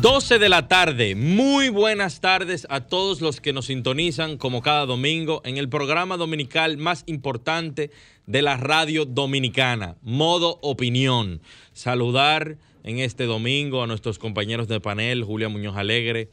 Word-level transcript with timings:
12 0.00 0.38
de 0.38 0.48
la 0.50 0.68
tarde, 0.68 1.14
muy 1.14 1.70
buenas 1.70 2.20
tardes 2.20 2.66
a 2.68 2.80
todos 2.82 3.22
los 3.22 3.40
que 3.40 3.54
nos 3.54 3.66
sintonizan 3.66 4.36
como 4.36 4.60
cada 4.60 4.84
domingo 4.84 5.40
en 5.44 5.56
el 5.56 5.70
programa 5.70 6.18
dominical 6.18 6.76
más 6.76 7.02
importante 7.06 7.90
de 8.26 8.42
la 8.42 8.58
radio 8.58 9.06
dominicana, 9.06 9.96
Modo 10.02 10.58
Opinión. 10.60 11.40
Saludar 11.72 12.58
en 12.84 12.98
este 12.98 13.24
domingo 13.24 13.82
a 13.82 13.86
nuestros 13.86 14.18
compañeros 14.18 14.68
de 14.68 14.80
panel, 14.80 15.24
Julia 15.24 15.48
Muñoz 15.48 15.76
Alegre, 15.76 16.30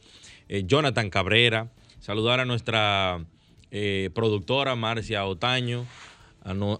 eh, 0.48 0.64
Jonathan 0.66 1.08
Cabrera, 1.08 1.72
saludar 2.00 2.40
a 2.40 2.44
nuestra 2.44 3.24
eh, 3.70 4.10
productora 4.14 4.76
Marcia 4.76 5.24
Otaño, 5.24 5.86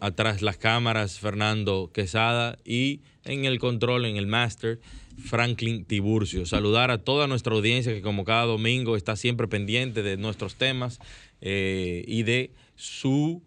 atrás 0.01 0.43
las 0.43 0.59
cámaras 0.59 1.19
Fernando 1.19 1.91
Quesada. 1.93 2.59
Y 2.65 3.01
en 3.25 3.47
el 3.47 3.59
control, 3.59 4.05
en 4.05 4.17
el 4.17 4.27
máster, 4.27 4.81
Franklin 5.19 5.85
Tiburcio. 5.85 6.47
Saludar 6.47 6.91
a 6.91 6.99
toda 6.99 7.27
nuestra 7.27 7.55
audiencia 7.55 7.93
que 7.93 8.03
como 8.03 8.25
cada 8.25 8.45
domingo 8.45 8.97
está 8.97 9.17
siempre 9.17 9.49
pendiente 9.49 10.03
de 10.03 10.17
nuestros 10.17 10.57
temas 10.57 10.99
eh, 11.41 12.05
y 12.07 12.23
de 12.23 12.53
su 12.75 13.43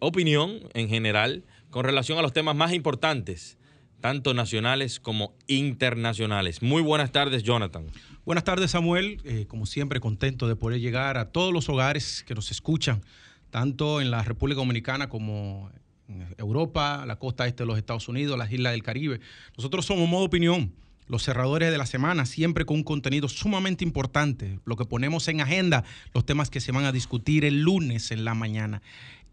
opinión 0.00 0.58
en 0.74 0.88
general 0.88 1.44
con 1.70 1.84
relación 1.84 2.18
a 2.18 2.22
los 2.22 2.32
temas 2.32 2.56
más 2.56 2.72
importantes 2.72 3.56
tanto 4.00 4.34
nacionales 4.34 4.98
como 4.98 5.34
internacionales. 5.46 6.62
Muy 6.62 6.82
buenas 6.82 7.12
tardes, 7.12 7.42
Jonathan. 7.42 7.86
Buenas 8.24 8.44
tardes, 8.44 8.72
Samuel. 8.72 9.20
Eh, 9.24 9.46
como 9.46 9.66
siempre, 9.66 10.00
contento 10.00 10.48
de 10.48 10.56
poder 10.56 10.80
llegar 10.80 11.18
a 11.18 11.30
todos 11.30 11.52
los 11.52 11.68
hogares 11.68 12.24
que 12.26 12.34
nos 12.34 12.50
escuchan, 12.50 13.02
tanto 13.50 14.00
en 14.00 14.10
la 14.10 14.22
República 14.22 14.58
Dominicana 14.58 15.08
como 15.08 15.70
en 16.08 16.26
Europa, 16.38 17.04
la 17.06 17.16
costa 17.16 17.46
este 17.46 17.62
de 17.62 17.66
los 17.66 17.78
Estados 17.78 18.08
Unidos, 18.08 18.36
las 18.38 18.50
islas 18.50 18.72
del 18.72 18.82
Caribe. 18.82 19.20
Nosotros 19.56 19.86
somos 19.86 20.08
Modo 20.08 20.24
Opinión, 20.24 20.72
los 21.10 21.24
cerradores 21.24 21.72
de 21.72 21.78
la 21.78 21.86
semana, 21.86 22.24
siempre 22.24 22.64
con 22.64 22.76
un 22.76 22.84
contenido 22.84 23.28
sumamente 23.28 23.84
importante, 23.84 24.60
lo 24.64 24.76
que 24.76 24.84
ponemos 24.84 25.26
en 25.26 25.40
agenda, 25.40 25.82
los 26.14 26.24
temas 26.24 26.50
que 26.50 26.60
se 26.60 26.70
van 26.70 26.84
a 26.84 26.92
discutir 26.92 27.44
el 27.44 27.62
lunes 27.62 28.12
en 28.12 28.24
la 28.24 28.34
mañana. 28.34 28.80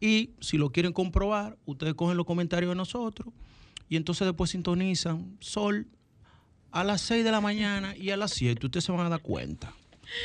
Y 0.01 0.31
si 0.41 0.57
lo 0.57 0.71
quieren 0.71 0.91
comprobar, 0.91 1.55
ustedes 1.65 1.93
cogen 1.93 2.17
los 2.17 2.25
comentarios 2.25 2.71
de 2.71 2.75
nosotros 2.75 3.31
y 3.89 3.95
entonces 3.95 4.25
después 4.25 4.49
sintonizan 4.49 5.37
Sol 5.39 5.87
a 6.71 6.83
las 6.83 7.01
6 7.01 7.23
de 7.23 7.31
la 7.31 7.41
mañana 7.41 7.95
y 7.95 8.09
a 8.09 8.17
las 8.17 8.31
7. 8.31 8.65
Ustedes 8.65 8.83
se 8.83 8.91
van 8.91 9.05
a 9.05 9.09
dar 9.09 9.21
cuenta 9.21 9.71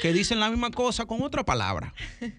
que 0.00 0.12
dicen 0.14 0.40
la 0.40 0.48
misma 0.48 0.70
cosa 0.70 1.04
con 1.04 1.20
otra 1.22 1.44
palabra. 1.44 1.92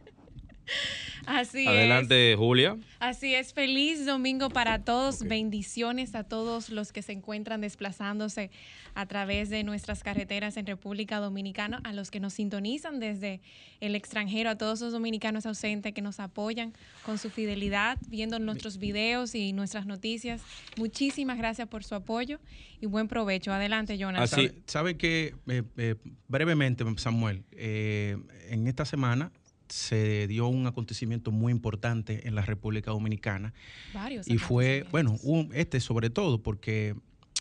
Así 1.26 1.68
Adelante, 1.68 2.36
Julia. 2.38 2.78
Así 3.00 3.34
es, 3.36 3.54
feliz 3.54 4.06
domingo 4.06 4.50
para 4.50 4.84
todos. 4.84 5.24
Bendiciones 5.24 6.16
a 6.16 6.24
todos 6.24 6.70
los 6.70 6.92
que 6.92 7.02
se 7.02 7.12
encuentran 7.12 7.62
desplazándose 7.62 8.52
a 8.96 9.06
través 9.06 9.50
de 9.50 9.64
nuestras 9.64 10.04
carreteras 10.04 10.58
en 10.58 10.66
República 10.66 11.20
Dominicana, 11.20 11.82
a 11.84 11.94
los 11.94 12.12
que 12.12 12.20
nos 12.20 12.34
sintonizan 12.34 13.00
desde 13.00 13.42
el 13.80 13.96
extranjero, 13.96 14.50
a 14.50 14.58
todos 14.58 14.82
los 14.82 14.94
dominicanos 14.94 15.46
ausentes 15.46 15.94
que 15.94 16.02
nos 16.02 16.20
apoyan 16.20 16.74
con 17.06 17.18
su 17.18 17.30
fidelidad, 17.30 17.98
viendo 18.08 18.40
nuestros 18.40 18.78
videos 18.78 19.36
y 19.36 19.54
nuestras 19.54 19.86
noticias. 19.86 20.42
Muchísimas 20.78 21.38
gracias 21.38 21.68
por 21.68 21.84
su 21.84 21.96
apoyo 21.96 22.40
y 22.80 22.86
buen 22.86 23.08
provecho. 23.08 23.52
Adelante, 23.52 23.98
Jonathan. 23.98 24.24
Así, 24.24 24.52
sabe 24.68 24.98
que 24.98 25.36
eh, 25.48 25.64
eh, 25.78 25.96
brevemente, 26.28 26.84
Samuel, 26.98 27.44
eh, 27.52 28.18
en 28.50 28.68
esta 28.68 28.86
semana 28.86 29.32
se 29.74 30.28
dio 30.28 30.48
un 30.48 30.68
acontecimiento 30.68 31.32
muy 31.32 31.52
importante 31.52 32.28
en 32.28 32.36
la 32.36 32.44
República 32.44 32.92
Dominicana. 32.92 33.56
Varios. 33.92 34.28
Y 34.28 34.38
fue, 34.38 34.86
bueno, 34.92 35.18
este 35.52 35.80
sobre 35.80 36.12
todo, 36.12 36.44
porque 36.44 36.96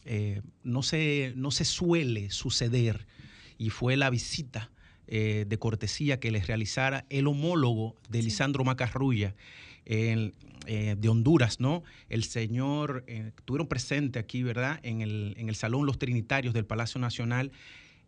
eh, 0.06 0.41
no, 0.65 0.82
se, 0.82 1.34
no 1.37 1.50
se 1.50 1.66
suele 1.66 2.31
suceder, 2.31 3.06
y 3.59 3.69
fue 3.69 3.98
la 3.98 4.09
visita 4.09 4.71
eh, 5.09 5.44
de 5.47 5.59
cortesía 5.59 6.21
que 6.21 6.31
les 6.31 6.47
realizara 6.47 7.04
el 7.10 7.26
homólogo 7.26 7.97
de 8.09 8.22
Lisandro 8.22 8.65
Macarrulla. 8.65 9.34
Eh, 9.84 10.32
de 10.97 11.09
Honduras, 11.09 11.59
¿no? 11.59 11.82
El 12.09 12.22
señor, 12.22 13.03
estuvieron 13.09 13.66
presentes 13.66 14.22
aquí, 14.22 14.44
¿verdad? 14.44 14.78
En 14.84 15.00
el, 15.00 15.34
en 15.37 15.48
el 15.48 15.56
Salón 15.56 15.87
Los 15.87 15.98
Trinitarios 15.98 16.54
del 16.54 16.65
Palacio 16.65 17.00
Nacional 17.00 17.50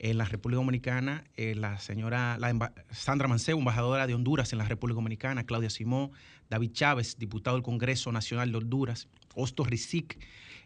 en 0.05 0.19
la 0.19 0.27
República 0.27 0.59
Dominicana, 0.59 1.25
eh, 1.35 1.55
la 1.55 1.79
señora 1.79 2.39
Sandra 2.91 3.27
Mancebo, 3.27 3.59
embajadora 3.59 4.07
de 4.07 4.13
Honduras 4.13 4.53
en 4.53 4.59
la 4.59 4.67
República 4.67 4.97
Dominicana, 4.97 5.45
Claudia 5.45 5.71
Simón, 5.71 6.11
David 6.51 6.73
Chávez, 6.73 7.17
diputado 7.19 7.57
del 7.57 7.63
Congreso 7.63 8.13
Nacional 8.13 8.53
de 8.53 8.59
Honduras, 8.59 9.09
Osto 9.35 9.65
Rizik 9.65 10.19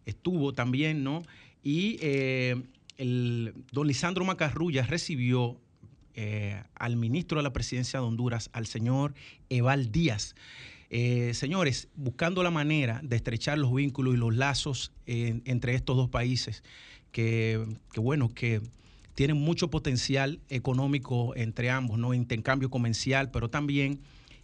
estuvo 0.07 0.55
también, 0.55 1.05
¿no? 1.05 1.23
Y 1.63 1.99
eh, 2.01 2.61
el 2.97 3.55
don 3.71 3.87
Lisandro 3.87 4.25
Macarrulla 4.25 4.83
recibió 4.83 5.57
eh, 6.15 6.61
al 6.75 6.97
ministro 6.97 7.39
de 7.39 7.45
la 7.45 7.53
presidencia 7.53 8.01
de 8.01 8.07
Honduras, 8.07 8.51
al 8.53 8.67
señor 8.67 9.15
Eval 9.51 9.93
Díaz. 9.93 10.35
señores, 10.91 11.87
buscando 11.95 12.43
la 12.43 12.51
manera 12.51 13.01
de 13.05 13.15
estrechar 13.15 13.57
los 13.57 13.73
vínculos 13.73 14.15
y 14.15 14.17
los 14.17 14.35
lazos 14.35 14.91
entre 15.07 15.77
estos 15.77 15.97
dos 15.97 16.09
países, 16.09 16.65
que 17.13 17.65
bueno, 17.95 18.35
que 18.35 18.63
tienen 19.19 19.37
mucho 19.37 19.69
potencial 19.69 20.39
económico 20.49 21.35
entre 21.35 21.71
ambos, 21.71 21.99
¿no? 21.99 22.15
Intercambio 22.15 22.71
comercial, 22.71 23.33
pero 23.33 23.51
también 23.51 23.99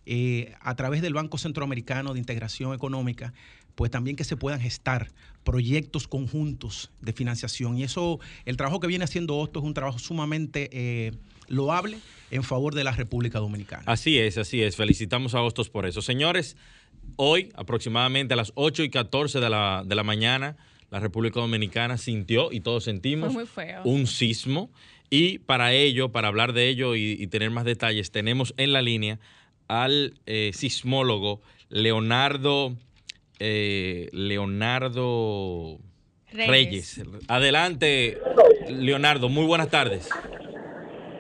eh, 0.05 0.53
a 0.61 0.75
través 0.75 1.01
del 1.01 1.15
Banco 1.15 1.39
Centroamericano 1.39 2.13
de 2.13 2.19
Integración 2.19 2.75
Económica, 2.75 3.33
pues 3.77 3.93
también 3.93 4.17
que 4.17 4.25
se 4.25 4.37
puedan 4.37 4.59
gestar 4.59 5.13
proyectos 5.45 6.09
conjuntos 6.09 6.91
de 7.01 7.13
financiación. 7.13 7.79
Y 7.79 7.85
eso, 7.85 8.19
el 8.47 8.57
trabajo 8.57 8.81
que 8.81 8.89
viene 8.89 9.05
haciendo 9.05 9.37
Osto 9.37 9.61
es 9.61 9.65
un 9.65 9.75
trabajo 9.75 10.01
sumamente 10.01 10.69
eh, 10.73 11.13
loable 11.47 12.01
en 12.33 12.43
favor 12.43 12.75
de 12.75 12.83
la 12.83 12.91
República 12.91 13.39
Dominicana. 13.39 13.85
Así 13.87 14.19
es, 14.19 14.39
así 14.39 14.61
es. 14.61 14.75
Felicitamos 14.75 15.37
a 15.37 15.43
Hostos 15.43 15.71
por 15.71 15.87
eso. 15.87 16.03
Señores, 16.03 16.57
hoy 17.15 17.53
aproximadamente 17.55 18.35
a 18.35 18.37
las 18.37 18.51
8 18.57 18.83
y 18.83 18.91
14 18.91 19.39
de 19.39 19.51
la, 19.51 19.85
de 19.87 19.95
la 19.95 20.03
mañana, 20.03 20.57
la 20.95 21.01
República 21.01 21.41
Dominicana 21.41 21.99
sintió 21.99 22.53
y 22.53 22.61
todos 22.61 22.85
sentimos 22.85 23.35
un 23.83 24.07
sismo. 24.07 24.71
Y 25.11 25.39
para 25.39 25.73
ello, 25.73 26.13
para 26.13 26.29
hablar 26.29 26.53
de 26.53 26.69
ello 26.69 26.95
y, 26.95 27.27
tener 27.27 27.51
más 27.51 27.65
detalles, 27.65 28.13
tenemos 28.13 28.55
en 28.59 28.73
la 28.73 28.81
línea 28.81 29.19
al 29.67 30.15
eh, 30.27 30.53
sismólogo 30.55 31.41
Leonardo, 31.69 32.77
eh, 33.41 34.09
Leonardo 34.13 35.79
Reyes. 36.31 37.03
Adelante, 37.27 38.21
Leonardo, 38.69 39.29
muy 39.29 39.47
buenas 39.47 39.71
tardes. 39.71 40.09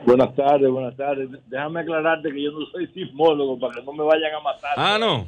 Buenas 0.06 0.36
tardes, 0.36 0.70
buenas 0.70 0.96
tardes. 0.96 1.30
Déjame 1.48 1.80
aclararte 1.80 2.30
que 2.30 2.44
yo 2.44 2.52
no 2.52 2.64
soy 2.66 2.86
sismólogo 2.94 3.58
para 3.58 3.74
que 3.74 3.82
no 3.82 3.92
me 3.92 4.04
vayan 4.04 4.34
a 4.34 4.40
matar. 4.40 4.74
Ah, 4.76 4.98
no. 5.00 5.26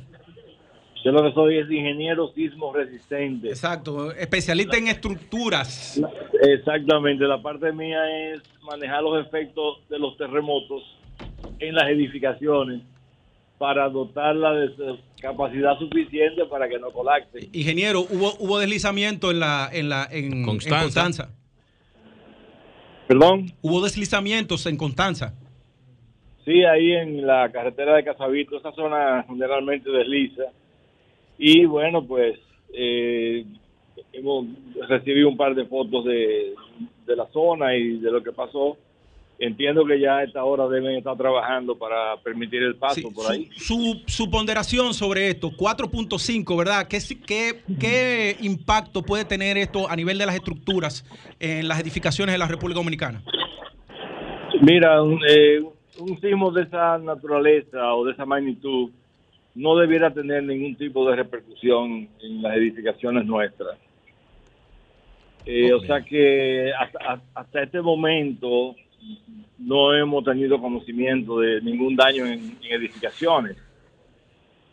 Yo 1.05 1.13
lo 1.13 1.23
que 1.23 1.33
soy 1.33 1.59
es 1.59 1.71
ingeniero 1.71 2.33
sismo 2.35 2.73
resistente. 2.73 3.49
Exacto, 3.49 4.11
especialista 4.13 4.77
en 4.77 4.89
estructuras. 4.89 6.01
Exactamente, 6.43 7.25
la 7.25 7.41
parte 7.41 7.73
mía 7.73 8.33
es 8.33 8.43
manejar 8.63 9.03
los 9.03 9.25
efectos 9.25 9.79
de 9.89 9.99
los 9.99 10.17
terremotos 10.17 10.83
en 11.61 11.75
las 11.75 11.89
edificaciones 11.89 12.83
para 13.59 13.89
dotarla 13.89 14.53
de 14.53 14.99
capacidad 15.21 15.79
suficiente 15.79 16.45
para 16.47 16.69
que 16.69 16.79
no 16.79 16.91
colapse. 16.91 17.49
Ingeniero, 17.53 18.01
hubo 18.01 18.35
hubo 18.39 18.59
deslizamiento 18.59 19.31
en 19.31 19.41
la 19.41 19.71
en 19.73 19.89
la 19.89 20.09
en 20.11 20.45
Constanza. 20.45 21.31
Perdón. 23.07 23.53
Hubo 23.63 23.81
deslizamientos 23.83 24.67
en 24.67 24.77
Constanza. 24.77 25.35
Sí, 26.45 26.65
ahí 26.65 26.93
en 26.93 27.27
la 27.27 27.51
carretera 27.51 27.95
de 27.95 28.05
Casavito, 28.05 28.59
esa 28.59 28.73
zona 28.73 29.25
generalmente 29.27 29.91
desliza 29.91 30.43
y 31.39 31.65
bueno, 31.67 32.05
pues 32.05 32.39
eh, 32.73 33.45
hemos 34.13 34.47
recibido 34.89 35.29
un 35.29 35.37
par 35.37 35.55
de 35.55 35.67
fotos 35.67 36.05
de, 36.05 36.55
la 37.07 37.27
zona 37.33 37.75
y 37.77 37.99
de 37.99 38.11
lo 38.11 38.23
que 38.23 38.33
pasó. 38.33 38.77
entiendo 39.39 39.85
que 39.85 40.01
ya 40.01 40.19
a 40.19 40.25
esta 40.25 40.45
hora 40.45 40.67
deben 40.67 40.97
estar 40.97 41.17
trabajando 41.17 41.77
para 41.77 42.17
permitir 42.23 42.63
el 42.63 42.77
paso 42.77 43.11
por 43.15 43.31
ahí. 43.31 43.49
Su, 43.57 44.03
su, 44.07 44.31
ponderación 44.31 44.95
sobre 44.95 45.29
esto, 45.29 45.51
4.5, 45.51 46.57
¿verdad? 46.57 46.89
¿Qué, 46.89 46.99
qué, 47.27 47.63
¿Qué 47.79 48.37
impacto 48.41 49.03
puede 49.03 49.25
tener 49.25 49.57
esto 49.57 49.89
a 49.89 49.97
nivel 49.97 50.19
de 50.19 50.27
las 50.27 50.35
estructuras 50.35 51.05
en 51.39 51.69
las 51.69 51.81
edificaciones 51.81 52.35
de 52.35 52.39
la 52.39 52.49
República 52.49 52.79
Dominicana? 52.81 53.23
Mira, 54.63 55.03
un, 55.03 55.21
eh, 55.29 55.61
un 55.99 56.21
sismo 56.21 56.51
de 56.51 56.63
esa 56.63 56.99
naturaleza 56.99 57.95
o 57.95 58.05
de 58.05 58.13
esa 58.13 58.25
magnitud 58.25 58.91
no 59.57 59.75
debiera 59.77 60.13
tener 60.13 60.45
ningún 60.45 60.77
tipo 60.77 61.09
de 61.09 61.17
repercusión 61.17 62.09
en 62.21 62.43
las 62.43 62.57
edificaciones 62.57 63.25
nuestras. 63.25 63.79
Eh, 65.47 65.73
O 65.73 65.81
sea 65.81 66.03
que 66.03 66.73
hasta, 66.79 67.23
hasta, 67.35 67.63
este 67.63 67.81
momento 67.81 68.77
no 69.59 69.95
hemos 69.95 70.25
tenido 70.25 70.61
conocimiento 70.61 71.41
de 71.41 71.63
ningún 71.63 71.97
daño 71.97 72.27
en, 72.27 72.59
en 72.63 72.73
edificaciones. 72.73 73.57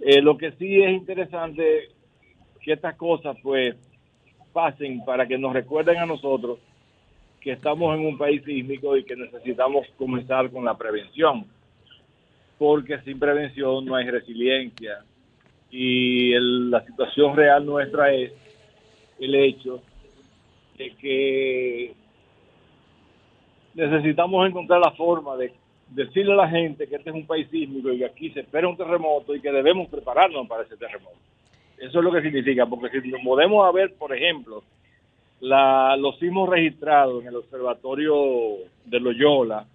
Eh, 0.02 0.22
lo 0.22 0.38
que 0.38 0.52
sí 0.54 0.82
es 0.82 0.92
interesante 0.92 1.90
que 2.62 2.74
estas 2.74 2.96
cosas 2.96 3.38
pues 3.42 3.76
pasen 4.52 5.04
para 5.06 5.26
que 5.26 5.38
nos 5.38 5.54
recuerden 5.54 5.98
a 5.98 6.06
nosotros 6.06 6.60
que 7.40 7.52
estamos 7.52 7.98
en 7.98 8.06
un 8.06 8.18
país 8.18 8.44
sísmico 8.44 8.98
y 8.98 9.04
que 9.04 9.16
necesitamos 9.16 9.88
comenzar 9.98 10.50
con 10.50 10.66
la 10.66 10.78
prevención, 10.78 11.46
porque 12.64 12.98
sin 13.02 13.20
prevención 13.20 13.84
no 13.84 13.94
hay 13.94 14.10
resiliencia. 14.10 15.00
Y 15.70 16.34
la 16.70 16.82
situación 16.86 17.36
real 17.36 17.66
nuestra 17.66 18.14
es 18.14 18.32
el 19.20 19.36
hecho 19.36 19.82
de 20.78 20.96
que 20.96 21.94
necesitamos 23.74 24.48
encontrar 24.48 24.80
la 24.80 24.92
forma 24.92 25.36
de 25.36 25.52
decirle 25.90 26.32
a 26.32 26.38
la 26.38 26.48
gente 26.48 26.88
que 26.88 26.96
este 26.96 27.10
es 27.10 27.16
un 27.18 27.28
país 27.28 27.50
sísmico 27.52 27.92
y 27.92 27.98
que 27.98 28.06
aquí 28.06 28.30
se 28.30 28.40
espera 28.40 28.70
un 28.70 28.78
terremoto 28.78 29.36
y 29.36 29.42
que 29.42 29.52
debemos 29.52 29.90
prepararnos 29.90 30.48
para 30.48 30.64
ese 30.64 30.78
terremoto. 30.78 31.18
Eso 31.78 32.00
es 32.00 32.06
lo 32.06 32.14
que 32.14 32.22
significa, 32.22 32.66
porque 32.66 33.02
si 33.02 33.10
nos 33.10 33.22
podemos 33.24 33.74
ver, 33.74 33.94
por 33.96 34.16
ejemplo, 34.16 34.64
la, 35.42 35.98
los 35.98 36.18
sismos 36.18 36.48
registrados 36.48 37.24
en 37.24 37.28
el 37.28 37.36
observatorio 37.36 38.16
de 38.86 39.00
Loyola, 39.02 39.68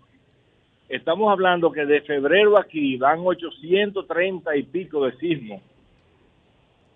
estamos 0.89 1.31
hablando 1.31 1.71
que 1.71 1.85
de 1.85 2.01
febrero 2.03 2.59
aquí 2.59 2.97
van 2.97 3.21
830 3.21 4.57
y 4.57 4.63
pico 4.65 5.05
de 5.05 5.17
sismos. 5.17 5.63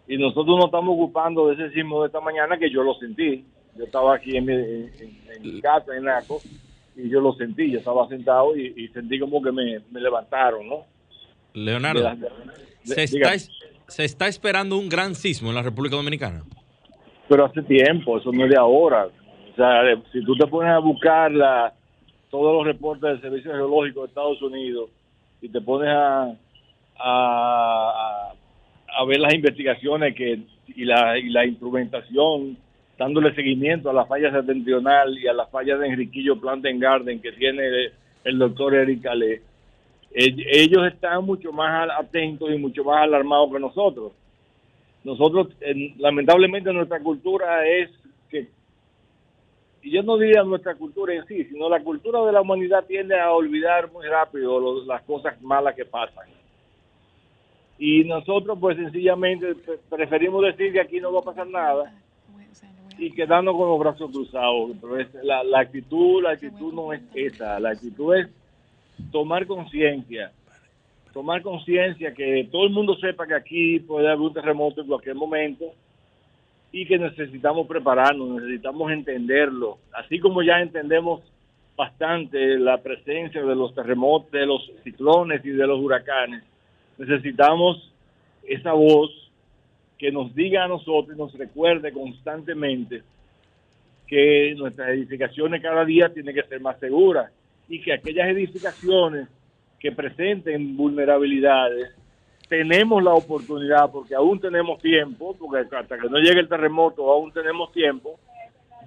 Y 0.09 0.17
nosotros 0.17 0.57
nos 0.57 0.67
estamos 0.67 0.95
ocupando 0.95 1.49
de 1.49 1.55
ese 1.55 1.75
sismo 1.75 2.03
de 2.03 2.09
esta 2.09 2.21
mañana 2.21 2.59
que 2.59 2.71
yo 2.71 2.83
lo 2.83 2.95
sentí. 2.95 3.45
Yo 3.77 3.85
estaba 3.85 4.17
aquí 4.17 4.37
en 4.37 4.45
mi, 4.45 4.53
en, 4.53 5.61
casa, 5.61 5.97
en 5.97 6.05
Naco, 6.05 6.41
y 6.97 7.09
yo 7.09 7.21
lo 7.21 7.33
sentí. 7.35 7.71
Yo 7.71 7.79
estaba 7.79 8.07
sentado 8.09 8.57
y, 8.57 8.89
sentí 8.89 9.19
como 9.19 9.41
que 9.43 9.53
me, 9.53 9.81
levantaron, 9.93 10.69
¿no? 10.69 10.85
Leonardo, 11.55 12.11
¿se, 12.83 13.05
está, 13.05 13.39
¿se 13.39 14.05
está 14.05 14.27
esperando 14.27 14.79
un 14.79 14.89
gran 14.89 15.15
sismo 15.15 15.51
en 15.51 15.55
la 15.55 15.63
República 15.63 15.97
Dominicana? 15.97 16.43
pero 17.33 17.47
hace 17.47 17.63
tiempo, 17.63 18.19
eso 18.19 18.31
no 18.31 18.45
es 18.45 18.51
de 18.51 18.59
ahora. 18.59 19.07
O 19.07 19.57
sea, 19.57 19.83
si 20.13 20.23
tú 20.23 20.37
te 20.37 20.47
pones 20.47 20.71
a 20.71 20.81
buscar 20.81 21.33
la, 21.33 21.73
todos 22.33 22.55
los 22.55 22.65
reportes 22.65 23.11
del 23.11 23.21
Servicio 23.21 23.53
Geológico 23.53 24.01
de 24.01 24.07
Estados 24.09 24.41
Unidos 24.41 24.89
y 25.43 25.51
te 25.51 25.61
pones 25.61 25.91
a, 25.91 26.35
a, 26.99 28.33
a 28.97 29.05
ver 29.05 29.21
las 29.21 29.35
investigaciones 29.35 30.15
que 30.15 30.41
y 30.69 30.87
la, 30.87 31.19
y 31.19 31.29
la 31.29 31.45
instrumentación, 31.45 32.57
dándole 32.99 33.35
seguimiento 33.35 33.91
a 33.91 33.93
la 33.93 34.07
falla 34.07 34.33
septentrional 34.33 35.19
y 35.19 35.27
a 35.27 35.35
las 35.35 35.51
fallas 35.51 35.79
de 35.79 35.89
Enriquillo 35.89 36.41
Planting 36.41 36.79
Garden 36.79 37.21
que 37.21 37.33
tiene 37.33 37.91
el, 38.25 38.39
doctor 38.39 38.77
Eric 38.77 39.05
Ale, 39.05 39.43
ellos 40.15 40.87
están 40.87 41.27
mucho 41.27 41.53
más 41.53 41.91
atentos 41.99 42.51
y 42.51 42.57
mucho 42.57 42.83
más 42.83 43.03
alarmados 43.03 43.53
que 43.53 43.61
nosotros. 43.61 44.13
Nosotros, 45.05 45.49
lamentablemente, 45.99 46.73
nuestra 46.73 47.01
cultura 47.01 47.67
es 47.67 47.91
yo 49.91 50.03
no 50.03 50.17
diría 50.17 50.43
nuestra 50.43 50.75
cultura 50.75 51.15
en 51.15 51.27
sí, 51.27 51.45
sino 51.45 51.69
la 51.69 51.83
cultura 51.83 52.25
de 52.25 52.33
la 52.33 52.41
humanidad 52.41 52.85
tiende 52.87 53.19
a 53.19 53.33
olvidar 53.33 53.91
muy 53.93 54.07
rápido 54.07 54.85
las 54.85 55.03
cosas 55.03 55.41
malas 55.43 55.75
que 55.75 55.85
pasan. 55.85 56.29
Y 57.79 58.05
nosotros, 58.05 58.59
pues 58.61 58.77
sencillamente, 58.77 59.57
preferimos 59.91 60.43
decir 60.45 60.73
que 60.73 60.81
aquí 60.81 61.01
no 61.01 61.13
va 61.13 61.21
a 61.21 61.25
pasar 61.25 61.49
nada 61.49 61.93
y 62.97 63.11
quedarnos 63.11 63.57
con 63.57 63.69
los 63.69 63.79
brazos 63.79 64.11
cruzados. 64.13 64.77
Pero 64.81 64.99
la, 65.25 65.43
la 65.43 65.61
actitud, 65.61 66.23
la 66.23 66.31
actitud 66.31 66.73
no 66.73 66.93
es 66.93 67.03
esa, 67.15 67.59
la 67.59 67.71
actitud 67.71 68.15
es 68.15 68.29
tomar 69.11 69.47
conciencia 69.47 70.31
tomar 71.13 71.43
conciencia, 71.43 72.13
que 72.15 72.49
todo 72.51 72.65
el 72.65 72.71
mundo 72.71 72.97
sepa 72.97 73.27
que 73.27 73.35
aquí 73.35 73.81
puede 73.81 74.09
haber 74.09 74.21
un 74.21 74.33
terremoto 74.33 74.81
en 74.81 74.87
cualquier 74.87 75.15
momento 75.15 75.67
y 76.73 76.87
que 76.87 76.99
necesitamos 76.99 77.67
prepararnos, 77.67 78.41
necesitamos 78.41 78.91
entenderlo, 78.91 79.79
así 79.93 80.19
como 80.19 80.43
ya 80.43 80.61
entendemos 80.61 81.21
bastante 81.77 82.59
la 82.59 82.83
presencia 82.83 83.43
de 83.43 83.55
los 83.55 83.75
terremotos, 83.75 84.31
de 84.31 84.47
los 84.47 84.71
ciclones 84.83 85.45
y 85.45 85.51
de 85.51 85.67
los 85.67 85.81
huracanes, 85.81 86.43
necesitamos 86.99 87.93
esa 88.43 88.73
voz 88.73 89.11
que 89.99 90.11
nos 90.11 90.35
diga 90.35 90.65
a 90.65 90.69
nosotros 90.69 91.15
y 91.15 91.19
nos 91.19 91.33
recuerde 91.35 91.93
constantemente 91.93 93.03
que 94.07 94.55
nuestras 94.57 94.91
edificaciones 94.91 95.63
cada 95.63 95.85
día 95.85 96.13
tienen 96.13 96.35
que 96.35 96.43
ser 96.43 96.61
más 96.61 96.79
seguras 96.81 97.31
y 97.69 97.81
que 97.81 97.93
aquellas 97.93 98.29
edificaciones 98.29 99.29
que 99.79 99.93
presenten 99.93 100.77
vulnerabilidades, 100.77 101.95
tenemos 102.53 103.03
la 103.03 103.15
oportunidad, 103.15 103.91
porque 103.91 104.15
aún 104.15 104.39
tenemos 104.39 104.79
tiempo, 104.79 105.35
porque 105.41 105.75
hasta 105.75 105.99
que 105.99 106.07
no 106.11 106.19
llegue 106.19 106.41
el 106.41 106.49
terremoto 106.51 107.11
aún 107.11 107.33
tenemos 107.33 107.73
tiempo, 107.73 108.21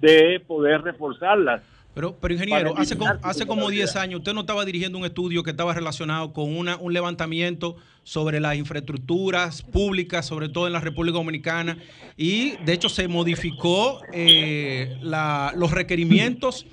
de 0.00 0.38
poder 0.46 0.82
reforzarlas. 0.82 1.62
Pero, 1.92 2.14
pero 2.14 2.34
ingeniero, 2.34 2.74
hace, 2.76 2.96
como, 2.96 3.14
hace 3.22 3.44
como 3.44 3.68
10 3.68 3.96
años 3.96 4.20
usted 4.20 4.34
no 4.34 4.42
estaba 4.42 4.64
dirigiendo 4.64 4.98
un 4.98 5.04
estudio 5.04 5.42
que 5.42 5.50
estaba 5.50 5.74
relacionado 5.74 6.32
con 6.32 6.56
una, 6.56 6.76
un 6.76 6.92
levantamiento 6.92 7.74
sobre 8.04 8.38
las 8.38 8.54
infraestructuras 8.54 9.62
públicas, 9.62 10.24
sobre 10.24 10.48
todo 10.48 10.68
en 10.68 10.72
la 10.72 10.80
República 10.80 11.18
Dominicana, 11.18 11.76
y 12.16 12.56
de 12.58 12.72
hecho 12.72 12.88
se 12.88 13.08
modificó 13.08 14.00
eh, 14.12 14.96
la, 15.02 15.52
los 15.56 15.72
requerimientos 15.72 16.66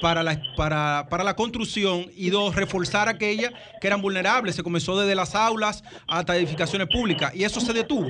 para 0.00 0.22
la, 0.22 0.40
para, 0.56 1.06
para 1.10 1.24
la 1.24 1.34
construcción 1.34 2.06
y 2.16 2.30
dos, 2.30 2.54
reforzar 2.54 3.08
aquellas 3.08 3.52
que 3.80 3.86
eran 3.86 4.02
vulnerables. 4.02 4.54
Se 4.54 4.62
comenzó 4.62 4.98
desde 4.98 5.14
las 5.14 5.34
aulas 5.34 5.84
hasta 6.06 6.36
edificaciones 6.36 6.88
públicas 6.88 7.34
y 7.34 7.44
eso 7.44 7.60
se 7.60 7.72
detuvo. 7.72 8.08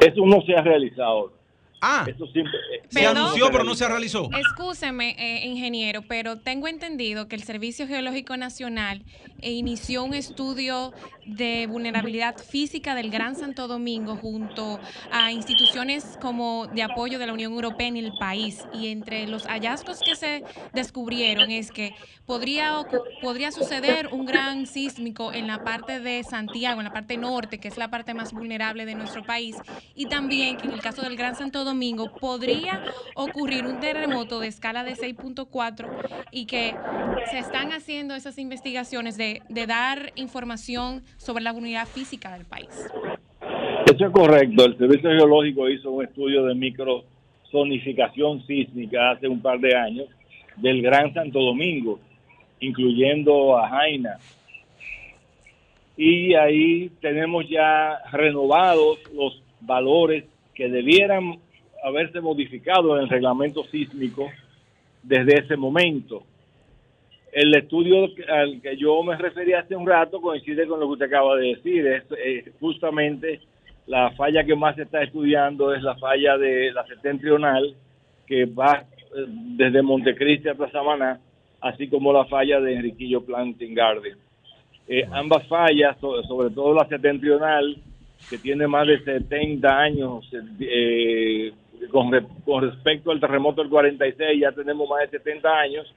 Eso 0.00 0.24
no 0.24 0.40
se 0.42 0.54
ha 0.54 0.62
realizado. 0.62 1.32
Ah, 1.80 2.06
se 2.88 3.06
anunció, 3.06 3.50
pero 3.52 3.62
no 3.62 3.74
se 3.74 3.86
realizó. 3.86 4.28
Escúcheme, 4.36 5.14
eh, 5.18 5.46
ingeniero, 5.46 6.02
pero 6.02 6.36
tengo 6.36 6.66
entendido 6.66 7.28
que 7.28 7.36
el 7.36 7.44
Servicio 7.44 7.86
Geológico 7.86 8.36
Nacional 8.36 9.02
eh, 9.40 9.52
inició 9.52 10.02
un 10.02 10.14
estudio 10.14 10.92
de 11.28 11.66
vulnerabilidad 11.66 12.36
física 12.38 12.94
del 12.94 13.10
Gran 13.10 13.36
Santo 13.36 13.68
Domingo 13.68 14.16
junto 14.16 14.80
a 15.12 15.30
instituciones 15.30 16.18
como 16.20 16.66
de 16.68 16.82
apoyo 16.82 17.18
de 17.18 17.26
la 17.26 17.32
Unión 17.32 17.52
Europea 17.52 17.88
en 17.88 17.96
el 17.96 18.12
país. 18.18 18.64
Y 18.72 18.88
entre 18.88 19.26
los 19.26 19.46
hallazgos 19.46 20.00
que 20.00 20.16
se 20.16 20.44
descubrieron 20.72 21.50
es 21.50 21.70
que 21.70 21.94
podría, 22.26 22.74
podría 23.20 23.52
suceder 23.52 24.08
un 24.12 24.24
gran 24.24 24.66
sísmico 24.66 25.32
en 25.32 25.46
la 25.46 25.64
parte 25.64 26.00
de 26.00 26.22
Santiago, 26.24 26.80
en 26.80 26.84
la 26.84 26.92
parte 26.92 27.16
norte, 27.16 27.58
que 27.58 27.68
es 27.68 27.76
la 27.76 27.88
parte 27.88 28.14
más 28.14 28.32
vulnerable 28.32 28.86
de 28.86 28.94
nuestro 28.94 29.22
país, 29.24 29.56
y 29.94 30.06
también 30.06 30.56
que 30.56 30.66
en 30.66 30.72
el 30.72 30.80
caso 30.80 31.02
del 31.02 31.16
Gran 31.16 31.36
Santo 31.36 31.64
Domingo 31.64 32.12
podría 32.14 32.82
ocurrir 33.14 33.66
un 33.66 33.80
terremoto 33.80 34.40
de 34.40 34.48
escala 34.48 34.84
de 34.84 34.96
6.4 34.96 35.88
y 36.30 36.46
que 36.46 36.74
se 37.30 37.38
están 37.38 37.72
haciendo 37.72 38.14
esas 38.14 38.38
investigaciones 38.38 39.16
de, 39.16 39.42
de 39.48 39.66
dar 39.66 40.12
información 40.16 41.02
sobre 41.18 41.44
la 41.44 41.52
unidad 41.52 41.86
física 41.86 42.32
del 42.32 42.46
país. 42.46 42.90
Eso 43.92 44.06
es 44.06 44.12
correcto. 44.12 44.64
El 44.64 44.78
Servicio 44.78 45.10
Geológico 45.10 45.68
hizo 45.68 45.90
un 45.90 46.04
estudio 46.04 46.44
de 46.44 46.54
microsonificación 46.54 48.46
sísmica 48.46 49.10
hace 49.10 49.28
un 49.28 49.42
par 49.42 49.60
de 49.60 49.76
años 49.76 50.06
del 50.56 50.80
Gran 50.82 51.12
Santo 51.12 51.40
Domingo, 51.40 52.00
incluyendo 52.60 53.58
a 53.58 53.68
Jaina. 53.68 54.18
Y 55.96 56.34
ahí 56.34 56.90
tenemos 57.00 57.48
ya 57.48 57.98
renovados 58.12 58.98
los 59.12 59.42
valores 59.60 60.24
que 60.54 60.68
debieran 60.68 61.38
haberse 61.84 62.20
modificado 62.20 62.96
en 62.96 63.02
el 63.02 63.08
reglamento 63.08 63.64
sísmico 63.64 64.28
desde 65.02 65.40
ese 65.40 65.56
momento. 65.56 66.22
El 67.32 67.54
estudio 67.54 68.08
al 68.28 68.60
que 68.60 68.76
yo 68.76 69.02
me 69.02 69.16
referí 69.16 69.52
hace 69.52 69.76
un 69.76 69.86
rato 69.86 70.20
coincide 70.20 70.66
con 70.66 70.80
lo 70.80 70.86
que 70.86 70.92
usted 70.92 71.06
acaba 71.06 71.36
de 71.36 71.54
decir. 71.54 71.86
Es, 71.86 72.04
justamente 72.60 73.40
la 73.86 74.10
falla 74.12 74.44
que 74.44 74.54
más 74.54 74.76
se 74.76 74.82
está 74.82 75.02
estudiando 75.02 75.74
es 75.74 75.82
la 75.82 75.96
falla 75.96 76.36
de 76.38 76.72
la 76.72 76.86
septentrional, 76.86 77.74
que 78.26 78.44
va 78.46 78.84
eh, 79.16 79.24
desde 79.56 79.82
Montecristi 79.82 80.48
hasta 80.48 80.70
Samaná 80.70 81.20
así 81.60 81.88
como 81.88 82.12
la 82.12 82.24
falla 82.26 82.60
de 82.60 82.74
Enriquillo 82.74 83.24
Planting 83.24 83.74
Garden. 83.74 84.16
Eh, 84.86 85.06
ambas 85.12 85.46
fallas, 85.46 85.98
sobre 86.00 86.50
todo 86.50 86.74
la 86.74 86.86
septentrional, 86.86 87.76
que 88.30 88.38
tiene 88.38 88.66
más 88.66 88.86
de 88.86 89.02
70 89.02 89.78
años, 89.78 90.28
eh, 90.60 91.52
con, 91.90 92.10
respecto 92.62 93.10
al 93.10 93.20
terremoto 93.20 93.60
del 93.60 93.70
46 93.70 94.40
ya 94.40 94.52
tenemos 94.52 94.88
más 94.88 95.00
de 95.02 95.18
70 95.18 95.48
años, 95.48 95.94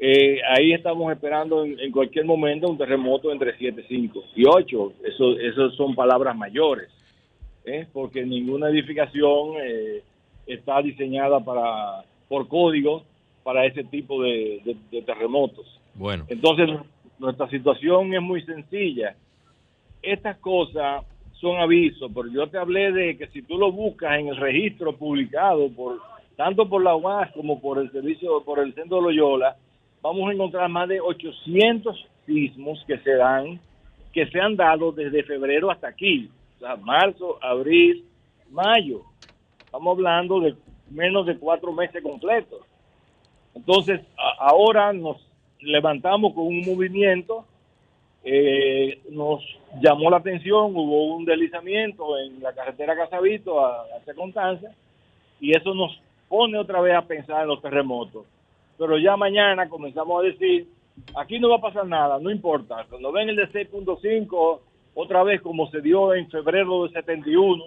eh, 0.00 0.40
ahí 0.48 0.72
estamos 0.72 1.12
esperando 1.12 1.64
en, 1.64 1.92
cualquier 1.92 2.24
momento 2.24 2.68
un 2.68 2.78
terremoto 2.78 3.30
entre 3.30 3.56
7, 3.56 3.84
5 3.88 4.24
y 4.36 4.44
8. 4.46 4.92
Eso, 5.04 5.38
eso 5.38 5.70
son 5.72 5.94
palabras 5.94 6.36
mayores, 6.36 6.88
porque 7.92 8.24
ninguna 8.24 8.68
edificación 8.68 9.54
está 10.46 10.82
diseñada 10.82 11.40
para 11.40 12.04
por 12.28 12.48
código 12.48 13.04
para 13.42 13.66
ese 13.66 13.84
tipo 13.84 14.22
de, 14.22 14.76
terremotos. 15.04 15.66
Bueno. 15.94 16.24
Entonces, 16.28 16.70
nuestra 17.18 17.48
situación 17.50 18.14
es 18.14 18.22
muy 18.22 18.42
sencilla. 18.42 19.14
Estas 20.02 20.38
cosas 20.38 21.04
son 21.34 21.60
avisos, 21.60 22.10
pero 22.14 22.28
yo 22.28 22.46
te 22.48 22.58
hablé 22.58 22.92
de 22.92 23.18
que 23.18 23.26
si 23.28 23.42
tú 23.42 23.58
lo 23.58 23.72
buscas 23.72 24.18
en 24.18 24.28
el 24.28 24.36
registro 24.36 24.96
publicado 24.96 25.68
por 25.70 26.00
tanto 26.36 26.68
por 26.68 26.82
la 26.82 26.96
UAS 26.96 27.30
como 27.32 27.60
por 27.60 27.78
el 27.78 27.90
servicio 27.92 28.42
por 28.44 28.60
el 28.60 28.74
centro 28.74 28.96
de 28.96 29.02
Loyola, 29.02 29.56
vamos 30.02 30.28
a 30.28 30.32
encontrar 30.32 30.68
más 30.68 30.88
de 30.88 31.00
800 31.00 32.06
sismos 32.26 32.84
que 32.86 32.98
se 32.98 33.14
dan 33.14 33.60
que 34.12 34.26
se 34.26 34.38
han 34.38 34.56
dado 34.56 34.92
desde 34.92 35.22
febrero 35.22 35.70
hasta 35.70 35.88
aquí, 35.88 36.30
o 36.56 36.60
sea, 36.60 36.76
marzo, 36.76 37.38
abril, 37.42 38.04
mayo. 38.50 39.00
Estamos 39.64 39.96
hablando 39.96 40.38
de 40.40 40.54
menos 40.90 41.24
de 41.24 41.38
cuatro 41.38 41.72
meses 41.72 42.02
completos. 42.02 42.60
Entonces, 43.54 44.00
ahora 44.38 44.92
nos 44.92 45.16
levantamos 45.60 46.34
con 46.34 46.46
un 46.46 46.60
movimiento, 46.60 47.46
eh, 48.22 49.00
nos 49.10 49.42
llamó 49.80 50.10
la 50.10 50.18
atención, 50.18 50.76
hubo 50.76 51.16
un 51.16 51.24
deslizamiento 51.24 52.18
en 52.18 52.42
la 52.42 52.52
carretera 52.52 52.94
Casavito 52.94 53.64
a, 53.64 53.84
hacia 53.96 54.14
Constanza, 54.14 54.72
y 55.40 55.56
eso 55.56 55.72
nos 55.74 55.98
pone 56.28 56.58
otra 56.58 56.82
vez 56.82 56.94
a 56.94 57.06
pensar 57.06 57.42
en 57.42 57.48
los 57.48 57.62
terremotos. 57.62 58.26
Pero 58.82 58.98
ya 58.98 59.16
mañana 59.16 59.68
comenzamos 59.68 60.20
a 60.20 60.26
decir, 60.26 60.66
aquí 61.14 61.38
no 61.38 61.50
va 61.50 61.58
a 61.58 61.60
pasar 61.60 61.86
nada, 61.86 62.18
no 62.18 62.32
importa. 62.32 62.84
Cuando 62.90 63.12
ven 63.12 63.28
el 63.28 63.36
de 63.36 63.48
6.5, 63.48 64.58
otra 64.94 65.22
vez 65.22 65.40
como 65.40 65.70
se 65.70 65.80
dio 65.80 66.12
en 66.14 66.28
febrero 66.28 66.82
de 66.82 66.90
71, 66.90 67.64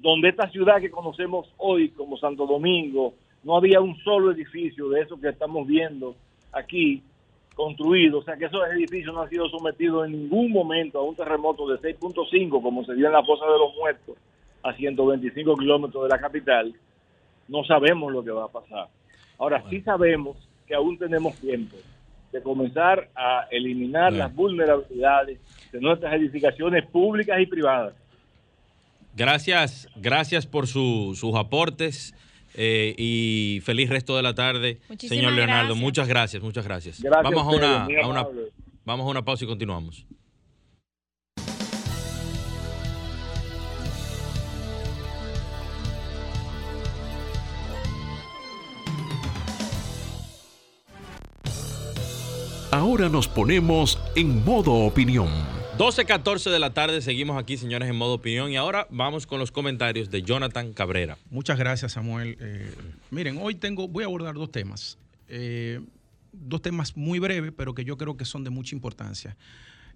donde 0.00 0.30
esta 0.30 0.50
ciudad 0.50 0.80
que 0.80 0.90
conocemos 0.90 1.48
hoy 1.56 1.90
como 1.90 2.16
Santo 2.16 2.48
Domingo, 2.48 3.14
no 3.44 3.56
había 3.56 3.80
un 3.80 3.96
solo 3.98 4.32
edificio 4.32 4.88
de 4.88 5.02
esos 5.02 5.20
que 5.20 5.28
estamos 5.28 5.64
viendo 5.68 6.16
aquí 6.50 7.00
construido, 7.54 8.18
o 8.18 8.22
sea 8.24 8.36
que 8.36 8.46
esos 8.46 8.66
edificios 8.72 9.14
no 9.14 9.22
han 9.22 9.30
sido 9.30 9.48
sometidos 9.48 10.06
en 10.06 10.12
ningún 10.22 10.50
momento 10.50 10.98
a 10.98 11.04
un 11.04 11.14
terremoto 11.14 11.68
de 11.68 11.78
6.5 11.78 12.60
como 12.60 12.84
se 12.84 12.96
dio 12.96 13.06
en 13.06 13.12
la 13.12 13.22
Fosa 13.22 13.46
de 13.46 13.56
los 13.56 13.72
Muertos 13.76 14.16
a 14.64 14.72
125 14.72 15.54
kilómetros 15.54 16.02
de 16.02 16.08
la 16.08 16.18
capital, 16.18 16.74
no 17.46 17.62
sabemos 17.62 18.12
lo 18.12 18.24
que 18.24 18.32
va 18.32 18.46
a 18.46 18.48
pasar. 18.48 18.88
Ahora 19.38 19.62
sí 19.70 19.80
sabemos 19.82 20.36
que 20.66 20.74
aún 20.74 20.98
tenemos 20.98 21.34
tiempo 21.36 21.76
de 22.32 22.42
comenzar 22.42 23.08
a 23.14 23.46
eliminar 23.50 24.12
las 24.12 24.34
vulnerabilidades 24.34 25.38
de 25.72 25.80
nuestras 25.80 26.12
edificaciones 26.14 26.84
públicas 26.86 27.40
y 27.40 27.46
privadas. 27.46 27.94
Gracias, 29.16 29.88
gracias 29.96 30.46
por 30.46 30.66
sus 30.66 31.34
aportes. 31.34 32.14
Eh, 32.60 32.94
y 32.96 33.60
feliz 33.62 33.88
resto 33.88 34.16
de 34.16 34.22
la 34.22 34.34
tarde, 34.34 34.78
señor 34.98 35.32
Leonardo. 35.32 35.76
Muchas 35.76 36.08
gracias, 36.08 36.42
muchas 36.42 36.64
gracias. 36.64 37.00
vamos, 37.02 37.46
a 37.46 37.50
una, 37.50 37.84
a 38.02 38.06
una, 38.08 38.26
vamos 38.84 39.06
a 39.06 39.10
una 39.10 39.24
pausa 39.24 39.44
y 39.44 39.48
continuamos. 39.48 40.04
Ahora 52.78 53.08
nos 53.08 53.26
ponemos 53.26 53.98
en 54.14 54.44
modo 54.44 54.72
opinión 54.72 55.28
12.14 55.78 56.48
de 56.48 56.60
la 56.60 56.72
tarde, 56.72 57.00
seguimos 57.00 57.36
aquí, 57.36 57.56
señores, 57.56 57.88
en 57.88 57.96
modo 57.96 58.14
opinión. 58.14 58.52
Y 58.52 58.56
ahora 58.56 58.86
vamos 58.88 59.26
con 59.26 59.40
los 59.40 59.50
comentarios 59.50 60.10
de 60.10 60.22
Jonathan 60.22 60.72
Cabrera. 60.72 61.18
Muchas 61.28 61.58
gracias, 61.58 61.90
Samuel. 61.90 62.36
Eh, 62.40 62.72
miren, 63.10 63.36
hoy 63.42 63.56
tengo, 63.56 63.88
voy 63.88 64.04
a 64.04 64.06
abordar 64.06 64.36
dos 64.36 64.52
temas. 64.52 64.96
Eh, 65.26 65.80
dos 66.32 66.62
temas 66.62 66.96
muy 66.96 67.18
breves, 67.18 67.52
pero 67.56 67.74
que 67.74 67.84
yo 67.84 67.96
creo 67.98 68.16
que 68.16 68.24
son 68.24 68.44
de 68.44 68.50
mucha 68.50 68.76
importancia. 68.76 69.36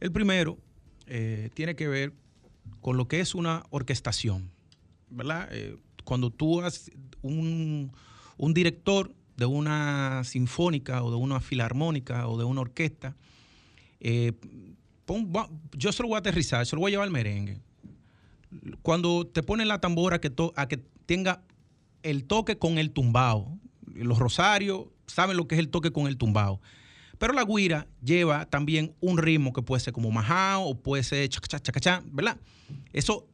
El 0.00 0.10
primero 0.10 0.58
eh, 1.06 1.50
tiene 1.54 1.76
que 1.76 1.86
ver 1.86 2.12
con 2.80 2.96
lo 2.96 3.06
que 3.06 3.20
es 3.20 3.36
una 3.36 3.62
orquestación, 3.70 4.50
¿verdad? 5.08 5.48
cuando 6.02 6.30
tú 6.30 6.60
has 6.62 6.90
un, 7.22 7.92
un 8.38 8.54
director 8.54 9.12
de 9.36 9.46
una 9.46 10.22
sinfónica 10.24 11.02
o 11.02 11.10
de 11.10 11.16
una 11.16 11.40
filarmónica 11.40 12.28
o 12.28 12.38
de 12.38 12.44
una 12.44 12.60
orquesta, 12.60 13.16
yo 14.00 15.92
se 15.92 16.02
lo 16.02 16.08
voy 16.08 16.16
a 16.16 16.18
aterrizar, 16.18 16.66
se 16.66 16.76
lo 16.76 16.80
voy 16.80 16.90
a 16.90 16.92
llevar 16.92 17.06
al 17.06 17.12
merengue. 17.12 17.60
Cuando 18.82 19.26
te 19.26 19.42
ponen 19.42 19.68
la 19.68 19.80
tambora 19.80 20.20
que 20.20 20.32
a 20.56 20.68
que 20.68 20.76
tenga 21.06 21.42
el 22.02 22.24
toque 22.24 22.58
con 22.58 22.78
el 22.78 22.90
tumbao. 22.90 23.58
Los 23.94 24.18
rosarios 24.18 24.86
saben 25.06 25.36
lo 25.36 25.46
que 25.46 25.54
es 25.54 25.58
el 25.58 25.68
toque 25.68 25.90
con 25.92 26.06
el 26.06 26.16
tumbao. 26.16 26.60
Pero 27.18 27.34
la 27.34 27.44
guira 27.44 27.86
lleva 28.02 28.46
también 28.46 28.94
un 29.00 29.18
ritmo 29.18 29.52
que 29.52 29.62
puede 29.62 29.80
ser 29.80 29.92
como 29.92 30.10
majao 30.10 30.64
o 30.64 30.74
puede 30.74 31.04
ser 31.04 31.28
chacachá, 31.28 31.60
chacachá, 31.60 32.02
¿verdad? 32.06 32.38
Eso, 32.92 33.28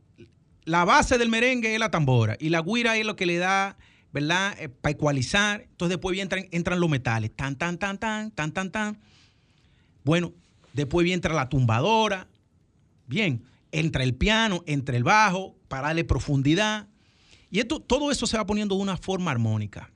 la 0.65 0.85
base 0.85 1.17
del 1.17 1.31
merengue 1.31 1.73
es 1.73 1.81
la 1.81 1.91
tambora 1.91 2.37
y 2.39 2.51
la 2.51 2.61
guira 2.61 2.97
es 2.97 3.07
lo 3.07 3.17
que 3.17 3.25
le 3.25 3.39
da, 3.39 3.79
¿verdad? 4.13 4.57
Eh, 4.59 4.69
para 4.69 4.93
ecualizar. 4.93 5.63
Entonces 5.63 5.97
después 5.97 6.19
entran, 6.19 6.47
entran 6.51 6.81
los 6.81 6.91
metales, 6.91 7.35
tan, 7.35 7.57
tan, 7.57 7.79
tan, 7.79 7.99
tan, 7.99 8.31
tan, 8.31 8.53
tan, 8.53 8.71
tan. 8.71 8.99
Bueno, 10.05 10.33
Después 10.79 11.11
entra 11.11 11.35
la 11.35 11.49
tumbadora. 11.49 12.29
Bien, 13.09 13.43
entra 13.73 14.05
el 14.05 14.15
piano, 14.15 14.63
entra 14.65 14.97
el 14.97 15.03
bajo 15.03 15.57
para 15.67 15.89
darle 15.89 16.05
profundidad. 16.05 16.87
Y 17.51 17.59
esto, 17.59 17.81
todo 17.81 18.13
eso 18.13 18.29
se 18.29 18.37
va 18.37 18.47
poniendo 18.47 18.77
de 18.77 18.83
una 18.83 18.97
forma 18.97 19.33
armónica. 19.33 19.91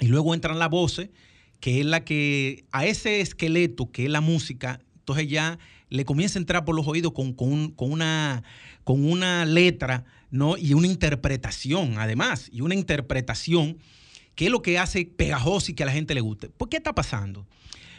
Y 0.00 0.06
luego 0.06 0.32
entran 0.32 0.60
las 0.60 0.70
voces, 0.70 1.10
que 1.58 1.80
es 1.80 1.86
la 1.86 2.04
que 2.04 2.66
a 2.70 2.86
ese 2.86 3.20
esqueleto 3.20 3.90
que 3.90 4.04
es 4.04 4.10
la 4.10 4.20
música, 4.20 4.80
entonces 4.98 5.28
ya 5.28 5.58
le 5.88 6.04
comienza 6.04 6.38
a 6.38 6.42
entrar 6.42 6.64
por 6.64 6.76
los 6.76 6.86
oídos 6.86 7.12
con, 7.12 7.34
una, 7.78 8.44
con 8.84 9.04
una 9.04 9.44
letra 9.44 10.04
¿no? 10.36 10.56
y 10.56 10.74
una 10.74 10.86
interpretación, 10.86 11.98
además, 11.98 12.48
y 12.52 12.60
una 12.60 12.74
interpretación 12.74 13.78
que 14.34 14.46
es 14.46 14.50
lo 14.50 14.62
que 14.62 14.78
hace 14.78 15.06
pegajoso 15.06 15.72
y 15.72 15.74
que 15.74 15.82
a 15.82 15.86
la 15.86 15.92
gente 15.92 16.14
le 16.14 16.20
guste. 16.20 16.50
¿Por 16.50 16.68
qué 16.68 16.76
está 16.76 16.94
pasando? 16.94 17.46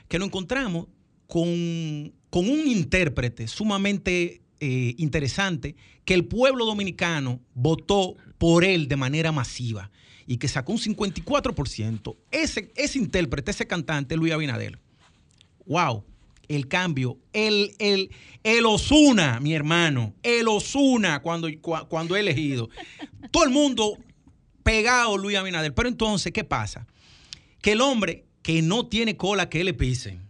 Que 0.07 0.19
nos 0.19 0.27
encontramos 0.27 0.87
con, 1.27 1.47
un 1.49 2.67
intérprete 2.67 3.47
sumamente 3.47 4.41
eh, 4.59 4.93
interesante 4.97 5.75
que 6.05 6.13
el 6.13 6.25
pueblo 6.25 6.65
dominicano 6.65 7.41
votó 7.53 8.15
por 8.37 8.63
él 8.63 8.87
de 8.87 8.95
manera 8.95 9.31
masiva 9.31 9.91
y 10.27 10.37
que 10.37 10.47
sacó 10.47 10.73
un 10.73 10.77
54%. 10.77 12.15
Ese, 12.31 12.71
ese 12.75 12.99
intérprete, 12.99 13.51
ese 13.51 13.65
cantante, 13.65 14.15
Luis 14.15 14.33
Abinader. 14.33 14.79
¡Wow! 15.65 16.03
El 16.47 16.67
cambio. 16.67 17.17
El, 17.33 17.75
el, 17.79 18.11
el 18.43 18.65
Osuna, 18.65 19.39
mi 19.39 19.53
hermano. 19.53 20.13
El 20.23 20.47
Osuna 20.47 21.21
cuando, 21.21 21.49
cuando 21.61 22.15
he 22.15 22.21
elegido. 22.21 22.69
Todo 23.31 23.43
el 23.43 23.49
mundo 23.51 23.97
pegado 24.63 25.17
Luis 25.17 25.37
Abinader. 25.37 25.73
Pero 25.73 25.89
entonces, 25.89 26.31
¿qué 26.31 26.43
pasa? 26.43 26.87
Que 27.61 27.73
el 27.73 27.81
hombre 27.81 28.25
que 28.41 28.61
no 28.61 28.87
tiene 28.87 29.17
cola 29.17 29.49
que 29.49 29.63
le 29.63 29.73
pisen 29.73 30.27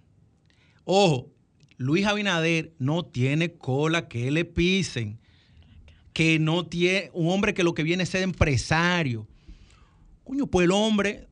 Ojo, 0.90 1.34
Luis 1.76 2.06
Abinader 2.06 2.74
no 2.80 3.04
tiene 3.04 3.56
cola 3.56 4.08
que 4.08 4.32
le 4.32 4.46
pisen, 4.46 5.20
que 6.14 6.40
no 6.40 6.66
tiene 6.66 7.12
un 7.14 7.30
hombre 7.30 7.54
que 7.54 7.62
lo 7.62 7.74
que 7.74 7.84
viene 7.84 8.04
es 8.04 8.10
ser 8.10 8.24
empresario. 8.24 9.28
Coño, 10.24 10.48
pues 10.48 10.64
el 10.64 10.72
hombre 10.72 11.28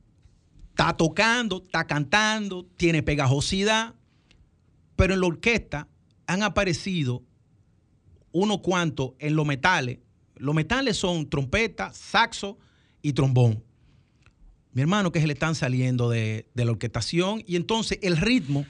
está 0.68 0.94
tocando, 0.94 1.62
está 1.64 1.86
cantando, 1.86 2.66
tiene 2.76 3.02
pegajosidad, 3.02 3.94
pero 4.96 5.14
en 5.14 5.20
la 5.20 5.26
orquesta 5.26 5.88
han 6.26 6.42
aparecido 6.42 7.22
unos 8.32 8.58
cuantos 8.58 9.12
en 9.18 9.36
los 9.36 9.46
metales. 9.46 9.98
Los 10.36 10.54
metales 10.54 10.96
son 10.96 11.28
trompeta, 11.28 11.92
saxo 11.94 12.58
y 13.00 13.12
trombón. 13.12 13.62
Mi 14.72 14.82
hermano 14.82 15.12
que 15.12 15.20
se 15.20 15.26
le 15.26 15.32
están 15.32 15.54
saliendo 15.54 16.10
de, 16.10 16.48
de 16.54 16.64
la 16.64 16.72
orquestación 16.72 17.42
y 17.46 17.56
entonces 17.56 17.98
el 18.02 18.16
ritmo 18.16 18.66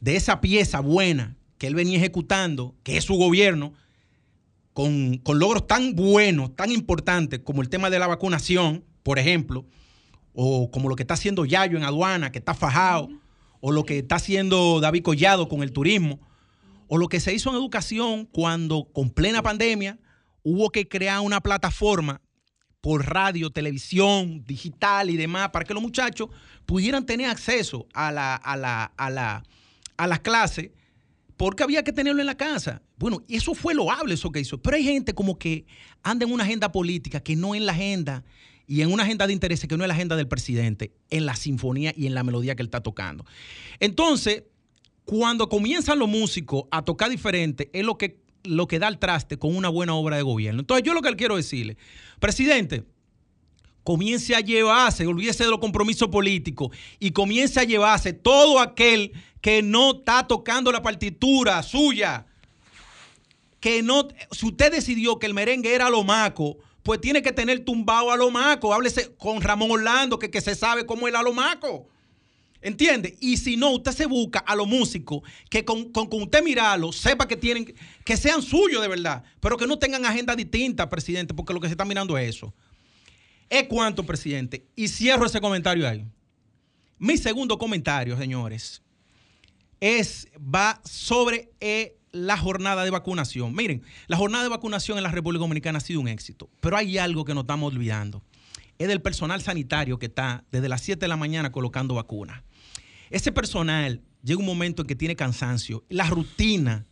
de 0.00 0.16
esa 0.16 0.40
pieza 0.40 0.80
buena 0.80 1.36
que 1.58 1.66
él 1.66 1.74
venía 1.74 1.96
ejecutando, 1.96 2.74
que 2.82 2.96
es 2.96 3.04
su 3.04 3.14
gobierno, 3.14 3.72
con, 4.76 5.22
logros 5.38 5.66
tan 5.66 5.94
buenos, 5.94 6.54
tan 6.54 6.70
importantes 6.70 7.40
como 7.40 7.62
el 7.62 7.70
tema 7.70 7.88
de 7.88 7.98
la 7.98 8.06
vacunación, 8.06 8.84
por 9.02 9.18
ejemplo, 9.18 9.64
o 10.34 10.70
como 10.70 10.90
lo 10.90 10.96
que 10.96 11.02
está 11.02 11.14
haciendo 11.14 11.46
Yayo 11.46 11.78
en 11.78 11.84
aduana, 11.84 12.30
que 12.30 12.38
está 12.38 12.52
fajado, 12.52 13.08
o 13.60 13.72
lo 13.72 13.84
que 13.84 13.98
está 13.98 14.16
haciendo 14.16 14.80
David 14.80 15.02
Collado 15.02 15.48
con 15.48 15.62
el 15.62 15.72
turismo, 15.72 16.20
o 16.88 16.98
lo 16.98 17.08
que 17.08 17.20
se 17.20 17.34
hizo 17.34 17.50
en 17.50 17.56
educación 17.56 18.26
cuando 18.26 18.88
con 18.92 19.10
plena 19.10 19.42
pandemia 19.42 19.98
hubo 20.42 20.70
que 20.70 20.86
crear 20.86 21.20
una 21.20 21.40
plataforma 21.40 22.20
por 22.80 23.04
radio, 23.06 23.50
televisión, 23.50 24.44
digital 24.44 25.10
y 25.10 25.16
demás, 25.16 25.50
para 25.50 25.64
que 25.64 25.74
los 25.74 25.82
muchachos 25.82 26.28
pudieran 26.66 27.04
tener 27.04 27.28
acceso 27.28 27.88
a, 27.92 28.12
la, 28.12 28.36
a, 28.36 28.56
la, 28.56 28.84
a, 28.96 29.10
la, 29.10 29.42
a 29.96 30.06
las 30.06 30.20
clases, 30.20 30.70
porque 31.36 31.64
había 31.64 31.82
que 31.82 31.92
tenerlo 31.92 32.20
en 32.20 32.26
la 32.26 32.36
casa. 32.36 32.82
Bueno, 32.96 33.24
y 33.26 33.36
eso 33.36 33.54
fue 33.54 33.74
loable 33.74 34.14
eso 34.14 34.30
que 34.30 34.38
hizo. 34.38 34.62
Pero 34.62 34.76
hay 34.76 34.84
gente 34.84 35.14
como 35.14 35.36
que 35.36 35.66
anda 36.04 36.24
en 36.24 36.32
una 36.32 36.44
agenda 36.44 36.70
política 36.70 37.18
que 37.18 37.34
no 37.34 37.56
es 37.56 37.62
la 37.62 37.72
agenda 37.72 38.24
y 38.66 38.82
en 38.82 38.92
una 38.92 39.04
agenda 39.04 39.26
de 39.26 39.32
intereses 39.32 39.68
que 39.68 39.76
no 39.76 39.84
es 39.84 39.88
la 39.88 39.94
agenda 39.94 40.16
del 40.16 40.28
presidente, 40.28 40.92
en 41.10 41.26
la 41.26 41.36
sinfonía 41.36 41.92
y 41.96 42.06
en 42.06 42.14
la 42.14 42.24
melodía 42.24 42.56
que 42.56 42.62
él 42.62 42.66
está 42.66 42.82
tocando. 42.82 43.24
Entonces, 43.78 44.44
cuando 45.04 45.48
comienzan 45.48 45.98
los 45.98 46.08
músicos 46.08 46.64
a 46.70 46.84
tocar 46.84 47.10
diferente, 47.10 47.70
es 47.72 47.84
lo 47.84 47.96
que, 47.96 48.18
lo 48.42 48.66
que 48.66 48.78
da 48.78 48.88
el 48.88 48.98
traste 48.98 49.38
con 49.38 49.54
una 49.54 49.68
buena 49.68 49.94
obra 49.94 50.16
de 50.16 50.22
gobierno. 50.22 50.60
Entonces, 50.60 50.84
yo 50.84 50.94
lo 50.94 51.02
que 51.02 51.14
quiero 51.14 51.36
decirle, 51.36 51.76
presidente, 52.18 52.84
comience 53.84 54.34
a 54.34 54.40
llevarse, 54.40 55.06
olvídese 55.06 55.44
de 55.44 55.50
los 55.50 55.60
compromisos 55.60 56.08
políticos 56.08 56.76
y 56.98 57.12
comience 57.12 57.60
a 57.60 57.64
llevarse 57.64 58.12
todo 58.12 58.58
aquel 58.58 59.12
que 59.40 59.62
no 59.62 59.92
está 59.92 60.26
tocando 60.26 60.72
la 60.72 60.82
partitura 60.82 61.62
suya. 61.62 62.26
Que 63.60 63.84
no, 63.84 64.08
si 64.32 64.46
usted 64.46 64.72
decidió 64.72 65.20
que 65.20 65.26
el 65.26 65.34
merengue 65.34 65.72
era 65.72 65.88
lo 65.88 66.02
maco, 66.02 66.58
pues 66.86 67.00
tiene 67.00 67.20
que 67.20 67.32
tener 67.32 67.64
tumbado 67.64 68.12
a 68.12 68.16
lo 68.16 68.30
maco. 68.30 68.72
Háblese 68.72 69.12
con 69.16 69.40
Ramón 69.40 69.72
Orlando, 69.72 70.20
que, 70.20 70.30
que 70.30 70.40
se 70.40 70.54
sabe 70.54 70.86
cómo 70.86 71.08
es 71.08 71.14
a 71.16 71.22
lo 71.22 71.32
maco. 71.32 71.88
¿Entiende? 72.62 73.16
Y 73.20 73.38
si 73.38 73.56
no, 73.56 73.70
usted 73.72 73.90
se 73.90 74.06
busca 74.06 74.38
a 74.38 74.54
los 74.54 74.68
músicos 74.68 75.22
que 75.50 75.64
con, 75.64 75.90
con, 75.90 76.08
usted 76.12 76.44
mirarlo, 76.44 76.92
sepa 76.92 77.26
que 77.26 77.36
tienen, 77.36 77.74
que 78.04 78.16
sean 78.16 78.40
suyos 78.40 78.80
de 78.80 78.86
verdad, 78.86 79.24
pero 79.40 79.56
que 79.56 79.66
no 79.66 79.80
tengan 79.80 80.06
agenda 80.06 80.36
distinta, 80.36 80.88
presidente, 80.88 81.34
porque 81.34 81.52
lo 81.52 81.60
que 81.60 81.66
se 81.66 81.72
está 81.72 81.84
mirando 81.84 82.16
es 82.16 82.36
eso. 82.36 82.54
Es 83.50 83.64
cuanto, 83.64 84.04
presidente. 84.04 84.64
Y 84.76 84.86
cierro 84.86 85.26
ese 85.26 85.40
comentario 85.40 85.88
ahí. 85.88 86.06
Mi 86.98 87.16
segundo 87.16 87.58
comentario, 87.58 88.16
señores, 88.16 88.80
es, 89.80 90.28
va 90.38 90.80
sobre 90.84 91.50
eh, 91.58 91.96
la 92.16 92.36
jornada 92.36 92.84
de 92.84 92.90
vacunación. 92.90 93.54
Miren, 93.54 93.82
la 94.06 94.16
jornada 94.16 94.42
de 94.42 94.50
vacunación 94.50 94.96
en 94.96 95.04
la 95.04 95.10
República 95.10 95.40
Dominicana 95.40 95.78
ha 95.78 95.80
sido 95.80 96.00
un 96.00 96.08
éxito, 96.08 96.50
pero 96.60 96.76
hay 96.76 96.98
algo 96.98 97.24
que 97.24 97.34
nos 97.34 97.42
estamos 97.42 97.72
olvidando. 97.72 98.22
Es 98.78 98.88
del 98.88 99.00
personal 99.00 99.40
sanitario 99.42 99.98
que 99.98 100.06
está 100.06 100.44
desde 100.50 100.68
las 100.68 100.82
7 100.82 101.00
de 101.00 101.08
la 101.08 101.16
mañana 101.16 101.52
colocando 101.52 101.94
vacunas. 101.94 102.42
Ese 103.10 103.32
personal 103.32 104.02
llega 104.22 104.40
un 104.40 104.46
momento 104.46 104.82
en 104.82 104.88
que 104.88 104.96
tiene 104.96 105.16
cansancio. 105.16 105.84
La 105.88 106.06
rutina 106.06 106.86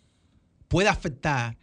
puede 0.68 0.88
afectar 0.88 1.56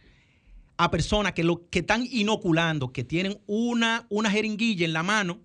a 0.76 0.90
personas 0.90 1.32
que, 1.32 1.44
lo, 1.44 1.68
que 1.70 1.80
están 1.80 2.06
inoculando, 2.10 2.92
que 2.92 3.04
tienen 3.04 3.40
una, 3.46 4.06
una 4.10 4.30
jeringuilla 4.30 4.84
en 4.84 4.92
la 4.92 5.02
mano, 5.02 5.40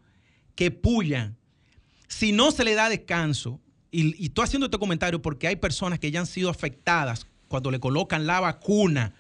que 0.56 0.72
pullan. 0.72 1.38
Si 2.08 2.32
no 2.32 2.52
se 2.52 2.64
le 2.64 2.76
da 2.76 2.90
descanso, 2.90 3.62
y, 3.92 4.22
y 4.22 4.28
estoy 4.28 4.44
haciendo 4.46 4.66
este 4.66 4.78
comentario 4.78 5.22
porque 5.22 5.48
hay 5.48 5.56
personas 5.56 6.00
que 6.00 6.12
ya 6.12 6.20
han 6.20 6.26
sido 6.26 6.50
afectadas 6.50 7.28
cuando 7.48 7.72
le 7.72 7.80
colocan 7.80 8.28
la 8.28 8.40
vacuna, 8.40 9.14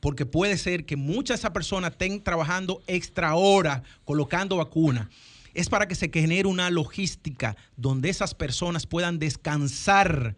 porque 0.00 0.26
puede 0.26 0.56
ser 0.56 0.86
que 0.86 0.96
muchas 0.96 1.36
de 1.36 1.40
esas 1.40 1.50
personas 1.52 1.92
estén 1.92 2.22
trabajando 2.22 2.82
extra 2.86 3.34
horas 3.34 3.82
colocando 4.04 4.56
vacunas 4.56 5.08
es 5.54 5.68
para 5.68 5.88
que 5.88 5.94
se 5.94 6.10
genere 6.12 6.48
una 6.48 6.70
logística 6.70 7.56
donde 7.76 8.08
esas 8.08 8.34
personas 8.34 8.86
puedan 8.86 9.18
descansar, 9.18 10.36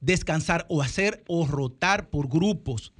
descansar 0.00 0.66
o 0.68 0.82
hacer 0.82 1.24
o 1.28 1.46
rotar 1.46 2.10
por 2.10 2.28
grupos, 2.28 2.92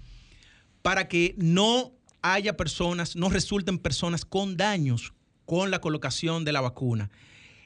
para 0.83 1.09
que 1.09 1.35
no 1.39 1.93
haya 2.23 2.57
personas, 2.57 3.17
no 3.17 3.29
resulten 3.29 3.79
personas 3.79 4.25
con 4.25 4.57
daños 4.57 5.13
con 5.47 5.71
la 5.71 5.81
colocación 5.81 6.45
de 6.45 6.53
la 6.53 6.61
vacuna. 6.61 7.11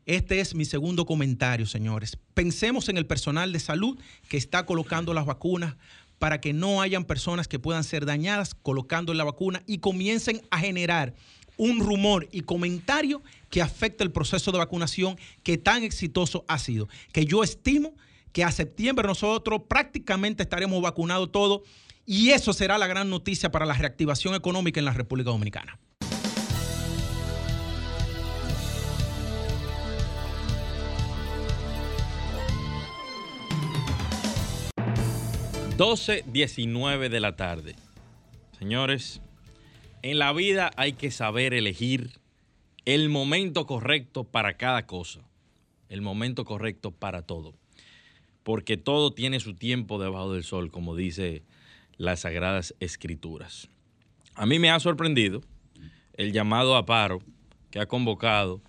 Este 0.09 0.41
es 0.41 0.55
mi 0.55 0.65
segundo 0.65 1.05
comentario, 1.05 1.67
señores. 1.67 2.17
Pensemos 2.33 2.89
en 2.89 2.97
el 2.97 3.05
personal 3.05 3.53
de 3.53 3.61
salud 3.61 3.99
que 4.31 4.39
está 4.39 4.65
colocando 4.65 5.13
las 5.13 5.27
vacunas 5.27 5.77
para 6.19 6.41
que 6.41 6.55
no 6.55 6.81
hayan 6.81 7.05
personas 7.05 7.47
que 7.47 7.59
puedan 7.59 7.85
ser 7.85 8.07
dañadas 8.07 8.55
colocando 8.55 9.13
la 9.13 9.25
vacuna 9.25 9.63
y 9.67 9.81
comiencen 9.81 10.41
a 10.51 10.61
generar 10.61 11.15
un 11.59 11.81
rumor 11.81 12.27
y 12.33 12.41
comentario 12.41 13.23
que 13.51 13.61
afecta 13.61 14.03
el 14.03 14.11
proceso 14.11 14.51
de 14.51 14.57
vacunación 14.57 15.19
que 15.43 15.59
tan 15.59 15.83
exitoso 15.83 16.47
ha 16.49 16.59
sido. 16.59 16.89
Que 17.13 17.27
yo 17.27 17.45
estimo 17.45 17.93
que 18.33 18.45
a 18.45 18.51
septiembre 18.51 19.07
nosotros 19.07 19.61
prácticamente 19.69 20.43
estaremos 20.43 20.81
vacunados 20.81 21.31
todos 21.31 21.61
y 22.07 22.31
eso 22.31 22.55
será 22.55 22.79
la 22.79 22.87
gran 22.87 23.11
noticia 23.11 23.51
para 23.51 23.67
la 23.67 23.75
reactivación 23.75 24.35
económica 24.35 24.81
en 24.81 24.87
la 24.87 24.95
República 24.95 25.29
Dominicana. 25.29 25.79
...12, 35.79 36.25
19 36.25 37.09
de 37.09 37.21
la 37.21 37.37
tarde. 37.37 37.77
Señores, 38.59 39.21
en 40.03 40.19
la 40.19 40.33
vida 40.33 40.73
hay 40.75 40.95
que 40.95 41.13
saber 41.13 41.55
elegir 41.55 42.19
el 42.85 43.09
momento 43.11 43.65
correcto 43.65 44.25
para 44.25 44.57
cada 44.57 44.87
cosa, 44.87 45.21
el 45.89 46.03
momento 46.03 46.45
correcto 46.45 46.91
para 46.91 47.23
todo, 47.23 47.55
porque 48.43 48.77
todo 48.77 49.13
tiene 49.13 49.39
su 49.39 49.55
tiempo 49.55 50.01
debajo 50.01 50.33
del 50.33 50.43
sol, 50.43 50.73
como 50.73 50.97
dice 50.97 51.45
las 51.97 52.23
Sagradas 52.23 52.75
Escrituras. 52.81 53.69
A 54.35 54.47
mí 54.47 54.59
me 54.59 54.73
ha 54.73 54.81
sorprendido 54.81 55.43
el 56.15 56.33
llamado 56.33 56.75
a 56.75 56.87
paro 56.87 57.21
que 57.71 57.79
ha 57.79 57.87
convocado 57.87 58.61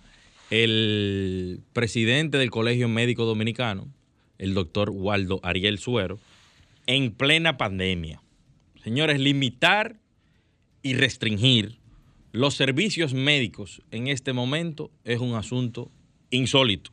el 0.50 1.60
presidente 1.72 2.38
del 2.38 2.52
Colegio 2.52 2.88
Médico 2.88 3.24
Dominicano, 3.24 3.88
el 4.38 4.54
doctor 4.54 4.90
Waldo 4.90 5.40
Ariel 5.42 5.80
Suero, 5.80 6.20
en 6.90 7.12
plena 7.12 7.56
pandemia. 7.56 8.20
Señores, 8.82 9.20
limitar 9.20 10.00
y 10.82 10.94
restringir 10.94 11.78
los 12.32 12.54
servicios 12.54 13.14
médicos 13.14 13.80
en 13.92 14.08
este 14.08 14.32
momento 14.32 14.90
es 15.04 15.20
un 15.20 15.36
asunto 15.36 15.88
insólito. 16.30 16.90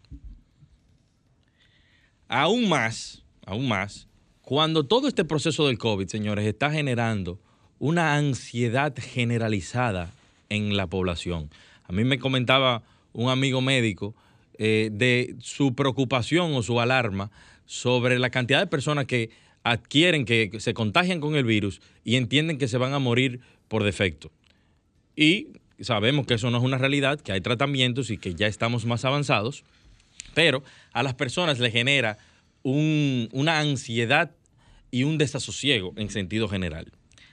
Aún 2.27 2.69
más, 2.69 3.23
aún 3.43 3.67
más, 3.67 4.07
cuando 4.43 4.86
todo 4.86 5.07
este 5.07 5.25
proceso 5.25 5.65
del 5.65 5.79
COVID, 5.79 6.05
señores, 6.05 6.45
está 6.45 6.69
generando 6.69 7.39
una 7.79 8.13
ansiedad 8.17 8.93
generalizada 8.95 10.12
en 10.49 10.77
la 10.77 10.86
población. 10.86 11.49
A 11.86 11.91
mí 11.91 12.03
me 12.03 12.19
comentaba 12.19 12.83
un 13.13 13.31
amigo 13.31 13.62
médico 13.62 14.13
eh, 14.60 14.89
de 14.91 15.36
su 15.39 15.73
preocupación 15.73 16.53
o 16.53 16.62
su 16.62 16.79
alarma 16.79 17.31
sobre 17.65 18.19
la 18.19 18.29
cantidad 18.29 18.60
de 18.60 18.67
personas 18.67 19.07
que 19.07 19.31
adquieren, 19.71 20.25
que 20.25 20.51
se 20.60 20.73
contagian 20.73 21.19
con 21.19 21.36
el 21.36 21.43
virus 21.43 21.82
y 22.03 22.15
entienden 22.15 22.58
que 22.58 22.67
se 22.67 22.77
van 22.77 22.93
a 22.93 22.99
morir 22.99 23.41
por 23.67 23.84
defecto. 23.84 24.32
Y 25.15 25.47
sabemos 25.80 26.25
que 26.25 26.36
eso 26.36 26.49
no 26.51 26.58
es 26.58 26.63
una 26.63 26.77
realidad, 26.77 27.19
que 27.19 27.32
hay 27.32 27.41
tratamientos 27.41 28.10
y 28.10 28.17
que 28.17 28.34
ya 28.34 28.47
estamos 28.47 28.86
más 28.86 29.06
avanzados, 29.06 29.63
pero 30.34 30.63
a 30.93 31.03
las 31.03 31.15
personas 31.15 31.60
les 31.60 31.73
genera 31.73 32.17
una 32.63 33.60
ansiedad 33.60 34.32
y 34.91 35.03
un 35.03 35.17
desasosiego 35.17 35.93
en 35.97 36.10
sentido 36.10 36.47
general. 36.47 36.91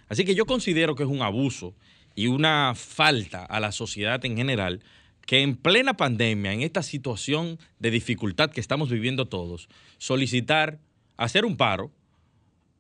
Así 0.09 0.25
que 0.25 0.35
yo 0.35 0.47
considero 0.47 0.95
que 0.95 1.03
es 1.03 1.09
un 1.09 1.23
abuso 1.23 1.75
y 2.15 2.27
una 2.27 2.75
falta 2.75 3.45
a 3.45 3.61
la 3.61 3.73
sociedad 3.73 4.25
en 4.25 4.37
general 4.37 4.81
que 5.27 5.41
en 5.41 5.57
plena 5.57 5.95
pandemia, 5.95 6.53
en 6.53 6.63
esta 6.63 6.83
situación 6.83 7.59
de 7.79 7.91
dificultad 7.91 8.51
que 8.51 8.61
estamos 8.61 8.91
viviendo 8.91 9.27
todos, 9.27 9.69
solicitar, 9.99 10.79
hacer 11.17 11.45
un 11.45 11.57
paro 11.57 11.91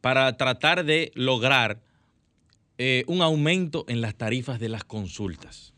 para 0.05 0.37
tratar 0.37 0.85
de 0.85 1.13
lograr 1.15 1.81
eh, 2.77 3.05
un 3.07 3.23
aumento 3.23 3.87
en 3.89 4.03
las 4.03 4.15
tarifas 4.15 4.61
de 4.61 4.69
las 4.69 4.85
consultas. 4.85 5.73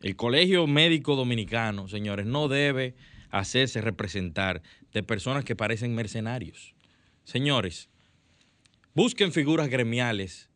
El 0.00 0.14
Colegio 0.14 0.68
Médico 0.68 1.16
Dominicano, 1.16 1.88
señores, 1.88 2.26
no 2.26 2.46
debe 2.46 2.94
hacerse 3.30 3.80
representar 3.80 4.62
de 4.92 5.02
personas 5.02 5.44
que 5.44 5.56
parecen 5.56 5.92
mercenarios. 5.92 6.76
Señores, 7.24 7.88
busquen 8.94 9.32
figuras 9.32 9.68
gremiales 9.70 10.48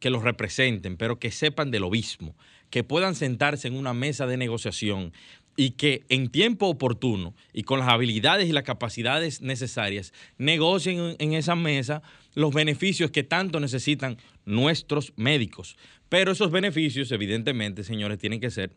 que 0.00 0.10
los 0.10 0.22
representen, 0.22 0.98
pero 0.98 1.18
que 1.18 1.30
sepan 1.30 1.70
del 1.70 1.84
obismo, 1.84 2.36
que 2.70 2.84
puedan 2.84 3.14
sentarse 3.14 3.68
en 3.68 3.76
una 3.76 3.92
mesa 3.92 4.26
de 4.26 4.36
negociación 4.36 5.12
y 5.56 5.72
que 5.72 6.04
en 6.08 6.30
tiempo 6.30 6.68
oportuno 6.68 7.34
y 7.52 7.64
con 7.64 7.80
las 7.80 7.88
habilidades 7.88 8.48
y 8.48 8.52
las 8.52 8.62
capacidades 8.62 9.42
necesarias 9.42 10.12
negocien 10.38 11.16
en 11.18 11.34
esa 11.34 11.54
mesa 11.54 12.02
los 12.34 12.54
beneficios 12.54 13.10
que 13.10 13.24
tanto 13.24 13.60
necesitan 13.60 14.16
nuestros 14.44 15.12
médicos. 15.16 15.76
Pero 16.08 16.32
esos 16.32 16.50
beneficios, 16.50 17.12
evidentemente, 17.12 17.84
señores, 17.84 18.18
tienen 18.18 18.40
que 18.40 18.50
ser 18.50 18.72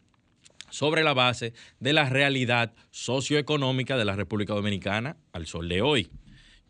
sobre 0.69 1.03
la 1.03 1.13
base 1.13 1.53
de 1.79 1.93
la 1.93 2.09
realidad 2.09 2.73
socioeconómica 2.89 3.95
de 3.95 4.05
la 4.05 4.15
República 4.15 4.53
Dominicana 4.53 5.17
al 5.31 5.45
sol 5.45 5.69
de 5.69 5.81
hoy. 5.81 6.09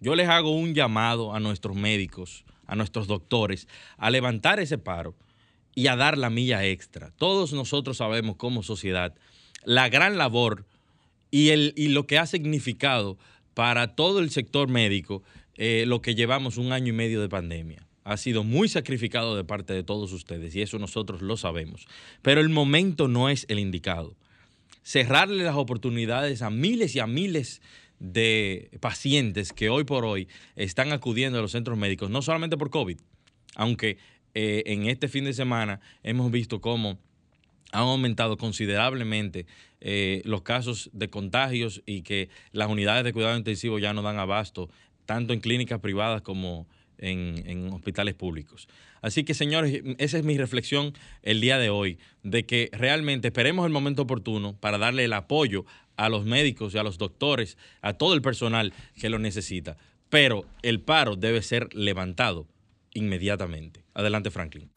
Yo 0.02 0.16
les 0.16 0.28
hago 0.28 0.52
un 0.52 0.74
llamado 0.74 1.34
a 1.34 1.40
nuestros 1.40 1.78
médicos, 1.78 2.44
a 2.68 2.76
nuestros 2.76 3.08
doctores, 3.08 3.70
a 3.98 4.12
levantar 4.12 4.60
ese 4.60 4.78
paro 4.78 5.16
y 5.76 5.88
a 5.88 5.96
dar 5.96 6.18
la 6.18 6.30
milla 6.30 6.66
extra. 6.66 7.12
Todos 7.18 7.54
nosotros 7.54 7.98
sabemos 7.98 8.36
como 8.36 8.64
sociedad 8.64 9.16
la 9.66 9.90
gran 9.90 10.18
labor 10.18 10.66
y, 11.32 11.50
el, 11.50 11.74
y 11.76 11.90
lo 11.90 12.06
que 12.06 12.18
ha 12.18 12.26
significado 12.26 13.18
para 13.54 13.96
todo 13.96 14.20
el 14.20 14.30
sector 14.30 14.68
médico 14.68 15.24
eh, 15.56 15.86
lo 15.88 16.02
que 16.02 16.16
llevamos 16.16 16.58
un 16.58 16.72
año 16.72 16.90
y 16.90 16.96
medio 16.96 17.22
de 17.22 17.30
pandemia. 17.30 17.86
Ha 18.04 18.18
sido 18.18 18.44
muy 18.44 18.68
sacrificado 18.68 19.36
de 19.36 19.44
parte 19.44 19.74
de 19.74 19.84
todos 19.84 20.12
ustedes 20.12 20.56
y 20.56 20.62
eso 20.62 20.80
nosotros 20.80 21.22
lo 21.22 21.38
sabemos. 21.38 21.88
Pero 22.22 22.42
el 22.42 22.50
momento 22.50 23.08
no 23.08 23.30
es 23.30 23.46
el 23.50 23.60
indicado. 23.60 24.16
Cerrarle 24.84 25.44
las 25.44 25.56
oportunidades 25.56 26.42
a 26.42 26.50
miles 26.50 26.96
y 26.96 27.00
a 27.00 27.08
miles 27.08 27.62
de 28.00 28.70
pacientes 28.82 29.54
que 29.54 29.70
hoy 29.70 29.86
por 29.86 30.04
hoy 30.04 30.28
están 30.56 30.92
acudiendo 30.92 31.40
a 31.40 31.42
los 31.42 31.52
centros 31.52 31.78
médicos, 31.78 32.10
no 32.10 32.22
solamente 32.22 32.58
por 32.58 32.70
COVID, 32.70 32.98
aunque 33.56 33.98
eh, 34.34 34.64
en 34.66 34.88
este 34.88 35.08
fin 35.08 35.26
de 35.26 35.34
semana 35.34 35.80
hemos 36.04 36.32
visto 36.32 36.62
cómo 36.62 36.98
han 37.72 37.84
aumentado 37.84 38.38
considerablemente 38.38 39.46
eh, 39.82 40.22
los 40.26 40.44
casos 40.44 40.90
de 40.94 41.10
contagios 41.10 41.82
y 41.86 42.04
que 42.04 42.30
las 42.52 42.70
unidades 42.70 43.04
de 43.04 43.14
cuidado 43.14 43.36
intensivo 43.36 43.80
ya 43.80 43.94
no 43.94 44.02
dan 44.02 44.18
abasto, 44.18 44.70
tanto 45.06 45.34
en 45.34 45.40
clínicas 45.40 45.80
privadas 45.80 46.22
como 46.22 46.68
en, 47.00 47.44
en, 47.48 47.74
hospitales 47.74 48.14
públicos. 48.14 48.70
Así 49.02 49.24
que, 49.24 49.34
señores, 49.34 49.82
esa 49.98 50.18
es 50.18 50.24
mi 50.24 50.38
reflexión 50.38 50.94
el 51.24 51.42
día 51.42 51.58
de 51.58 51.70
hoy, 51.70 51.98
de 52.22 52.46
que 52.46 52.70
realmente 52.72 53.28
esperemos 53.28 53.66
el 53.66 53.74
momento 53.74 54.04
oportuno 54.04 54.56
para 54.56 54.78
darle 54.78 55.04
el 55.04 55.14
apoyo 55.14 55.66
a 55.98 56.10
los 56.10 56.26
médicos 56.26 56.74
y 56.74 56.78
a 56.78 56.84
los 56.84 56.98
doctores, 56.98 57.58
a 57.82 57.94
todo 57.94 58.14
el 58.14 58.22
personal 58.22 58.72
que 59.00 59.10
lo 59.10 59.20
necesita. 59.20 59.78
Pero 60.10 60.46
el 60.62 60.80
paro 60.80 61.16
debe 61.16 61.42
ser 61.42 61.74
levantado 61.74 62.48
inmediatamente. 62.94 63.84
Adelante, 63.94 64.32
Franklin. 64.32 64.70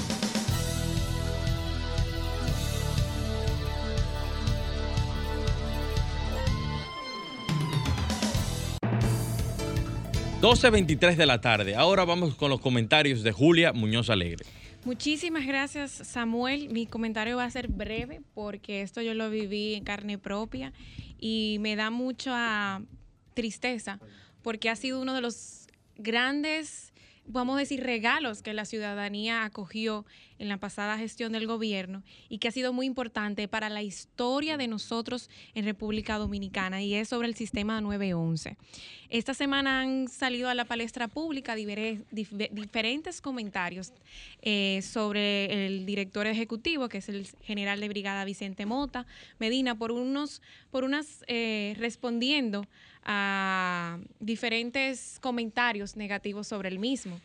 12.23 10.41 11.17
de 11.17 11.27
la 11.27 11.41
tarde. 11.41 11.75
Ahora 11.75 12.05
vamos 12.05 12.37
con 12.37 12.51
los 12.51 12.61
comentarios 12.61 13.23
de 13.23 13.33
Julia 13.33 13.73
Muñoz 13.73 14.11
Alegre. 14.11 14.45
Muchísimas 14.85 15.47
gracias, 15.47 15.91
Samuel. 15.91 16.69
Mi 16.69 16.87
comentario 16.87 17.39
va 17.39 17.45
a 17.45 17.51
ser 17.51 17.69
breve 17.69 18.21
porque 18.35 18.83
esto 18.83 19.01
yo 19.03 19.15
lo 19.15 19.31
viví 19.31 19.75
en 19.75 19.83
carne 19.83 20.19
propia 20.19 20.73
y 21.19 21.57
me 21.61 21.75
da 21.75 21.91
mucha 21.91 22.81
tristeza 23.35 23.99
porque 24.43 24.71
ha 24.71 24.77
sido 24.77 25.01
uno 25.01 25.15
de 25.15 25.23
los 25.23 25.67
grandes 25.97 26.93
vamos 27.27 27.57
a 27.57 27.61
decir, 27.61 27.83
regalos 27.83 28.43
que 28.43 28.55
la 28.55 28.65
ciudadanía 28.65 29.45
acogió 29.45 30.05
en 30.39 30.49
la 30.49 30.59
pasada 30.59 30.99
gestión 30.99 31.33
del 31.33 31.47
gobierno 31.47 32.03
y 32.29 32.39
que 32.39 32.49
ha 32.49 32.53
sido 32.53 32.73
muy 32.73 32.87
importante 32.87 33.49
para 33.49 33.69
la 33.69 33.83
historia 33.83 34.57
de 34.57 34.69
nosotros 34.69 35.31
en 35.55 35.65
República 35.65 36.19
Dominicana 36.19 36.83
y 36.83 36.95
es 36.95 37.09
sobre 37.09 37.29
el 37.29 37.35
sistema 37.35 37.81
911. 37.81 38.57
Esta 39.09 39.35
semana 39.35 39.81
han 39.81 40.09
salido 40.09 40.49
a 40.49 40.55
la 40.55 40.65
palestra 40.65 41.09
pública 41.09 41.55
diferentes 41.55 43.21
comentarios 43.21 43.93
eh, 44.43 44.81
sobre 44.83 45.67
el 45.67 45.87
director 45.87 46.27
ejecutivo, 46.27 46.89
que 46.89 46.99
es 46.99 47.09
el 47.09 47.27
general 47.43 47.81
de 47.81 47.89
brigada 47.89 48.25
Vicente 48.25 48.67
Mota 48.67 49.07
Medina, 49.39 49.77
por 49.77 49.93
unos, 49.93 50.43
por 50.71 50.85
unas 50.85 51.25
eh, 51.29 51.75
respondiendo 51.79 52.67
a 53.07 53.99
diferentes 54.19 55.19
comentarios 55.21 55.97
negativos 55.97 56.49
sobre 56.49 56.69
el 56.69 56.79
mismo. 56.81 57.21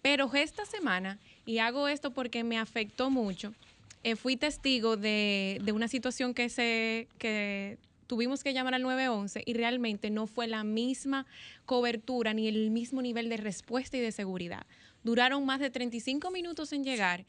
Pero 0.00 0.32
esta 0.32 0.64
semana, 0.64 1.18
y 1.44 1.58
hago 1.58 1.88
esto 1.88 2.12
porque 2.12 2.44
me 2.44 2.56
afectó 2.56 3.10
mucho, 3.10 3.52
eh, 4.04 4.16
fui 4.16 4.36
testigo 4.36 4.96
de, 4.96 5.60
de, 5.64 5.72
una 5.72 5.88
situación 5.88 6.34
que, 6.34 6.48
se, 6.48 7.08
que 7.18 7.78
tuvimos 8.06 8.44
que 8.44 8.52
llamar 8.52 8.74
al 8.74 8.82
911 8.82 9.42
y 9.44 9.54
realmente 9.54 10.10
no 10.10 10.26
fue 10.26 10.46
la 10.46 10.62
misma 10.62 11.26
cobertura 11.66 12.32
ni 12.32 12.46
el 12.46 12.70
mismo 12.70 13.02
nivel 13.02 13.28
de 13.28 13.38
respuesta 13.38 13.96
y 13.96 14.00
de 14.00 14.12
seguridad. 14.12 14.66
Duraron 15.02 15.44
más 15.44 15.58
de 15.58 15.70
35 15.70 16.30
minutos 16.30 16.72
en 16.72 16.84
llegar. 16.84 17.24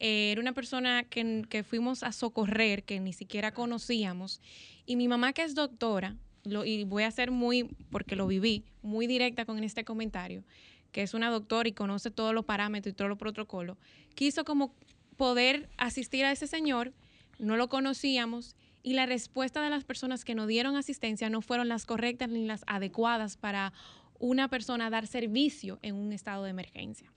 Eh, 0.00 0.32
era 0.32 0.40
una 0.40 0.52
persona 0.52 1.04
que, 1.04 1.44
que 1.48 1.62
fuimos 1.62 2.02
a 2.02 2.10
socorrer, 2.10 2.82
que 2.82 2.98
ni 2.98 3.12
siquiera 3.12 3.52
conocíamos. 3.52 4.40
Y 4.86 4.96
mi 4.96 5.06
mamá, 5.06 5.32
que 5.32 5.44
es 5.44 5.54
doctora, 5.54 6.16
y 6.44 6.84
voy 6.84 7.04
a 7.04 7.10
ser 7.10 7.30
muy, 7.30 7.64
porque 7.90 8.16
lo 8.16 8.26
viví, 8.26 8.64
muy 8.82 9.06
directa 9.06 9.44
con 9.44 9.62
este 9.62 9.84
comentario, 9.84 10.44
que 10.92 11.02
es 11.02 11.14
una 11.14 11.30
doctora 11.30 11.68
y 11.68 11.72
conoce 11.72 12.10
todos 12.10 12.34
los 12.34 12.44
parámetros 12.44 12.92
y 12.92 12.96
todos 12.96 13.08
los 13.08 13.18
protocolos, 13.18 13.78
quiso 14.14 14.44
como 14.44 14.74
poder 15.16 15.68
asistir 15.76 16.24
a 16.24 16.32
ese 16.32 16.46
señor, 16.46 16.92
no 17.38 17.56
lo 17.56 17.68
conocíamos 17.68 18.56
y 18.82 18.92
la 18.92 19.06
respuesta 19.06 19.62
de 19.62 19.70
las 19.70 19.84
personas 19.84 20.24
que 20.24 20.34
nos 20.34 20.46
dieron 20.46 20.76
asistencia 20.76 21.30
no 21.30 21.40
fueron 21.40 21.68
las 21.68 21.86
correctas 21.86 22.28
ni 22.28 22.46
las 22.46 22.64
adecuadas 22.66 23.36
para 23.36 23.72
una 24.18 24.48
persona 24.48 24.90
dar 24.90 25.06
servicio 25.06 25.78
en 25.82 25.94
un 25.96 26.12
estado 26.12 26.44
de 26.44 26.50
emergencia 26.50 27.10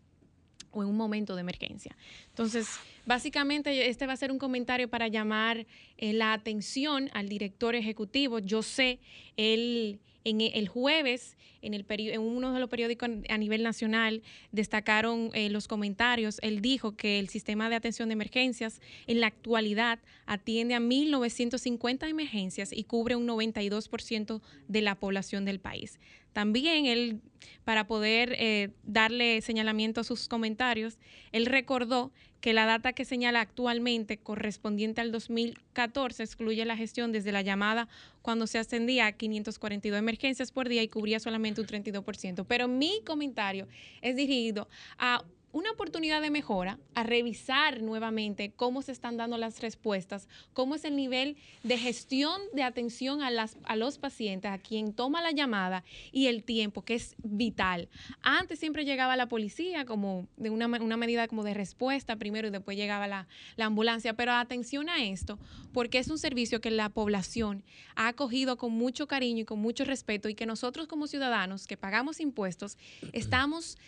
o 0.77 0.83
en 0.83 0.89
un 0.89 0.97
momento 0.97 1.35
de 1.35 1.41
emergencia. 1.41 1.95
Entonces, 2.29 2.67
básicamente 3.05 3.89
este 3.89 4.05
va 4.05 4.13
a 4.13 4.17
ser 4.17 4.31
un 4.31 4.37
comentario 4.37 4.87
para 4.89 5.07
llamar 5.07 5.65
eh, 5.97 6.13
la 6.13 6.33
atención 6.33 7.09
al 7.13 7.29
director 7.29 7.75
ejecutivo. 7.75 8.39
Yo 8.39 8.61
sé, 8.61 8.99
él 9.37 9.99
en 10.23 10.41
el 10.41 10.67
jueves, 10.67 11.37
en, 11.61 11.73
el 11.73 11.85
en 11.87 12.19
uno 12.19 12.53
de 12.53 12.59
los 12.59 12.69
periódicos 12.69 13.09
a 13.29 13.37
nivel 13.37 13.63
nacional, 13.63 14.21
destacaron 14.51 15.31
eh, 15.33 15.49
los 15.49 15.69
comentarios. 15.69 16.39
Él 16.41 16.61
dijo 16.61 16.97
que 16.97 17.17
el 17.17 17.29
sistema 17.29 17.69
de 17.69 17.77
atención 17.77 18.09
de 18.09 18.13
emergencias 18.13 18.81
en 19.07 19.21
la 19.21 19.27
actualidad 19.27 19.99
atiende 20.25 20.75
a 20.75 20.79
1.950 20.81 22.09
emergencias 22.09 22.73
y 22.73 22.83
cubre 22.83 23.15
un 23.15 23.25
92% 23.25 24.41
de 24.67 24.81
la 24.81 24.95
población 24.95 25.45
del 25.45 25.61
país. 25.61 25.97
También 26.37 26.85
él, 26.85 27.19
para 27.63 27.87
poder 27.87 28.35
eh, 28.37 28.69
darle 28.83 29.41
señalamiento 29.41 30.01
a 30.01 30.03
sus 30.03 30.27
comentarios, 30.27 30.99
él 31.31 31.47
recordó 31.47 32.11
que 32.41 32.53
la 32.53 32.67
data 32.67 32.93
que 32.93 33.05
señala 33.05 33.41
actualmente 33.41 34.19
correspondiente 34.19 35.01
al 35.01 35.11
2014 35.11 36.21
excluye 36.21 36.63
la 36.63 36.77
gestión 36.77 37.11
desde 37.11 37.31
la 37.31 37.41
llamada 37.41 37.87
cuando 38.21 38.45
se 38.45 38.59
ascendía 38.59 39.07
a 39.07 39.13
542 39.13 39.97
emergencias 39.97 40.51
por 40.51 40.69
día 40.69 40.83
y 40.83 40.89
cubría 40.89 41.19
solamente 41.19 41.59
un 41.59 41.65
32%. 41.65 42.45
Pero 42.47 42.67
mi 42.67 43.01
comentario 43.03 43.67
es 44.03 44.15
dirigido 44.15 44.67
a 44.99 45.23
una 45.57 45.71
oportunidad 45.71 46.21
de 46.21 46.29
mejora, 46.29 46.77
a 46.93 47.01
revisar 47.01 47.81
nuevamente 47.81 48.51
cómo 48.55 48.83
se 48.83 48.91
están 48.91 49.17
dando 49.17 49.39
las 49.39 49.59
respuestas, 49.59 50.29
cómo 50.53 50.75
es 50.75 50.85
el 50.85 50.95
nivel 50.95 51.35
de 51.63 51.79
gestión 51.79 52.39
de 52.53 52.61
atención 52.61 53.23
a, 53.23 53.31
las, 53.31 53.57
a 53.63 53.75
los 53.75 53.97
pacientes, 53.97 54.51
a 54.51 54.59
quien 54.59 54.93
toma 54.93 55.19
la 55.23 55.31
llamada 55.31 55.83
y 56.11 56.27
el 56.27 56.43
tiempo, 56.43 56.83
que 56.83 56.93
es 56.93 57.15
vital. 57.23 57.89
Antes 58.21 58.59
siempre 58.59 58.85
llegaba 58.85 59.15
la 59.15 59.27
policía 59.27 59.85
como 59.85 60.27
de 60.37 60.51
una, 60.51 60.67
una 60.67 60.95
medida 60.95 61.27
como 61.27 61.43
de 61.43 61.55
respuesta 61.55 62.17
primero 62.17 62.49
y 62.49 62.51
después 62.51 62.77
llegaba 62.77 63.07
la, 63.07 63.27
la 63.55 63.65
ambulancia, 63.65 64.13
pero 64.13 64.33
atención 64.33 64.89
a 64.89 65.03
esto, 65.03 65.39
porque 65.73 65.97
es 65.97 66.07
un 66.09 66.19
servicio 66.19 66.61
que 66.61 66.69
la 66.69 66.89
población 66.89 67.63
ha 67.95 68.09
acogido 68.09 68.57
con 68.57 68.73
mucho 68.73 69.07
cariño 69.07 69.41
y 69.41 69.45
con 69.45 69.57
mucho 69.57 69.85
respeto 69.85 70.29
y 70.29 70.35
que 70.35 70.45
nosotros 70.45 70.87
como 70.87 71.07
ciudadanos 71.07 71.65
que 71.65 71.77
pagamos 71.77 72.19
impuestos 72.19 72.77
estamos 73.11 73.79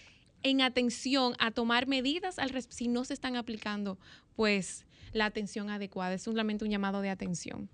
en 0.43 0.61
atención 0.61 1.35
a 1.39 1.51
tomar 1.51 1.87
medidas 1.87 2.39
al 2.39 2.51
si 2.69 2.87
no 2.87 3.05
se 3.05 3.13
están 3.13 3.35
aplicando, 3.35 3.97
pues 4.35 4.85
la 5.13 5.25
atención 5.25 5.69
adecuada. 5.69 6.15
Es 6.15 6.23
solamente 6.23 6.65
un 6.65 6.71
llamado 6.71 7.01
de 7.01 7.09
atención. 7.09 7.69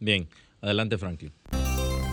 Bien, 0.00 0.28
adelante 0.60 0.98
Franklin. 0.98 1.32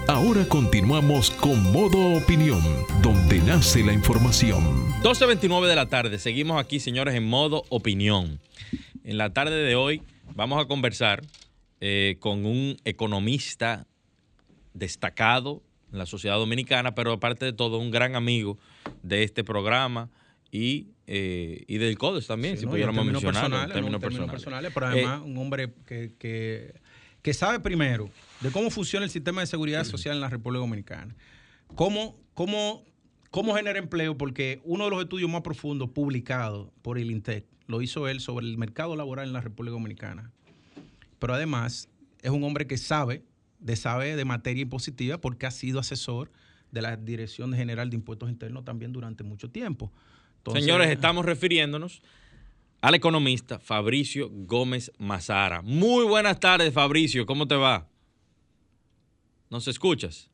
Ahora 0.08 0.46
continuamos 0.48 1.32
con 1.32 1.72
Modo 1.72 2.18
Opinión, 2.18 2.62
donde 3.02 3.40
nace 3.40 3.84
la 3.84 3.94
información. 3.94 4.92
12.29 5.04 5.68
de 5.68 5.76
la 5.76 5.88
tarde, 5.88 6.20
seguimos 6.20 6.60
aquí 6.60 6.80
señores 6.80 7.16
en 7.16 7.26
Modo 7.26 7.64
Opinión. 7.70 8.40
En 9.04 9.18
la 9.18 9.32
tarde 9.32 9.64
de 9.64 9.76
hoy 9.76 10.02
vamos 10.36 10.62
a 10.62 10.68
conversar 10.68 11.24
eh, 11.80 12.18
con 12.20 12.46
un 12.46 12.78
economista 12.84 13.88
destacado 14.74 15.64
en 15.92 15.98
la 15.98 16.06
sociedad 16.06 16.38
dominicana, 16.38 16.96
pero 16.96 17.14
aparte 17.14 17.46
de 17.46 17.54
todo, 17.54 17.78
un 17.80 17.92
gran 17.92 18.16
amigo 18.16 18.58
de 19.04 19.24
este 19.24 19.44
programa 19.44 20.10
y, 20.52 20.88
eh, 21.08 21.64
y 21.68 21.78
del 21.78 21.98
CODES 21.98 22.28
también, 22.28 22.58
si 22.58 22.66
pudiéramos 22.66 23.06
mencionar. 23.06 23.68
En 23.68 23.74
términos 23.74 24.02
personales. 24.02 24.72
Pero 24.74 24.86
además, 24.88 25.20
eh, 25.20 25.24
un 25.24 25.38
hombre 25.38 25.74
que, 25.86 26.14
que, 26.18 26.74
que, 27.22 27.34
sabe 27.34 27.60
primero 27.60 28.10
de 28.42 28.52
cómo 28.52 28.70
funciona 28.70 29.06
el 29.06 29.12
sistema 29.12 29.42
de 29.42 29.48
seguridad 29.48 29.84
social 29.84 30.16
en 30.16 30.22
la 30.22 30.30
República 30.30 30.60
Dominicana. 30.60 31.16
Cómo, 31.76 32.18
cómo, 32.34 32.84
cómo 33.30 33.56
genera 33.56 33.80
empleo, 33.80 34.18
porque 34.18 34.62
uno 34.64 34.86
de 34.86 34.90
los 34.90 35.02
estudios 35.02 35.30
más 35.30 35.42
profundos 35.42 35.90
publicados 35.90 36.70
por 36.82 36.98
el 36.98 37.12
INTEC 37.12 37.46
lo 37.68 37.82
hizo 37.82 38.08
él 38.08 38.20
sobre 38.20 38.46
el 38.46 38.58
mercado 38.58 38.96
laboral 38.96 39.28
en 39.28 39.34
la 39.34 39.42
República 39.42 39.72
Dominicana 39.72 40.32
pero 41.22 41.36
además 41.36 41.88
es 42.24 42.32
un 42.32 42.44
hombre 42.44 42.66
que 42.66 42.78
sabe 42.80 43.22
de, 43.62 43.76
sabe 43.76 44.16
de 44.16 44.26
materia 44.26 44.64
impositiva 44.64 45.20
porque 45.20 45.46
ha 45.46 45.52
sido 45.52 45.80
asesor 45.80 46.32
de 46.72 46.82
la 46.82 46.98
Dirección 46.98 47.54
General 47.54 47.90
de 47.90 47.96
Impuestos 47.96 48.30
Internos 48.30 48.66
también 48.66 48.92
durante 48.92 49.24
mucho 49.24 49.50
tiempo. 49.50 49.92
Señores, 50.54 50.90
estamos 50.90 51.26
refiriéndonos 51.26 52.02
al 52.82 52.96
economista 52.96 53.60
Fabricio 53.60 54.30
Gómez 54.32 54.92
Mazara. 54.98 55.62
Muy 55.62 56.06
buenas 56.06 56.40
tardes, 56.40 56.74
Fabricio, 56.74 57.26
¿cómo 57.26 57.48
te 57.48 57.56
va? 57.56 57.88
¿Nos 59.50 59.68
escuchas? 59.68 60.30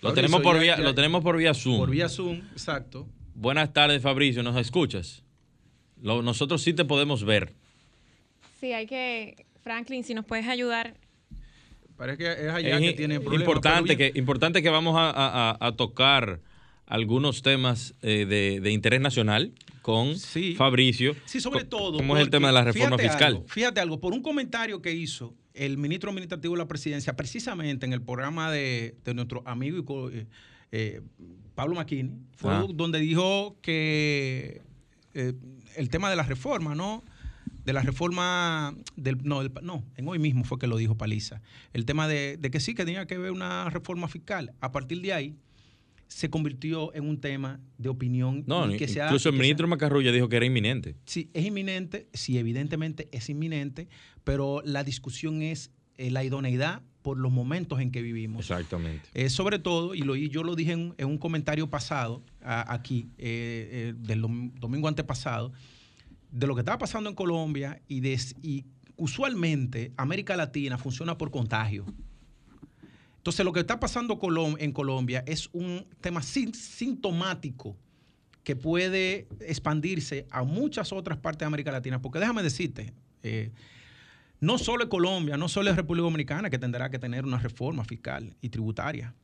Lo 0.00 0.14
tenemos, 0.14 0.40
por 0.40 0.58
vía, 0.58 0.78
lo 0.78 0.94
tenemos 0.94 1.22
por 1.22 1.36
vía 1.36 1.52
Zoom. 1.52 1.78
Por 1.78 1.90
vía 1.90 2.08
Zoom, 2.08 2.38
exacto. 2.52 3.06
Buenas 3.34 3.72
tardes, 3.72 4.00
Fabricio, 4.00 4.42
¿nos 4.42 4.56
escuchas? 4.56 5.24
nosotros 6.02 6.62
sí 6.62 6.72
te 6.72 6.86
podemos 6.86 7.24
ver. 7.24 7.52
Sí, 8.58 8.72
hay 8.72 8.86
que, 8.86 9.44
Franklin, 9.62 10.02
si 10.02 10.14
nos 10.14 10.24
puedes 10.24 10.46
ayudar. 10.46 10.94
Parece 12.00 12.16
que 12.16 12.32
es 12.32 12.48
allá 12.48 12.78
que 12.78 12.94
tiene 12.94 13.20
problemas. 13.20 13.46
Importante 13.46 13.94
que, 13.94 14.10
importante 14.14 14.62
que 14.62 14.70
vamos 14.70 14.94
a, 14.96 15.74
tocar 15.76 16.40
algunos 16.86 17.42
temas 17.42 17.94
eh, 18.00 18.24
de, 18.24 18.70
interés 18.70 19.02
nacional 19.02 19.52
con 19.82 20.14
Fabricio. 20.56 21.14
Sí, 21.26 21.42
sobre 21.42 21.66
todo. 21.66 21.98
Como 21.98 22.16
es 22.16 22.22
el 22.22 22.30
tema 22.30 22.46
de 22.46 22.54
la 22.54 22.64
reforma 22.64 22.96
fiscal. 22.96 23.44
fíjate 23.46 23.80
algo, 23.80 24.00
por 24.00 24.14
un 24.14 24.22
comentario 24.22 24.80
que 24.80 24.94
hizo 24.94 25.34
el 25.52 25.76
ministro 25.76 26.08
administrativo 26.08 26.54
de 26.54 26.58
la 26.60 26.68
presidencia, 26.68 27.14
precisamente 27.16 27.84
en 27.84 27.92
el 27.92 28.00
programa 28.00 28.50
de, 28.50 28.94
nuestro 29.14 29.42
amigo 29.44 30.10
y, 30.10 30.16
eh, 30.16 30.26
eh, 30.72 31.00
Pablo 31.54 31.74
Maquini, 31.74 32.12
fue 32.34 32.54
ah. 32.54 32.64
donde 32.72 32.98
dijo 32.98 33.58
que 33.60 34.62
el 35.12 35.90
tema 35.90 36.08
de 36.08 36.16
la 36.16 36.22
reforma, 36.22 36.74
¿no? 36.74 37.04
De 37.70 37.74
la 37.74 37.82
reforma 37.82 38.74
del 38.96 39.18
no, 39.22 39.44
no, 39.62 39.84
en 39.94 40.08
hoy 40.08 40.18
mismo 40.18 40.42
fue 40.42 40.58
que 40.58 40.66
lo 40.66 40.76
dijo 40.76 40.96
Paliza. 40.96 41.40
El 41.72 41.84
tema 41.84 42.08
de, 42.08 42.36
que 42.50 42.58
sí, 42.58 42.74
que 42.74 42.84
tenía 42.84 43.06
que 43.06 43.14
haber 43.14 43.30
una 43.30 43.70
reforma 43.70 44.08
fiscal. 44.08 44.52
A 44.60 44.72
partir 44.72 45.00
de 45.02 45.12
ahí 45.12 45.36
se 46.08 46.30
convirtió 46.30 46.92
en 46.96 47.08
un 47.08 47.20
tema 47.20 47.60
de 47.78 47.88
opinión. 47.88 48.42
No, 48.48 48.68
que 48.70 48.86
incluso 48.86 49.28
el 49.28 49.36
ministro 49.36 49.68
Macarrulla 49.68 50.10
dijo 50.10 50.28
que 50.28 50.34
era 50.34 50.46
inminente. 50.46 50.96
Sí, 51.04 51.30
es 51.32 51.46
inminente, 51.46 52.08
sí, 52.12 52.38
evidentemente 52.38 53.08
es 53.12 53.30
inminente, 53.30 53.86
pero 54.24 54.62
la 54.64 54.82
discusión 54.82 55.40
es 55.40 55.70
eh, 55.96 56.10
la 56.10 56.24
idoneidad 56.24 56.82
por 57.02 57.18
los 57.18 57.30
momentos 57.30 57.78
en 57.78 57.92
que 57.92 58.02
vivimos. 58.02 58.40
Exactamente. 58.50 59.08
Eh, 59.14 59.30
sobre 59.30 59.60
todo, 59.60 59.94
y 59.94 60.00
lo, 60.00 60.16
yo 60.16 60.42
lo 60.42 60.56
dije 60.56 60.72
en, 60.72 60.94
un 60.98 61.18
comentario 61.18 61.70
pasado 61.70 62.24
aquí, 62.40 63.10
eh, 63.16 63.94
del 63.96 64.22
domingo 64.58 64.88
antepasado, 64.88 65.52
de 66.30 66.46
lo 66.46 66.54
que 66.54 66.60
estaba 66.60 66.78
pasando 66.78 67.08
en 67.08 67.16
Colombia 67.16 67.80
y, 67.88 68.06
y 68.42 68.64
usualmente 68.96 69.92
América 69.96 70.36
Latina 70.36 70.78
funciona 70.78 71.16
por 71.18 71.30
contagio. 71.30 71.86
Entonces, 73.16 73.44
lo 73.44 73.52
que 73.52 73.60
está 73.60 73.78
pasando 73.78 74.18
en 74.58 74.72
Colombia 74.72 75.22
es 75.26 75.50
un 75.52 75.86
tema 76.00 76.22
sintomático 76.22 77.76
que 78.42 78.56
puede 78.56 79.28
expandirse 79.40 80.26
a 80.30 80.42
muchas 80.42 80.92
otras 80.92 81.18
partes 81.18 81.40
de 81.40 81.46
América 81.46 81.70
Latina. 81.70 82.00
Porque 82.00 82.18
déjame 82.18 82.42
decirte, 82.42 82.94
no 84.40 84.56
solo 84.56 84.88
Colombia, 84.88 85.36
no 85.36 85.48
solo 85.48 85.70
es 85.70 85.76
República 85.76 86.04
Dominicana 86.04 86.48
que 86.48 86.58
tendrá 86.58 86.90
que 86.90 86.98
tener 86.98 87.26
una 87.26 87.38
reforma 87.38 87.84
fiscal 87.84 88.34
y 88.40 88.48
tributaria. 88.48 89.14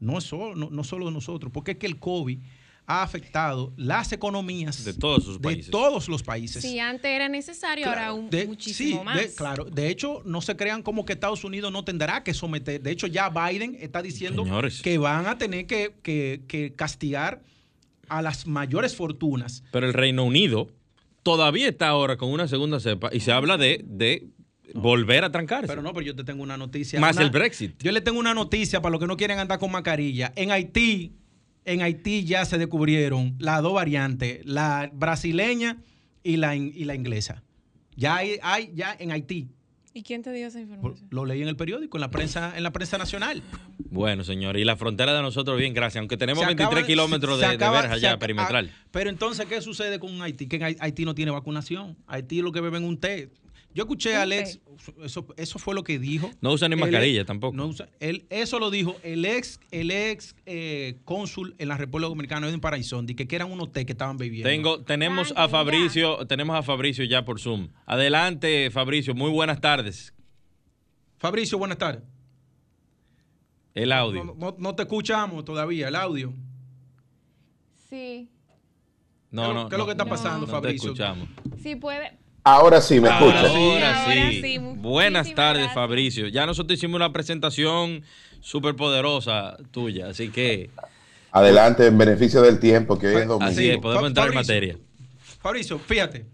No, 0.00 0.18
es 0.18 0.24
solo, 0.24 0.68
no, 0.70 0.84
solo 0.84 1.10
nosotros, 1.10 1.52
porque 1.52 1.72
es 1.72 1.78
que 1.78 1.86
el 1.86 1.98
COVID 1.98 2.40
ha 2.86 3.02
afectado 3.02 3.72
las 3.76 4.12
economías 4.12 4.84
de 4.84 4.94
todos, 4.94 5.26
los 5.26 5.38
países. 5.38 5.66
De 5.66 5.72
todos 5.72 6.08
los 6.08 6.22
países. 6.22 6.62
Sí, 6.62 6.78
antes 6.78 7.10
era 7.10 7.28
necesario, 7.28 7.88
ahora 7.88 8.12
un, 8.12 8.30
muchísimo 8.46 9.02
más. 9.02 9.16
De, 9.16 9.34
claro, 9.34 9.64
de 9.64 9.88
hecho, 9.88 10.22
no 10.24 10.40
se 10.40 10.56
crean 10.56 10.82
como 10.82 11.04
que 11.04 11.14
Estados 11.14 11.44
Unidos 11.44 11.72
no 11.72 11.84
tendrá 11.84 12.22
que 12.22 12.32
someter. 12.32 12.80
De 12.80 12.90
hecho, 12.90 13.06
ya 13.06 13.28
Biden 13.28 13.76
está 13.80 14.02
diciendo 14.02 14.44
que 14.82 14.98
van 14.98 15.26
a 15.26 15.38
tener 15.38 15.66
que, 15.66 15.94
que 16.02 16.74
castigar 16.76 17.42
a 18.08 18.22
las 18.22 18.46
mayores 18.46 18.94
fortunas. 18.94 19.64
Pero 19.72 19.86
el 19.86 19.92
Reino 19.92 20.24
Unido 20.24 20.68
todavía 21.22 21.68
está 21.68 21.88
ahora 21.88 22.16
con 22.16 22.30
una 22.30 22.46
segunda 22.46 22.78
cepa 22.78 23.10
y 23.12 23.20
se 23.20 23.32
habla 23.32 23.56
de, 23.56 23.84
de 23.84 24.28
volver 24.74 25.24
a 25.24 25.32
trancarse. 25.32 25.66
Pero 25.66 25.82
no, 25.82 25.92
pero 25.92 26.06
yo 26.06 26.14
te 26.14 26.24
tengo 26.24 26.42
una 26.42 26.56
noticia. 26.56 27.00
Más 27.00 27.16
el 27.16 27.30
Brexit. 27.30 27.82
Yo 27.82 27.92
le 27.92 28.00
tengo 28.00 28.18
una 28.18 28.34
noticia 28.34 28.80
para 28.80 28.92
los 28.92 29.00
que 29.00 29.06
no 29.06 29.16
quieren 29.16 29.38
andar 29.38 29.58
con 29.58 29.70
mascarilla. 29.72 30.32
En 30.36 30.50
Haití, 30.50 31.16
en 31.66 31.82
Haití 31.82 32.24
ya 32.24 32.44
se 32.44 32.58
descubrieron 32.58 33.34
las 33.38 33.62
dos 33.62 33.74
variantes, 33.74 34.46
la 34.46 34.90
brasileña 34.92 35.78
y 36.22 36.38
la, 36.38 36.56
y 36.56 36.84
la 36.84 36.94
inglesa. 36.94 37.42
Ya 37.96 38.16
hay, 38.16 38.38
hay 38.42 38.70
ya 38.74 38.96
en 38.98 39.10
Haití. 39.10 39.48
¿Y 39.92 40.02
quién 40.02 40.22
te 40.22 40.30
dio 40.30 40.46
esa 40.46 40.60
información? 40.60 41.08
Lo 41.10 41.24
leí 41.24 41.40
en 41.40 41.48
el 41.48 41.56
periódico, 41.56 41.96
en 41.96 42.02
la 42.02 42.10
prensa, 42.10 42.52
en 42.54 42.62
la 42.62 42.70
prensa 42.70 42.98
nacional. 42.98 43.42
Bueno, 43.78 44.24
señor, 44.24 44.58
y 44.58 44.64
la 44.64 44.76
frontera 44.76 45.14
de 45.14 45.22
nosotros 45.22 45.58
bien, 45.58 45.72
gracias. 45.72 46.00
Aunque 46.00 46.18
tenemos 46.18 46.44
23 46.44 46.84
kilómetros 46.84 47.40
de, 47.40 47.56
verja 47.56 47.96
ya 47.96 48.18
perimetral. 48.18 48.70
pero 48.90 49.08
entonces, 49.08 49.46
¿qué 49.46 49.62
sucede 49.62 49.98
con 49.98 50.20
Haití? 50.20 50.48
Que 50.48 50.76
Haití 50.78 51.06
no 51.06 51.14
tiene 51.14 51.30
vacunación. 51.30 51.96
Haití 52.06 52.42
lo 52.42 52.52
que 52.52 52.60
beben 52.60 52.84
un 52.84 52.98
té. 52.98 53.30
Yo 53.76 53.82
escuché 53.82 54.16
a 54.16 54.22
Alex, 54.22 54.58
eso, 55.04 55.26
eso 55.36 55.58
fue 55.58 55.74
lo 55.74 55.84
que 55.84 55.98
dijo. 55.98 56.30
No 56.40 56.50
usa 56.52 56.66
ni 56.66 56.76
mascarilla 56.76 57.26
tampoco. 57.26 57.54
No 57.54 57.66
usa, 57.66 57.90
él, 58.00 58.24
eso 58.30 58.58
lo 58.58 58.70
dijo 58.70 58.96
el 59.02 59.26
ex, 59.26 59.60
el 59.70 59.90
ex 59.90 60.34
eh, 60.46 60.96
cónsul 61.04 61.54
en 61.58 61.68
la 61.68 61.76
República 61.76 62.08
Dominicana, 62.08 62.48
en 62.48 62.58
Paraíso, 62.58 63.02
de 63.02 63.14
que, 63.14 63.36
eran 63.36 63.52
unos 63.52 63.72
té 63.72 63.84
que 63.84 63.92
estaban 63.92 64.16
bebiendo. 64.16 64.48
Tengo, 64.48 64.82
tenemos 64.82 65.34
a 65.36 65.46
Fabricio, 65.50 66.26
tenemos 66.26 66.56
a 66.56 66.62
Fabricio 66.62 67.04
ya 67.04 67.26
por 67.26 67.38
Zoom. 67.38 67.68
Adelante, 67.84 68.70
Fabricio, 68.70 69.14
muy 69.14 69.30
buenas 69.30 69.60
tardes. 69.60 70.14
Fabricio, 71.18 71.58
buenas 71.58 71.76
tardes. 71.76 72.02
El 73.74 73.92
audio. 73.92 74.34
No, 74.56 74.74
te 74.74 74.84
escuchamos 74.84 75.44
todavía, 75.44 75.88
el 75.88 75.96
audio. 75.96 76.32
Sí. 77.90 78.30
No, 79.30 79.52
no. 79.52 79.68
¿Qué 79.68 79.74
es 79.74 79.78
lo 79.78 79.84
que 79.84 79.92
está 79.92 80.06
pasando, 80.06 80.46
Fabricio? 80.46 80.94
Te 80.94 81.02
escuchamos. 81.02 81.28
Sí, 81.62 81.76
puede. 81.76 82.24
Ahora 82.46 82.80
sí, 82.80 83.00
me 83.00 83.08
escuchas. 83.08 83.50
Ahora, 83.50 84.04
sí. 84.06 84.58
Buenas 84.76 85.34
tardes, 85.34 85.66
Fabricio. 85.74 86.28
Ya 86.28 86.46
nosotros 86.46 86.78
hicimos 86.78 86.94
una 86.94 87.12
presentación 87.12 88.04
súper 88.40 88.76
poderosa 88.76 89.56
tuya, 89.72 90.10
así 90.10 90.28
que... 90.28 90.70
Adelante, 91.32 91.88
en 91.88 91.98
beneficio 91.98 92.40
del 92.42 92.60
tiempo, 92.60 93.00
que 93.00 93.08
hoy 93.08 93.16
es 93.22 93.26
domingo. 93.26 93.50
Así 93.50 93.68
es, 93.68 93.78
podemos 93.78 94.06
entrar 94.06 94.28
en 94.28 94.34
materia. 94.34 94.78
Fabricio, 95.40 95.80
fíjate, 95.80 96.24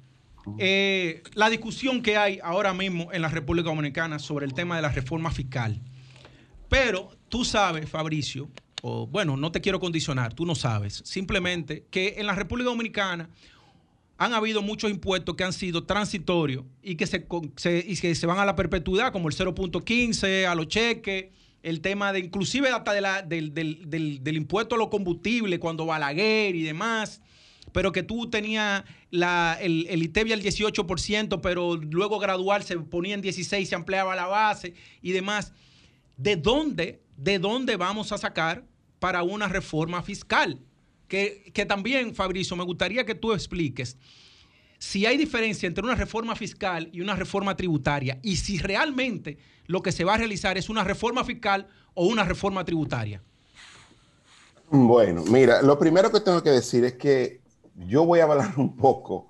eh, 0.58 1.22
la 1.32 1.48
discusión 1.48 2.02
que 2.02 2.18
hay 2.18 2.38
ahora 2.42 2.74
mismo 2.74 3.10
en 3.10 3.22
la 3.22 3.28
República 3.28 3.70
Dominicana 3.70 4.18
sobre 4.18 4.44
el 4.44 4.52
tema 4.52 4.76
de 4.76 4.82
la 4.82 4.90
reforma 4.90 5.30
fiscal. 5.30 5.80
Pero 6.68 7.08
tú 7.30 7.42
sabes, 7.42 7.88
Fabricio, 7.88 8.50
o 8.82 9.06
bueno, 9.06 9.38
no 9.38 9.50
te 9.50 9.62
quiero 9.62 9.80
condicionar, 9.80 10.34
tú 10.34 10.44
no 10.44 10.54
sabes, 10.54 11.00
simplemente 11.06 11.86
que 11.90 12.16
en 12.18 12.26
la 12.26 12.34
República 12.34 12.68
Dominicana 12.68 13.30
han 14.24 14.34
habido 14.34 14.62
muchos 14.62 14.88
impuestos 14.88 15.34
que 15.34 15.42
han 15.42 15.52
sido 15.52 15.82
transitorios 15.82 16.64
y 16.80 16.94
que 16.94 17.08
se, 17.08 17.26
que 17.26 18.14
se 18.14 18.26
van 18.26 18.38
a 18.38 18.44
la 18.44 18.54
perpetuidad, 18.54 19.10
como 19.10 19.28
el 19.28 19.34
0.15, 19.34 20.46
a 20.46 20.54
los 20.54 20.68
cheques, 20.68 21.26
el 21.64 21.80
tema 21.80 22.12
de 22.12 22.20
inclusive 22.20 22.68
hasta 22.70 22.92
de 22.92 23.00
la, 23.00 23.22
del, 23.22 23.52
del, 23.52 24.36
impuesto 24.36 24.76
a 24.76 24.78
los 24.78 24.88
combustibles, 24.88 25.58
cuando 25.58 25.86
Balaguer 25.86 26.54
y 26.54 26.62
demás, 26.62 27.20
pero 27.72 27.90
que 27.90 28.04
tú 28.04 28.30
tenías 28.30 28.84
la, 29.10 29.58
el, 29.60 29.86
el 29.88 30.04
ITEVI 30.04 30.34
al 30.34 30.42
18%, 30.42 31.40
pero 31.40 31.76
luego 31.76 32.20
gradual 32.20 32.62
se 32.62 32.78
ponía 32.78 33.14
en 33.14 33.22
16, 33.22 33.68
se 33.68 33.74
ampliaba 33.74 34.14
la 34.14 34.26
base 34.26 34.74
y 35.00 35.10
demás. 35.10 35.52
¿De 36.16 36.36
dónde, 36.36 37.02
de 37.16 37.40
dónde 37.40 37.76
vamos 37.76 38.12
a 38.12 38.18
sacar 38.18 38.64
para 39.00 39.24
una 39.24 39.48
reforma 39.48 40.00
fiscal? 40.02 40.60
Que, 41.12 41.66
también, 41.66 42.14
Fabricio, 42.14 42.56
me 42.56 42.64
gustaría 42.64 43.04
que 43.04 43.14
tú 43.14 43.34
expliques 43.34 43.98
si 44.78 45.04
hay 45.04 45.18
diferencia 45.18 45.66
entre 45.66 45.84
una 45.84 45.94
reforma 45.94 46.34
fiscal 46.34 46.88
y 46.90 47.02
una 47.02 47.14
reforma 47.14 47.54
tributaria 47.54 48.18
y 48.22 48.36
si 48.36 48.58
realmente 48.58 49.36
lo 49.66 49.82
que 49.82 49.92
se 49.92 50.04
va 50.04 50.14
a 50.14 50.16
realizar 50.16 50.56
es 50.56 50.70
una 50.70 50.84
reforma 50.84 51.22
fiscal 51.22 51.68
o 51.92 52.06
una 52.06 52.24
reforma 52.24 52.64
tributaria. 52.64 53.22
Bueno, 54.70 55.22
mira, 55.24 55.60
lo 55.60 55.78
primero 55.78 56.10
que 56.10 56.20
tengo 56.20 56.42
que 56.42 56.50
decir 56.50 56.82
es 56.84 56.94
que 56.94 57.42
yo 57.76 58.06
voy 58.06 58.20
a 58.20 58.24
hablar 58.24 58.54
un 58.56 58.74
poco 58.74 59.28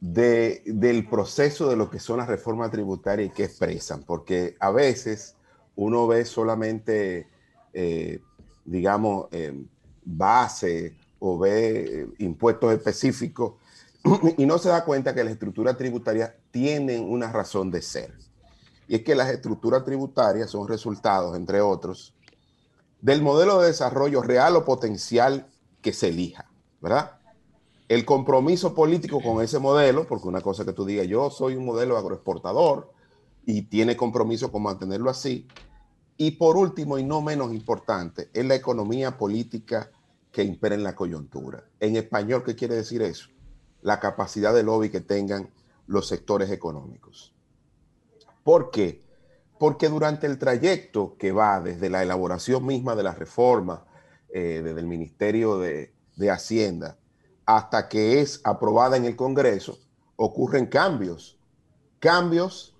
de, 0.00 0.62
del 0.64 1.06
proceso 1.06 1.68
de 1.68 1.76
lo 1.76 1.90
que 1.90 2.00
son 2.00 2.16
las 2.16 2.28
reformas 2.28 2.70
tributarias 2.70 3.28
y 3.28 3.34
qué 3.34 3.44
expresan, 3.44 4.02
porque 4.02 4.56
a 4.60 4.70
veces 4.70 5.36
uno 5.74 6.06
ve 6.06 6.24
solamente, 6.24 7.28
eh, 7.74 8.20
digamos, 8.64 9.26
eh, 9.30 9.52
base 10.06 10.96
o 11.18 11.38
ve 11.38 12.02
eh, 12.02 12.08
impuestos 12.20 12.72
específicos 12.72 13.54
y 14.38 14.46
no 14.46 14.56
se 14.56 14.70
da 14.70 14.84
cuenta 14.84 15.14
que 15.14 15.22
las 15.22 15.34
estructuras 15.34 15.76
tributarias 15.76 16.32
tienen 16.50 17.04
una 17.04 17.30
razón 17.30 17.70
de 17.70 17.82
ser. 17.82 18.14
Y 18.88 18.94
es 18.94 19.02
que 19.02 19.14
las 19.14 19.28
estructuras 19.28 19.84
tributarias 19.84 20.48
son 20.48 20.66
resultados, 20.66 21.36
entre 21.36 21.60
otros, 21.60 22.14
del 23.02 23.20
modelo 23.20 23.60
de 23.60 23.66
desarrollo 23.66 24.22
real 24.22 24.56
o 24.56 24.64
potencial 24.64 25.48
que 25.82 25.92
se 25.92 26.08
elija, 26.08 26.48
¿verdad? 26.80 27.16
el 27.88 28.04
compromiso 28.04 28.74
político 28.74 29.20
con 29.22 29.42
ese 29.42 29.58
modelo, 29.58 30.06
porque 30.06 30.28
una 30.28 30.40
cosa 30.40 30.64
que 30.64 30.72
tú 30.72 30.84
digas, 30.84 31.06
yo 31.06 31.30
soy 31.30 31.54
un 31.54 31.64
modelo 31.64 31.96
agroexportador 31.96 32.90
y 33.44 33.62
tiene 33.62 33.96
compromiso 33.96 34.50
con 34.50 34.62
mantenerlo 34.64 35.08
así. 35.08 35.46
Y 36.16 36.32
por 36.32 36.56
último, 36.56 36.98
y 36.98 37.04
no 37.04 37.20
menos 37.20 37.52
importante, 37.52 38.28
es 38.32 38.44
la 38.44 38.54
economía 38.54 39.16
política 39.18 39.90
que 40.36 40.44
impera 40.44 40.74
en 40.74 40.82
la 40.82 40.94
coyuntura. 40.94 41.64
En 41.80 41.96
español, 41.96 42.44
¿qué 42.44 42.54
quiere 42.54 42.74
decir 42.74 43.00
eso? 43.00 43.30
La 43.80 44.00
capacidad 44.00 44.52
de 44.52 44.62
lobby 44.62 44.90
que 44.90 45.00
tengan 45.00 45.48
los 45.86 46.08
sectores 46.08 46.50
económicos. 46.50 47.34
¿Por 48.44 48.70
qué? 48.70 49.02
Porque 49.58 49.88
durante 49.88 50.26
el 50.26 50.38
trayecto 50.38 51.16
que 51.16 51.32
va 51.32 51.58
desde 51.62 51.88
la 51.88 52.02
elaboración 52.02 52.66
misma 52.66 52.94
de 52.94 53.02
la 53.02 53.14
reforma, 53.14 53.86
eh, 54.28 54.60
desde 54.62 54.78
el 54.78 54.86
Ministerio 54.86 55.56
de, 55.56 55.94
de 56.16 56.30
Hacienda, 56.30 56.98
hasta 57.46 57.88
que 57.88 58.20
es 58.20 58.42
aprobada 58.44 58.98
en 58.98 59.06
el 59.06 59.16
Congreso, 59.16 59.78
ocurren 60.16 60.66
cambios. 60.66 61.38
Cambios 61.98 62.74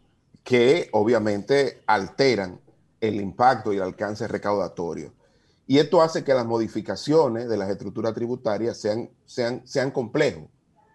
que 0.44 0.90
obviamente 0.92 1.82
alteran 1.86 2.60
el 3.00 3.14
impacto 3.18 3.72
y 3.72 3.78
el 3.78 3.82
alcance 3.84 4.28
recaudatorio. 4.28 5.14
Y 5.66 5.78
esto 5.78 6.00
hace 6.00 6.22
que 6.22 6.32
las 6.32 6.46
modificaciones 6.46 7.48
de 7.48 7.56
las 7.56 7.70
estructuras 7.70 8.14
tributarias 8.14 8.76
sean, 8.76 9.10
sean, 9.24 9.66
sean 9.66 9.90
complejos. 9.90 10.44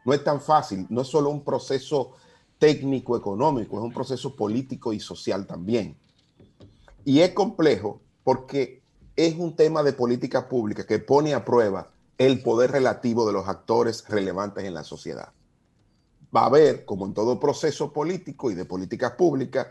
No 0.06 0.14
es 0.14 0.24
tan 0.24 0.40
fácil, 0.40 0.88
no 0.90 1.02
es 1.02 1.08
solo 1.08 1.30
un 1.30 1.44
proceso 1.44 2.14
técnico 2.58 3.18
económico, 3.18 3.78
es 3.78 3.84
un 3.84 3.94
proceso 3.94 4.36
político 4.36 4.94
y 4.94 5.00
social 5.00 5.46
también. 5.46 5.98
Y 7.04 7.20
es 7.20 7.32
complejo 7.32 8.02
porque 8.24 8.82
es 9.16 9.36
un 9.36 9.56
tema 9.56 9.84
de 9.84 9.94
política 9.94 10.48
pública 10.48 10.86
que 10.86 11.00
pone 11.00 11.34
a 11.34 11.44
prueba 11.44 11.92
el 12.18 12.42
poder 12.42 12.72
relativo 12.72 13.26
de 13.26 13.34
los 13.34 13.48
actores 13.48 14.08
relevantes 14.08 14.64
en 14.64 14.74
la 14.74 14.84
sociedad. 14.84 15.30
Va 16.36 16.44
a 16.44 16.46
haber, 16.46 16.86
como 16.86 17.06
en 17.06 17.14
todo 17.14 17.40
proceso 17.40 17.92
político 17.92 18.52
y 18.52 18.56
de 18.56 18.64
políticas 18.64 19.14
públicas, 19.14 19.68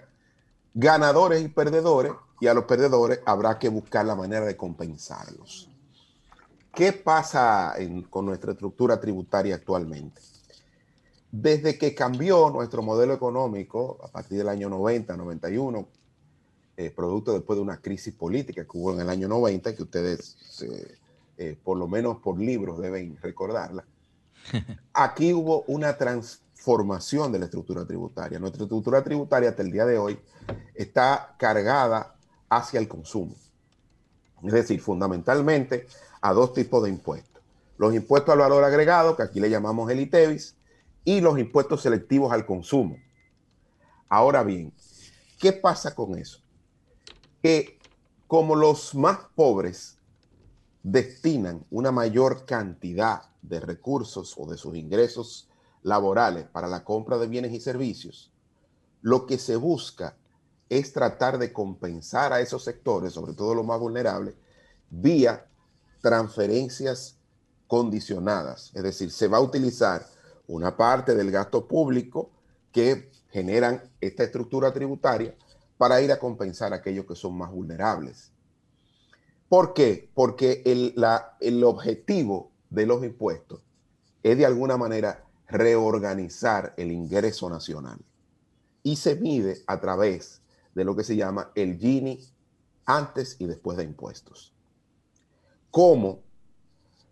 ganadores 0.74 1.42
y 1.42 1.48
perdedores, 1.48 2.12
y 2.40 2.46
a 2.46 2.54
los 2.54 2.64
perdedores 2.64 3.20
habrá 3.26 3.58
que 3.58 3.68
buscar 3.68 4.06
la 4.06 4.14
manera 4.14 4.46
de 4.46 4.56
compensarlos. 4.56 5.68
¿Qué 6.74 6.92
pasa 6.92 7.74
con 8.08 8.26
nuestra 8.26 8.52
estructura 8.52 9.00
tributaria 9.00 9.56
actualmente? 9.56 10.22
Desde 11.32 11.76
que 11.78 11.94
cambió 11.94 12.50
nuestro 12.50 12.82
modelo 12.82 13.12
económico 13.12 13.98
a 14.02 14.08
partir 14.08 14.38
del 14.38 14.48
año 14.48 14.68
90, 14.68 15.16
91, 15.16 15.88
eh, 16.76 16.90
producto 16.90 17.34
después 17.34 17.56
de 17.56 17.62
una 17.62 17.80
crisis 17.80 18.14
política 18.14 18.64
que 18.64 18.78
hubo 18.78 18.94
en 18.94 19.00
el 19.00 19.10
año 19.10 19.28
90, 19.28 19.74
que 19.74 19.82
ustedes, 19.82 20.36
eh, 21.36 21.56
por 21.62 21.76
lo 21.76 21.88
menos 21.88 22.18
por 22.18 22.38
libros, 22.38 22.80
deben 22.80 23.18
recordarla, 23.20 23.84
aquí 24.94 25.34
hubo 25.34 25.62
una 25.66 25.96
transformación 25.96 26.49
de 27.32 27.38
la 27.38 27.46
estructura 27.46 27.86
tributaria. 27.86 28.38
Nuestra 28.38 28.64
estructura 28.64 29.02
tributaria 29.02 29.48
hasta 29.48 29.62
el 29.62 29.72
día 29.72 29.86
de 29.86 29.98
hoy 29.98 30.18
está 30.74 31.34
cargada 31.38 32.14
hacia 32.50 32.78
el 32.78 32.86
consumo. 32.86 33.34
Es 34.42 34.52
decir, 34.52 34.80
fundamentalmente 34.80 35.86
a 36.20 36.32
dos 36.32 36.52
tipos 36.52 36.82
de 36.82 36.90
impuestos. 36.90 37.42
Los 37.78 37.94
impuestos 37.94 38.32
al 38.32 38.40
valor 38.40 38.62
agregado, 38.62 39.16
que 39.16 39.22
aquí 39.22 39.40
le 39.40 39.48
llamamos 39.48 39.90
el 39.90 40.00
ITEVIS, 40.00 40.56
y 41.04 41.20
los 41.22 41.38
impuestos 41.38 41.80
selectivos 41.80 42.30
al 42.30 42.44
consumo. 42.44 42.98
Ahora 44.08 44.42
bien, 44.42 44.72
¿qué 45.38 45.52
pasa 45.52 45.94
con 45.94 46.18
eso? 46.18 46.40
Que 47.42 47.78
como 48.26 48.54
los 48.54 48.94
más 48.94 49.18
pobres 49.34 49.98
destinan 50.82 51.64
una 51.70 51.90
mayor 51.90 52.44
cantidad 52.44 53.22
de 53.40 53.60
recursos 53.60 54.34
o 54.36 54.50
de 54.50 54.58
sus 54.58 54.76
ingresos 54.76 55.49
laborales 55.82 56.46
para 56.46 56.68
la 56.68 56.84
compra 56.84 57.18
de 57.18 57.26
bienes 57.26 57.52
y 57.52 57.60
servicios, 57.60 58.32
lo 59.02 59.26
que 59.26 59.38
se 59.38 59.56
busca 59.56 60.16
es 60.68 60.92
tratar 60.92 61.38
de 61.38 61.52
compensar 61.52 62.32
a 62.32 62.40
esos 62.40 62.62
sectores, 62.62 63.12
sobre 63.12 63.34
todo 63.34 63.54
los 63.54 63.66
más 63.66 63.80
vulnerables, 63.80 64.34
vía 64.88 65.46
transferencias 66.00 67.16
condicionadas. 67.66 68.70
Es 68.74 68.82
decir, 68.82 69.10
se 69.10 69.28
va 69.28 69.38
a 69.38 69.42
utilizar 69.42 70.06
una 70.46 70.76
parte 70.76 71.14
del 71.14 71.30
gasto 71.30 71.66
público 71.66 72.30
que 72.72 73.10
generan 73.30 73.82
esta 74.00 74.24
estructura 74.24 74.72
tributaria 74.72 75.34
para 75.76 76.00
ir 76.00 76.12
a 76.12 76.18
compensar 76.18 76.72
a 76.72 76.76
aquellos 76.76 77.06
que 77.06 77.14
son 77.14 77.36
más 77.36 77.50
vulnerables. 77.50 78.32
¿Por 79.48 79.74
qué? 79.74 80.10
Porque 80.14 80.62
el, 80.64 80.94
el 81.40 81.64
objetivo 81.64 82.52
de 82.68 82.86
los 82.86 83.02
impuestos 83.02 83.60
es 84.22 84.36
de 84.36 84.46
alguna 84.46 84.76
manera 84.76 85.24
reorganizar 85.50 86.74
el 86.76 86.92
ingreso 86.92 87.50
nacional 87.50 87.98
y 88.82 88.96
se 88.96 89.16
mide 89.16 89.62
a 89.66 89.80
través 89.80 90.40
de 90.74 90.84
lo 90.84 90.96
que 90.96 91.04
se 91.04 91.16
llama 91.16 91.50
el 91.54 91.78
Gini 91.78 92.20
antes 92.86 93.36
y 93.38 93.46
después 93.46 93.76
de 93.76 93.84
impuestos. 93.84 94.52
Como 95.70 96.20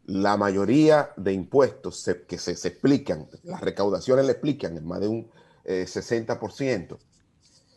la 0.07 0.37
mayoría 0.37 1.12
de 1.16 1.33
impuestos 1.33 2.09
que 2.27 2.38
se, 2.38 2.53
explican, 2.53 3.29
las 3.42 3.61
recaudaciones 3.61 4.24
le 4.24 4.33
explican 4.33 4.77
en 4.77 4.87
más 4.87 5.01
de 5.01 5.09
un 5.09 5.31
60% 5.64 6.94
eh, 6.94 6.98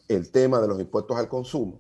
el 0.08 0.32
tema 0.32 0.62
de 0.62 0.68
los 0.68 0.80
impuestos 0.80 1.18
al 1.18 1.28
consumo, 1.28 1.80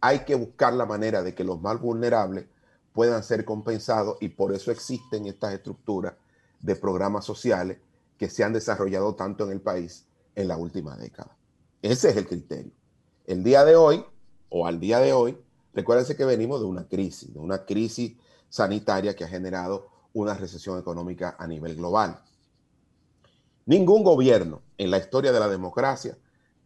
hay 0.00 0.20
que 0.20 0.34
buscar 0.34 0.72
la 0.72 0.86
manera 0.86 1.22
de 1.22 1.34
que 1.34 1.44
los 1.44 1.60
más 1.60 1.80
vulnerables 1.80 2.46
puedan 2.92 3.22
ser 3.22 3.44
compensados 3.44 4.18
y 4.20 4.28
por 4.28 4.52
eso 4.52 4.70
existen 4.70 5.26
estas 5.26 5.54
estructuras 5.54 6.14
de 6.60 6.76
programas 6.76 7.24
sociales 7.24 7.78
que 8.18 8.28
se 8.28 8.44
han 8.44 8.52
desarrollado 8.52 9.14
tanto 9.14 9.44
en 9.44 9.52
el 9.52 9.60
país 9.60 10.06
en 10.34 10.48
la 10.48 10.56
última 10.56 10.96
década. 10.96 11.36
Ese 11.82 12.10
es 12.10 12.16
el 12.16 12.26
criterio. 12.26 12.72
El 13.26 13.42
día 13.42 13.64
de 13.64 13.76
hoy, 13.76 14.04
o 14.48 14.66
al 14.66 14.80
día 14.80 14.98
de 15.00 15.12
hoy, 15.12 15.38
recuérdense 15.74 16.16
que 16.16 16.24
venimos 16.24 16.60
de 16.60 16.66
una 16.66 16.86
crisis, 16.86 17.32
de 17.32 17.40
una 17.40 17.64
crisis 17.64 18.16
sanitaria 18.48 19.16
que 19.16 19.24
ha 19.24 19.28
generado 19.28 19.88
una 20.12 20.34
recesión 20.34 20.78
económica 20.78 21.36
a 21.38 21.46
nivel 21.46 21.76
global. 21.76 22.20
Ningún 23.64 24.02
gobierno 24.02 24.62
en 24.76 24.90
la 24.90 24.98
historia 24.98 25.32
de 25.32 25.40
la 25.40 25.48
democracia 25.48 26.18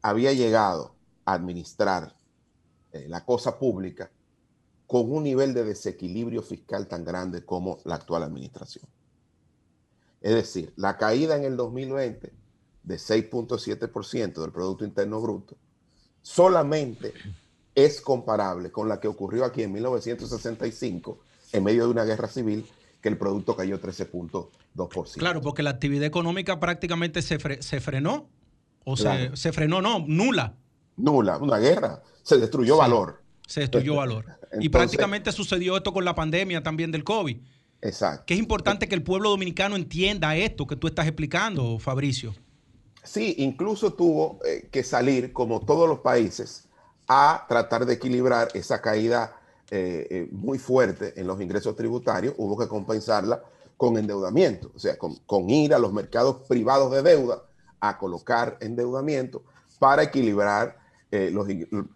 había 0.03 0.33
llegado 0.33 0.95
a 1.25 1.35
administrar 1.35 2.15
eh, 2.93 3.07
la 3.09 3.25
cosa 3.25 3.59
pública 3.59 4.11
con 4.87 5.11
un 5.11 5.25
nivel 5.25 5.53
de 5.53 5.65
desequilibrio 5.65 6.43
fiscal 6.43 6.87
tan 6.87 7.05
grande 7.05 7.45
como 7.45 7.79
la 7.85 7.97
actual 7.97 8.23
administración. 8.23 8.87
Es 10.27 10.35
decir, 10.35 10.73
la 10.75 10.97
caída 10.97 11.37
en 11.37 11.45
el 11.45 11.57
2020 11.57 12.33
de 12.83 12.97
6.7% 12.97 14.41
del 14.41 14.51
Producto 14.51 14.85
Interno 14.85 15.21
Bruto 15.21 15.57
solamente 16.21 17.15
es 17.77 18.01
comparable 18.01 18.73
con 18.73 18.89
la 18.89 18.99
que 18.99 19.07
ocurrió 19.07 19.45
aquí 19.45 19.63
en 19.63 19.73
1965 19.73 21.21
en 21.53 21.63
medio 21.63 21.85
de 21.85 21.91
una 21.93 22.03
guerra 22.03 22.27
civil 22.27 22.67
que 23.01 23.09
el 23.09 23.17
producto 23.19 23.55
cayó 23.55 23.81
13.2%. 23.81 25.15
Claro, 25.17 25.41
porque 25.41 25.63
la 25.63 25.71
actividad 25.71 26.07
económica 26.07 26.59
prácticamente 26.59 27.23
se, 27.23 27.39
frenó, 27.39 28.29
o 28.83 28.97
se, 28.97 29.53
frenó, 29.53 29.81
no, 29.81 30.05
nula. 30.09 30.57
Nula, 30.97 31.39
una 31.39 31.59
guerra, 31.59 32.03
se 32.25 32.37
destruyó 32.39 32.79
valor. 32.79 33.23
Se 33.47 33.61
destruyó 33.61 33.95
valor. 33.95 34.25
y 34.59 34.69
prácticamente 34.71 35.31
sucedió 35.31 35.77
esto 35.77 35.93
con 35.93 36.05
la 36.05 36.17
pandemia 36.17 36.65
también 36.65 36.91
del 36.91 37.05
COVID. 37.05 37.39
Exacto. 37.81 38.25
Que 38.27 38.35
es 38.35 38.41
importante 38.41 38.89
que 38.89 38.95
el 38.95 39.03
pueblo 39.03 39.31
dominicano 39.31 39.77
entienda 39.77 40.37
esto 40.37 40.67
que 40.67 40.77
tú 40.77 40.87
estás 40.87 41.07
explicando, 41.07 41.79
Fabricio. 41.79 42.35
Sí, 43.07 43.37
incluso 43.39 43.93
tuvo 43.93 44.41
eh, 44.45 44.69
que 44.71 44.83
salir, 44.83 45.33
como 45.33 45.61
todos 45.61 45.89
los 45.89 46.01
países, 46.01 46.69
a 47.07 47.47
tratar 47.49 47.87
de 47.87 47.95
equilibrar 47.95 48.49
esa 48.55 48.83
caída 48.83 49.37
eh, 49.71 50.07
eh, 50.11 50.29
muy 50.33 50.59
fuerte 50.59 51.15
en 51.17 51.29
los 51.29 51.41
ingresos 51.41 51.77
tributarios. 51.77 52.35
Hubo 52.37 52.59
que 52.59 52.67
compensarla 52.67 53.43
con 53.77 53.97
endeudamiento, 53.97 54.73
o 54.75 54.79
sea, 54.79 54.97
con, 54.99 55.51
ir 55.51 55.73
a 55.73 55.79
los 55.79 55.93
mercados 55.93 56.43
privados 56.49 56.91
de 56.91 57.03
deuda 57.03 57.43
a 57.79 57.97
colocar 57.99 58.57
endeudamiento 58.61 59.45
para 59.79 60.03
equilibrar 60.03 60.85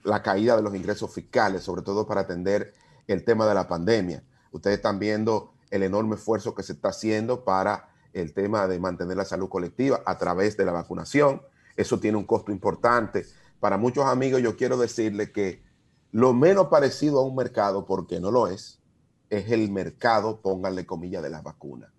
la 0.04 0.22
caída 0.22 0.56
de 0.56 0.62
los 0.62 0.74
ingresos 0.74 1.12
fiscales, 1.12 1.62
sobre 1.62 1.82
todo 1.82 2.06
para 2.06 2.22
atender 2.22 2.72
el 3.06 3.24
tema 3.24 3.46
de 3.46 3.54
la 3.54 3.66
pandemia. 3.66 4.22
Ustedes 4.52 4.76
están 4.76 4.98
viendo 4.98 5.52
el 5.70 5.82
enorme 5.82 6.16
esfuerzo 6.16 6.54
que 6.54 6.62
se 6.62 6.72
está 6.72 6.88
haciendo 6.88 7.44
para 7.44 7.90
el 8.12 8.32
tema 8.32 8.66
de 8.66 8.78
mantener 8.78 9.16
la 9.16 9.24
salud 9.24 9.48
colectiva 9.48 10.02
a 10.04 10.18
través 10.18 10.56
de 10.56 10.64
la 10.64 10.72
vacunación. 10.72 11.42
Eso 11.76 12.00
tiene 12.00 12.18
un 12.18 12.24
costo 12.24 12.50
importante. 12.50 13.26
Para 13.60 13.76
muchos 13.76 14.04
amigos 14.04 14.42
yo 14.42 14.56
quiero 14.56 14.76
decirles 14.76 15.30
que 15.30 15.62
lo 16.10 16.32
menos 16.32 16.66
parecido 16.66 17.20
a 17.20 17.24
un 17.24 17.36
mercado, 17.36 17.86
porque 17.86 18.18
no 18.18 18.30
lo 18.30 18.48
es, 18.48 18.80
es 19.28 19.50
el 19.52 19.70
mercado, 19.70 20.40
pónganle 20.40 20.86
comillas, 20.86 21.22
de 21.22 21.30
las 21.30 21.44
vacunas. 21.44 21.90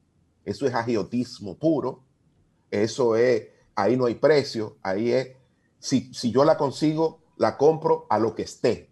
Eso 0.43 0.68
es 0.68 0.74
agiotismo 0.74 1.58
puro. 1.58 2.04
Eso 2.72 3.16
es, 3.16 3.48
ahí 3.76 3.95
no 3.95 4.06
hay 4.06 4.16
precio, 4.16 4.78
ahí 4.82 5.12
es, 5.12 5.30
si, 5.80 6.14
si 6.14 6.32
yo 6.32 6.45
la 6.45 6.58
consigo, 6.58 7.20
la 7.38 7.58
compro 7.58 8.06
a 8.10 8.18
lo 8.18 8.34
que 8.34 8.43
esté, 8.43 8.89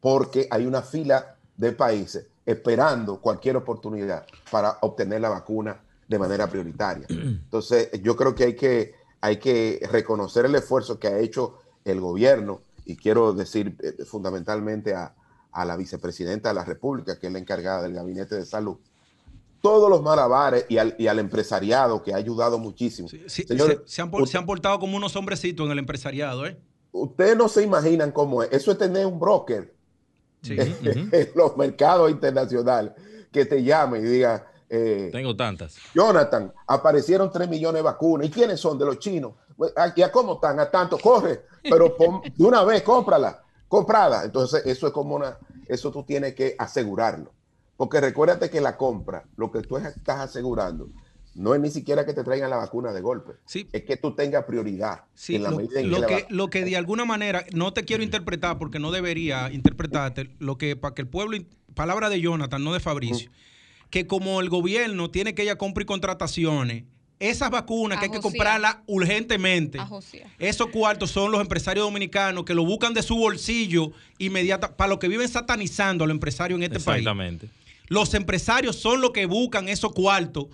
porque 0.00 0.48
hay 0.50 0.66
una 0.66 0.80
fila 0.82 1.36
de 1.56 1.72
países 1.72 2.26
esperando 2.46 3.20
cualquier 3.20 3.56
oportunidad 3.56 4.24
para 4.50 4.78
obtener 4.80 5.20
la 5.20 5.28
vacuna 5.28 5.80
de 6.06 6.18
manera 6.18 6.48
prioritaria. 6.48 7.06
Entonces, 7.08 7.90
yo 8.00 8.14
creo 8.14 8.34
que 8.34 8.44
hay 8.44 8.56
que, 8.56 8.94
hay 9.20 9.38
que 9.38 9.86
reconocer 9.90 10.46
el 10.46 10.54
esfuerzo 10.54 11.00
que 11.00 11.08
ha 11.08 11.18
hecho 11.18 11.58
el 11.84 12.00
gobierno 12.00 12.60
y 12.84 12.96
quiero 12.96 13.32
decir 13.32 13.76
eh, 13.82 14.04
fundamentalmente 14.04 14.94
a, 14.94 15.12
a 15.50 15.64
la 15.64 15.76
vicepresidenta 15.76 16.50
de 16.50 16.54
la 16.54 16.64
República, 16.64 17.18
que 17.18 17.26
es 17.26 17.32
la 17.32 17.40
encargada 17.40 17.82
del 17.82 17.94
Gabinete 17.94 18.36
de 18.36 18.46
Salud, 18.46 18.76
todos 19.60 19.90
los 19.90 20.02
malabares 20.02 20.66
y 20.68 20.78
al, 20.78 20.94
y 20.96 21.08
al 21.08 21.18
empresariado 21.18 22.02
que 22.02 22.12
ha 22.12 22.16
ayudado 22.16 22.58
muchísimo. 22.58 23.08
Sí, 23.08 23.22
sí, 23.26 23.42
Señores, 23.42 23.78
se, 23.86 23.96
se, 23.96 24.02
han, 24.02 24.26
se, 24.26 24.38
han, 24.38 24.46
portado 24.46 24.78
como 24.78 24.96
unos 24.96 25.16
hombrecitos 25.16 25.66
en 25.66 25.72
el 25.72 25.80
empresariado, 25.80 26.46
¿eh? 26.46 26.56
Ustedes 26.92 27.36
no 27.36 27.48
se 27.48 27.64
imaginan 27.64 28.12
cómo 28.12 28.42
es. 28.42 28.52
Eso 28.52 28.70
es 28.70 28.78
tener 28.78 29.04
un 29.04 29.18
broker 29.18 29.75
sí. 30.42 30.54
uh 30.54 30.62
-huh. 30.62 31.34
los 31.34 31.56
mercados 31.56 32.10
internacionales 32.10 32.92
que 33.32 33.44
te 33.44 33.62
llame 33.62 33.98
y 33.98 34.02
diga. 34.02 34.46
Eh, 34.68 35.10
Tengo 35.12 35.36
tantas. 35.36 35.76
Jonathan, 35.94 36.52
aparecieron 36.66 37.30
3 37.30 37.48
millones 37.48 37.78
de 37.80 37.82
vacunas. 37.82 38.26
¿Y 38.26 38.30
quiénes 38.30 38.58
son? 38.58 38.78
De 38.78 38.84
los 38.84 38.98
chinos. 38.98 39.32
¿Y 39.94 40.02
a 40.02 40.10
cómo 40.10 40.34
están? 40.34 40.58
A 40.60 40.70
tanto, 40.70 40.98
corre, 40.98 41.46
pero 41.62 41.96
pon, 41.96 42.20
de 42.34 42.44
una 42.44 42.64
vez, 42.64 42.82
cómprala 42.82 43.42
comprada. 43.68 44.24
Entonces, 44.24 44.64
eso 44.66 44.86
es 44.86 44.92
como 44.92 45.16
una, 45.16 45.38
eso 45.66 45.90
tú 45.90 46.02
tienes 46.02 46.34
que 46.34 46.54
asegurarlo. 46.58 47.32
Porque 47.76 48.00
recuérdate 48.00 48.48
que 48.50 48.60
la 48.60 48.76
compra, 48.76 49.24
lo 49.36 49.50
que 49.50 49.60
tú 49.60 49.76
estás 49.76 50.20
asegurando, 50.20 50.88
no 51.36 51.54
es 51.54 51.60
ni 51.60 51.70
siquiera 51.70 52.06
que 52.06 52.14
te 52.14 52.24
traigan 52.24 52.50
la 52.50 52.56
vacuna 52.56 52.92
de 52.92 53.00
golpe. 53.00 53.32
Sí. 53.44 53.68
Es 53.72 53.84
que 53.84 53.96
tú 53.96 54.14
tengas 54.14 54.44
prioridad. 54.44 55.02
Sí, 55.14 55.36
en 55.36 55.42
la 55.42 55.50
lo, 55.50 55.58
medida 55.58 55.80
en 55.80 55.90
lo 55.90 56.00
que, 56.00 56.06
que 56.06 56.26
lo 56.30 56.48
que 56.48 56.64
de 56.64 56.76
alguna 56.76 57.04
manera, 57.04 57.44
no 57.52 57.72
te 57.72 57.84
quiero 57.84 58.02
interpretar 58.02 58.58
porque 58.58 58.78
no 58.78 58.90
debería 58.90 59.50
interpretarte, 59.52 60.30
lo 60.38 60.56
que 60.58 60.76
para 60.76 60.94
que 60.94 61.02
el 61.02 61.08
pueblo, 61.08 61.38
palabra 61.74 62.08
de 62.08 62.20
Jonathan, 62.20 62.64
no 62.64 62.72
de 62.72 62.80
Fabricio, 62.80 63.28
uh. 63.28 63.90
que 63.90 64.06
como 64.06 64.40
el 64.40 64.48
gobierno 64.48 65.10
tiene 65.10 65.34
que 65.34 65.42
ella 65.42 65.56
compra 65.56 65.82
y 65.82 65.86
contrataciones, 65.86 66.84
esas 67.18 67.50
vacunas 67.50 67.98
que 67.98 68.06
hay 68.06 68.10
que 68.10 68.20
comprarlas 68.20 68.78
urgentemente. 68.86 69.78
Esos 70.38 70.68
cuartos 70.68 71.10
son 71.10 71.32
los 71.32 71.40
empresarios 71.40 71.86
dominicanos 71.86 72.44
que 72.44 72.54
lo 72.54 72.64
buscan 72.64 72.92
de 72.92 73.02
su 73.02 73.16
bolsillo 73.16 73.92
inmediata 74.18 74.76
para 74.76 74.88
los 74.88 74.98
que 74.98 75.08
viven 75.08 75.28
satanizando 75.28 76.04
a 76.04 76.06
los 76.06 76.14
empresarios 76.14 76.58
en 76.58 76.64
este 76.64 76.76
Exactamente. 76.76 77.46
país. 77.46 77.58
Los 77.88 78.12
empresarios 78.14 78.76
son 78.76 79.00
los 79.00 79.12
que 79.12 79.26
buscan 79.26 79.68
esos 79.68 79.92
cuartos 79.92 80.46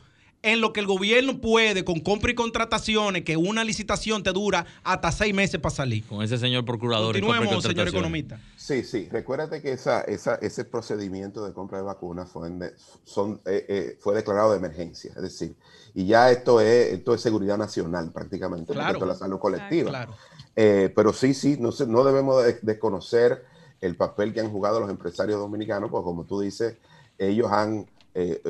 en 0.42 0.60
lo 0.60 0.72
que 0.72 0.80
el 0.80 0.86
gobierno 0.86 1.40
puede, 1.40 1.84
con 1.84 2.00
compra 2.00 2.30
y 2.32 2.34
contrataciones, 2.34 3.24
que 3.24 3.36
una 3.36 3.62
licitación 3.62 4.22
te 4.22 4.32
dura 4.32 4.66
hasta 4.82 5.12
seis 5.12 5.32
meses 5.32 5.60
para 5.60 5.74
salir. 5.74 6.04
Con 6.06 6.22
ese 6.22 6.36
señor 6.36 6.64
procurador. 6.64 7.14
Continuemos, 7.18 7.62
señor 7.62 7.88
economista. 7.88 8.40
Sí, 8.56 8.82
sí. 8.82 9.08
Recuérdate 9.10 9.62
que 9.62 9.72
esa, 9.72 10.00
esa, 10.02 10.34
ese 10.36 10.64
procedimiento 10.64 11.46
de 11.46 11.52
compra 11.52 11.78
de 11.78 11.84
vacunas 11.84 12.30
fue, 12.30 12.48
en, 12.48 12.72
son, 13.04 13.40
eh, 13.46 13.66
eh, 13.68 13.98
fue 14.00 14.14
declarado 14.14 14.50
de 14.50 14.58
emergencia. 14.58 15.12
Es 15.14 15.22
decir, 15.22 15.54
y 15.94 16.06
ya 16.06 16.30
esto 16.30 16.60
es, 16.60 16.92
esto 16.92 17.14
es 17.14 17.20
seguridad 17.20 17.56
nacional 17.56 18.10
prácticamente, 18.10 18.72
claro. 18.72 18.94
esto 18.94 19.04
es 19.04 19.08
la 19.08 19.14
salud 19.14 19.38
colectiva. 19.38 19.90
Claro. 19.90 20.16
Eh, 20.56 20.92
pero 20.94 21.12
sí, 21.12 21.34
sí, 21.34 21.56
no, 21.58 21.72
se, 21.72 21.86
no 21.86 22.04
debemos 22.04 22.42
desconocer 22.62 23.36
de 23.36 23.52
el 23.82 23.96
papel 23.96 24.32
que 24.32 24.40
han 24.40 24.50
jugado 24.50 24.80
los 24.80 24.88
empresarios 24.88 25.38
dominicanos, 25.38 25.90
porque 25.90 26.04
como 26.04 26.24
tú 26.24 26.40
dices, 26.40 26.76
ellos 27.18 27.50
han 27.50 27.86
eh, 28.14 28.40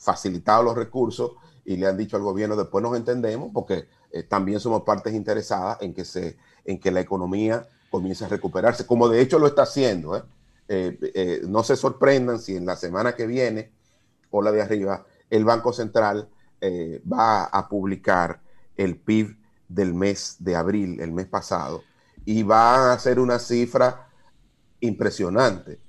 facilitado 0.00 0.62
los 0.62 0.76
recursos 0.76 1.32
y 1.64 1.76
le 1.76 1.86
han 1.86 1.96
dicho 1.96 2.16
al 2.16 2.22
gobierno, 2.22 2.56
después 2.56 2.82
nos 2.82 2.96
entendemos, 2.96 3.50
porque 3.52 3.86
eh, 4.10 4.22
también 4.22 4.58
somos 4.58 4.82
partes 4.82 5.14
interesadas 5.14 5.78
en 5.82 5.94
que, 5.94 6.04
se, 6.04 6.38
en 6.64 6.80
que 6.80 6.90
la 6.90 7.00
economía 7.00 7.68
comience 7.90 8.24
a 8.24 8.28
recuperarse, 8.28 8.86
como 8.86 9.08
de 9.08 9.20
hecho 9.20 9.38
lo 9.38 9.46
está 9.46 9.62
haciendo. 9.62 10.16
¿eh? 10.16 10.22
Eh, 10.68 11.42
no 11.46 11.62
se 11.62 11.76
sorprendan 11.76 12.38
si 12.38 12.56
en 12.56 12.64
la 12.64 12.76
semana 12.76 13.14
que 13.14 13.26
viene, 13.26 13.70
o 14.30 14.42
la 14.42 14.52
de 14.52 14.62
arriba, 14.62 15.04
el 15.28 15.44
Banco 15.44 15.72
Central 15.72 16.28
va 17.10 17.44
a 17.44 17.68
publicar 17.68 18.40
el 18.76 18.96
PIB 18.96 19.36
del 19.68 19.94
mes 19.94 20.36
de 20.40 20.56
abril, 20.56 21.00
el 21.00 21.10
mes 21.10 21.26
pasado, 21.26 21.82
y 22.24 22.42
va 22.42 22.90
a 22.90 22.92
hacer 22.92 23.18
una 23.18 23.38
cifra 23.38 24.08
impresionante, 24.80 25.80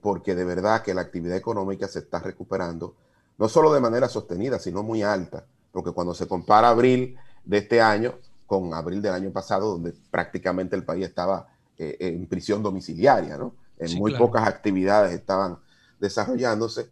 porque 0.00 0.34
de 0.34 0.44
verdad 0.44 0.82
que 0.82 0.94
la 0.94 1.02
actividad 1.02 1.36
económica 1.36 1.86
se 1.88 2.00
está 2.00 2.20
recuperando 2.20 2.96
no 3.42 3.48
solo 3.48 3.74
de 3.74 3.80
manera 3.80 4.08
sostenida, 4.08 4.60
sino 4.60 4.84
muy 4.84 5.02
alta, 5.02 5.44
porque 5.72 5.90
cuando 5.90 6.14
se 6.14 6.28
compara 6.28 6.68
abril 6.68 7.16
de 7.44 7.58
este 7.58 7.80
año 7.80 8.14
con 8.46 8.72
abril 8.72 9.02
del 9.02 9.14
año 9.14 9.32
pasado, 9.32 9.72
donde 9.72 9.92
prácticamente 10.12 10.76
el 10.76 10.84
país 10.84 11.04
estaba 11.06 11.48
eh, 11.76 11.96
en 11.98 12.24
prisión 12.28 12.62
domiciliaria, 12.62 13.36
¿no? 13.36 13.56
En 13.80 13.88
sí, 13.88 13.98
muy 13.98 14.12
claro. 14.12 14.26
pocas 14.26 14.46
actividades 14.46 15.12
estaban 15.12 15.58
desarrollándose, 15.98 16.88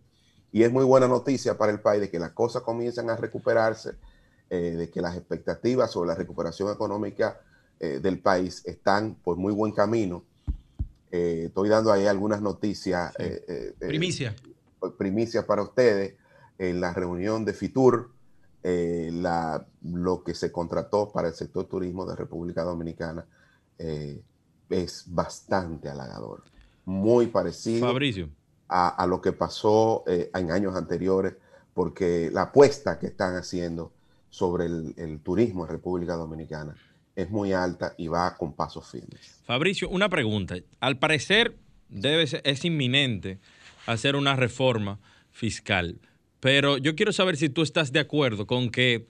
y 0.51 0.65
es 0.65 0.73
muy 0.73 0.83
buena 0.83 1.07
noticia 1.07 1.57
para 1.57 1.71
el 1.71 1.79
país 1.79 2.01
de 2.01 2.11
que 2.11 2.19
las 2.19 2.33
cosas 2.33 2.63
comienzan 2.63 3.11
a 3.11 3.15
recuperarse, 3.15 3.93
eh, 4.49 4.75
de 4.77 4.91
que 4.91 5.01
las 5.01 5.17
expectativas 5.17 5.93
sobre 5.93 6.09
la 6.09 6.17
recuperación 6.17 6.73
económica 6.73 7.43
eh, 7.79 8.01
del 8.03 8.19
país 8.19 8.63
están 8.67 9.15
por 9.15 9.37
muy 9.37 9.53
buen 9.53 9.71
camino. 9.71 10.25
Estoy 11.13 11.69
dando 11.69 11.93
ahí 11.93 12.07
algunas 12.07 12.41
noticias. 12.41 13.15
Sí. 13.17 13.25
primicia. 13.79 14.35
Primicia 14.97 15.47
para 15.47 15.63
ustedes 15.63 16.15
en 16.61 16.79
la 16.79 16.93
reunión 16.93 17.47
de 17.47 17.55
FITUR, 17.55 18.11
eh, 18.63 19.11
la, 19.15 19.67
lo 19.83 20.23
que 20.23 20.35
se 20.35 20.53
contrató 20.53 21.11
para 21.11 21.29
el 21.29 21.35
sector 21.35 21.65
turismo 21.65 22.05
de 22.05 22.15
República 22.15 22.63
Dominicana 22.63 23.25
eh, 23.79 24.21
es 24.69 25.05
bastante 25.07 25.89
halagador. 25.89 26.43
Muy 26.85 27.29
parecido 27.29 27.91
a, 28.69 28.89
a, 28.89 29.07
lo 29.07 29.23
que 29.23 29.33
pasó 29.33 30.05
eh, 30.07 30.31
en 30.35 30.51
años 30.51 30.77
anteriores, 30.77 31.35
porque 31.73 32.29
la 32.31 32.43
apuesta 32.43 32.99
que 32.99 33.07
están 33.07 33.37
haciendo 33.37 33.91
sobre 34.29 34.67
el, 34.67 34.95
el 34.99 35.21
turismo 35.21 35.65
en 35.65 35.71
República 35.71 36.15
Dominicana 36.15 36.77
es 37.17 37.31
muy 37.31 37.55
alta 37.55 37.95
y 37.97 38.09
va 38.09 38.37
con 38.37 38.53
pasos 38.53 38.87
firmes. 38.87 39.41
Fabricio, 39.47 39.89
una 39.89 40.11
pregunta. 40.11 40.57
Al 40.79 40.99
parecer 40.99 41.57
debe 41.89 42.27
ser, 42.27 42.43
es 42.45 42.67
inminente 42.67 43.39
hacer 43.87 44.15
una 44.15 44.37
reforma 44.37 45.01
fiscal. 45.31 45.99
Pero 46.41 46.79
yo 46.79 46.97
quiero 46.97 47.13
saber 47.13 47.37
si 47.37 47.49
tú 47.49 47.63
estás 47.63 47.93
de 47.93 48.01
acuerdo 48.01 48.47
con 48.47 48.71
que 48.71 49.07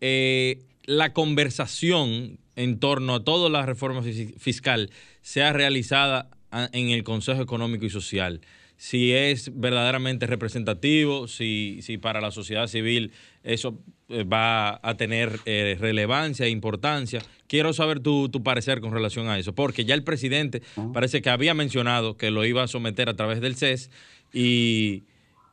eh, 0.00 0.58
la 0.84 1.12
conversación 1.12 2.38
en 2.56 2.80
torno 2.80 3.14
a 3.14 3.24
toda 3.24 3.48
la 3.48 3.64
reforma 3.64 4.02
fiscal 4.02 4.90
sea 5.20 5.52
realizada 5.52 6.28
en 6.72 6.90
el 6.90 7.04
Consejo 7.04 7.42
Económico 7.42 7.86
y 7.86 7.90
Social. 7.90 8.40
Si 8.76 9.12
es 9.12 9.52
verdaderamente 9.54 10.26
representativo, 10.26 11.28
si, 11.28 11.78
si 11.82 11.98
para 11.98 12.20
la 12.20 12.32
sociedad 12.32 12.66
civil 12.66 13.12
eso 13.44 13.78
eh, 14.08 14.24
va 14.24 14.80
a 14.82 14.96
tener 14.96 15.38
eh, 15.46 15.76
relevancia 15.78 16.46
e 16.46 16.50
importancia. 16.50 17.22
Quiero 17.46 17.72
saber 17.72 18.00
tu, 18.00 18.28
tu, 18.28 18.42
parecer 18.42 18.80
con 18.80 18.92
relación 18.92 19.28
a 19.28 19.38
eso, 19.38 19.54
porque 19.54 19.84
ya 19.84 19.94
el 19.94 20.02
presidente 20.02 20.62
parece 20.92 21.22
que 21.22 21.30
había 21.30 21.54
mencionado 21.54 22.16
que 22.16 22.32
lo 22.32 22.44
iba 22.44 22.64
a 22.64 22.68
someter 22.68 23.08
a 23.08 23.14
través 23.14 23.40
del 23.40 23.54
CES 23.54 23.90
y 24.32 25.04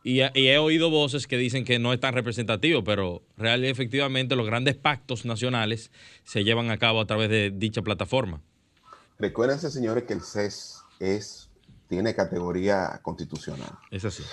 y, 0.03 0.21
y, 0.21 0.47
he 0.47 0.57
oído 0.57 0.89
voces 0.89 1.27
que 1.27 1.37
dicen 1.37 1.65
que 1.65 1.79
no 1.79 1.91
es 1.93 1.99
tan 1.99 2.13
representativo, 2.13 2.83
pero 2.83 3.21
real 3.37 3.63
y 3.63 3.67
efectivamente 3.67 4.35
los 4.35 4.45
grandes 4.45 4.75
pactos 4.75 5.25
nacionales 5.25 5.91
se 6.23 6.43
llevan 6.43 6.71
a 6.71 6.77
cabo 6.77 7.01
a 7.01 7.05
través 7.05 7.29
de 7.29 7.51
dicha 7.51 7.81
plataforma. 7.81 8.41
Recuérdense, 9.17 9.69
señores, 9.69 10.05
que 10.05 10.13
el 10.13 10.21
CES 10.21 10.83
es, 10.99 11.49
tiene 11.89 12.15
categoría 12.15 12.99
constitucional. 13.03 13.71
Es 13.91 14.05
así. 14.05 14.23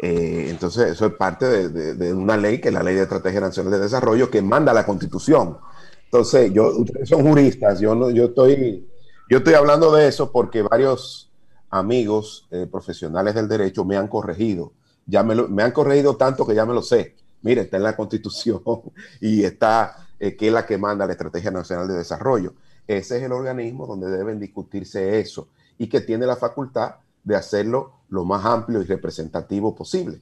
Eh, 0.00 0.48
entonces, 0.50 0.92
eso 0.92 1.06
es 1.06 1.14
parte 1.14 1.46
de, 1.46 1.68
de, 1.70 1.94
de, 1.94 2.12
una 2.12 2.36
ley, 2.36 2.60
que 2.60 2.68
es 2.68 2.74
la 2.74 2.82
Ley 2.82 2.94
de 2.94 3.02
Estrategia 3.02 3.40
Nacional 3.40 3.72
de 3.72 3.78
Desarrollo, 3.78 4.30
que 4.30 4.42
manda 4.42 4.74
la 4.74 4.84
constitución. 4.84 5.56
Entonces, 6.04 6.52
yo, 6.52 6.68
ustedes 6.76 7.08
son 7.08 7.22
juristas, 7.22 7.80
yo, 7.80 7.94
no, 7.94 8.10
yo, 8.10 8.26
estoy, 8.26 8.86
yo 9.30 9.38
estoy 9.38 9.54
hablando 9.54 9.92
de 9.94 10.08
eso 10.08 10.30
porque 10.30 10.62
varios 10.62 11.30
amigos 11.70 12.46
eh, 12.50 12.66
profesionales 12.70 13.34
del 13.34 13.48
derecho 13.48 13.84
me 13.84 13.96
han 13.96 14.08
corregido 14.08 14.72
ya 15.06 15.22
me, 15.22 15.34
lo, 15.34 15.48
han 15.58 15.72
corregido 15.72 16.16
tanto 16.16 16.46
que 16.46 16.54
ya 16.54 16.66
me 16.66 16.74
lo 16.74 16.82
sé. 16.82 17.14
Mire, 17.42 17.62
está 17.62 17.76
en 17.76 17.84
la 17.84 17.96
Constitución 17.96 18.62
y 19.20 19.44
está, 19.44 20.08
eh, 20.18 20.36
que 20.36 20.48
es 20.48 20.52
la 20.52 20.66
que 20.66 20.78
manda 20.78 21.06
la 21.06 21.12
Estrategia 21.12 21.50
Nacional 21.50 21.88
de 21.88 21.94
Desarrollo. 21.94 22.54
Ese 22.86 23.18
es 23.18 23.22
el 23.22 23.32
organismo 23.32 23.86
donde 23.86 24.08
deben 24.08 24.38
discutirse 24.38 25.18
eso 25.18 25.48
y 25.78 25.88
que 25.88 26.00
tiene 26.00 26.26
la 26.26 26.36
facultad 26.36 26.96
de 27.24 27.36
hacerlo 27.36 27.92
lo 28.08 28.24
más 28.24 28.44
amplio 28.44 28.82
y 28.82 28.84
representativo 28.84 29.74
posible. 29.74 30.20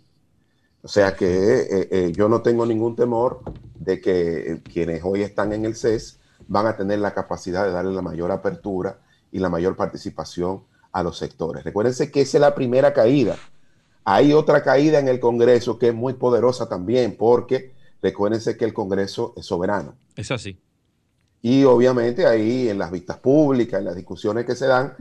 O 0.82 0.88
sea 0.88 1.14
que 1.14 1.26
eh, 1.26 1.88
eh, 1.90 2.12
yo 2.14 2.28
no 2.28 2.42
tengo 2.42 2.66
ningún 2.66 2.94
temor 2.94 3.40
de 3.78 4.00
que 4.00 4.62
quienes 4.64 5.02
hoy 5.02 5.22
están 5.22 5.52
en 5.52 5.64
el 5.64 5.76
CES 5.76 6.18
van 6.46 6.66
a 6.66 6.76
tener 6.76 6.98
la 6.98 7.14
capacidad 7.14 7.64
de 7.64 7.72
darle 7.72 7.94
la 7.94 8.02
mayor 8.02 8.30
apertura 8.30 8.98
y 9.32 9.38
la 9.38 9.48
mayor 9.48 9.76
participación 9.76 10.62
a 10.92 11.02
los 11.02 11.18
sectores. 11.18 11.64
Recuérdense 11.64 12.10
que 12.10 12.20
esa 12.20 12.36
es 12.38 12.40
la 12.40 12.54
primera 12.54 12.92
caída 12.92 13.36
hay 14.04 14.32
otra 14.32 14.62
caída 14.62 14.98
en 14.98 15.08
el 15.08 15.18
Congreso 15.18 15.78
que 15.78 15.88
es 15.88 15.94
muy 15.94 16.14
poderosa 16.14 16.68
también, 16.68 17.16
porque 17.16 17.72
recuérdense 18.02 18.56
que 18.56 18.64
el 18.64 18.74
Congreso 18.74 19.32
es 19.36 19.46
soberano. 19.46 19.94
Es 20.14 20.30
así. 20.30 20.58
Y 21.40 21.64
obviamente 21.64 22.26
ahí 22.26 22.68
en 22.68 22.78
las 22.78 22.90
vistas 22.90 23.18
públicas, 23.18 23.78
en 23.78 23.86
las 23.86 23.96
discusiones 23.96 24.46
que 24.46 24.54
se 24.54 24.66
dan, 24.66 24.94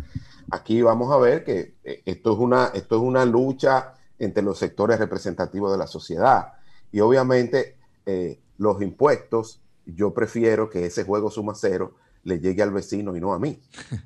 aquí 0.51 0.81
vamos 0.81 1.11
a 1.11 1.17
ver 1.17 1.43
que 1.43 1.75
eh, 1.83 2.01
esto 2.05 2.33
es 2.33 2.39
una, 2.39 2.71
esto 2.73 2.95
es 2.95 3.01
una 3.01 3.25
lucha 3.25 3.93
entre 4.19 4.43
los 4.43 4.57
sectores 4.57 4.99
representativos 4.99 5.71
de 5.71 5.77
la 5.77 5.87
sociedad. 5.87 6.53
Y 6.91 6.99
obviamente 6.99 7.75
eh, 8.05 8.39
los 8.57 8.81
impuestos, 8.81 9.59
yo 9.85 10.13
prefiero 10.13 10.69
que 10.69 10.85
ese 10.85 11.03
juego 11.03 11.29
suma 11.29 11.53
cero 11.55 11.95
le 12.23 12.39
llegue 12.39 12.61
al 12.61 12.71
vecino 12.71 13.15
y 13.15 13.19
no 13.19 13.33
a 13.33 13.39
mí. 13.39 13.59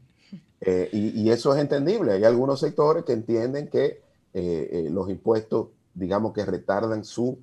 Eh, 0.59 0.89
y, 0.91 1.29
eso 1.29 1.53
es 1.53 1.61
entendible. 1.61 2.13
Hay 2.13 2.23
algunos 2.23 2.59
sectores 2.59 3.05
que 3.05 3.13
entienden 3.13 3.69
que 3.69 4.01
eh, 4.33 4.89
los 4.91 5.09
impuestos, 5.09 5.69
digamos 5.93 6.33
que 6.33 6.45
retardan 6.45 7.03
su 7.03 7.39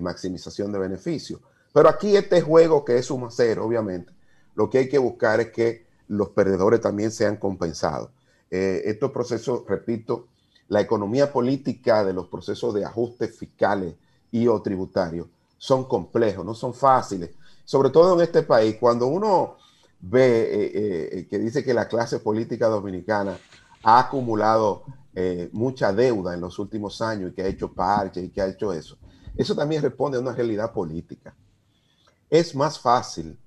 maximización 0.00 0.72
de 0.72 0.80
beneficios. 0.80 1.40
Pero 1.72 1.88
aquí 1.88 2.16
este 2.16 2.40
juego 2.40 2.84
que 2.84 2.98
es 2.98 3.06
suma 3.06 3.28
cero, 3.30 3.64
obviamente, 3.64 4.12
lo 4.56 4.68
que 4.68 4.78
hay 4.78 4.88
que 4.88 4.98
buscar 4.98 5.38
es 5.38 5.52
que 5.52 5.86
los 6.08 6.30
perdedores 6.30 6.80
también 6.80 7.12
sean 7.12 7.36
compensados. 7.36 8.10
estos 8.50 9.12
procesos, 9.12 9.62
repito, 9.68 10.26
la 10.68 10.80
economía 10.80 11.32
política 11.32 12.04
de 12.04 12.12
los 12.12 12.26
procesos 12.26 12.74
de 12.74 12.84
ajustes 12.84 13.36
fiscales 13.36 13.94
y 14.32 14.48
o 14.48 14.60
tributarios 14.60 15.28
son 15.58 15.84
complejos, 15.84 16.44
no 16.44 16.54
son 16.54 16.74
fáciles. 16.74 17.30
Sobre 17.64 17.90
todo 17.90 18.14
en 18.14 18.20
este 18.20 18.42
país, 18.42 18.76
cuando 18.78 19.06
uno 19.06 19.56
ve 20.00 20.42
eh, 20.42 21.18
eh, 21.18 21.26
que 21.28 21.38
dice 21.38 21.64
que 21.64 21.74
la 21.74 21.88
clase 21.88 22.20
política 22.20 22.68
dominicana 22.68 23.38
ha 23.82 24.00
acumulado 24.00 24.82
eh, 25.16 25.50
mucha 25.52 25.92
deuda 25.92 26.34
en 26.34 26.40
los 26.40 26.60
últimos 26.60 27.02
años 27.02 27.32
y 27.32 27.34
que 27.34 27.42
ha 27.42 27.48
hecho 27.48 27.72
parches 27.72 28.22
y 28.22 28.28
que 28.28 28.40
ha 28.40 28.46
hecho 28.46 28.72
eso, 28.72 28.96
eso 29.34 29.56
también 29.56 29.82
responde 29.82 30.18
a 30.18 30.20
una 30.20 30.32
realidad 30.32 30.72
política. 30.72 31.34
Es 32.30 32.54
más 32.54 32.78
fácil 32.78 33.38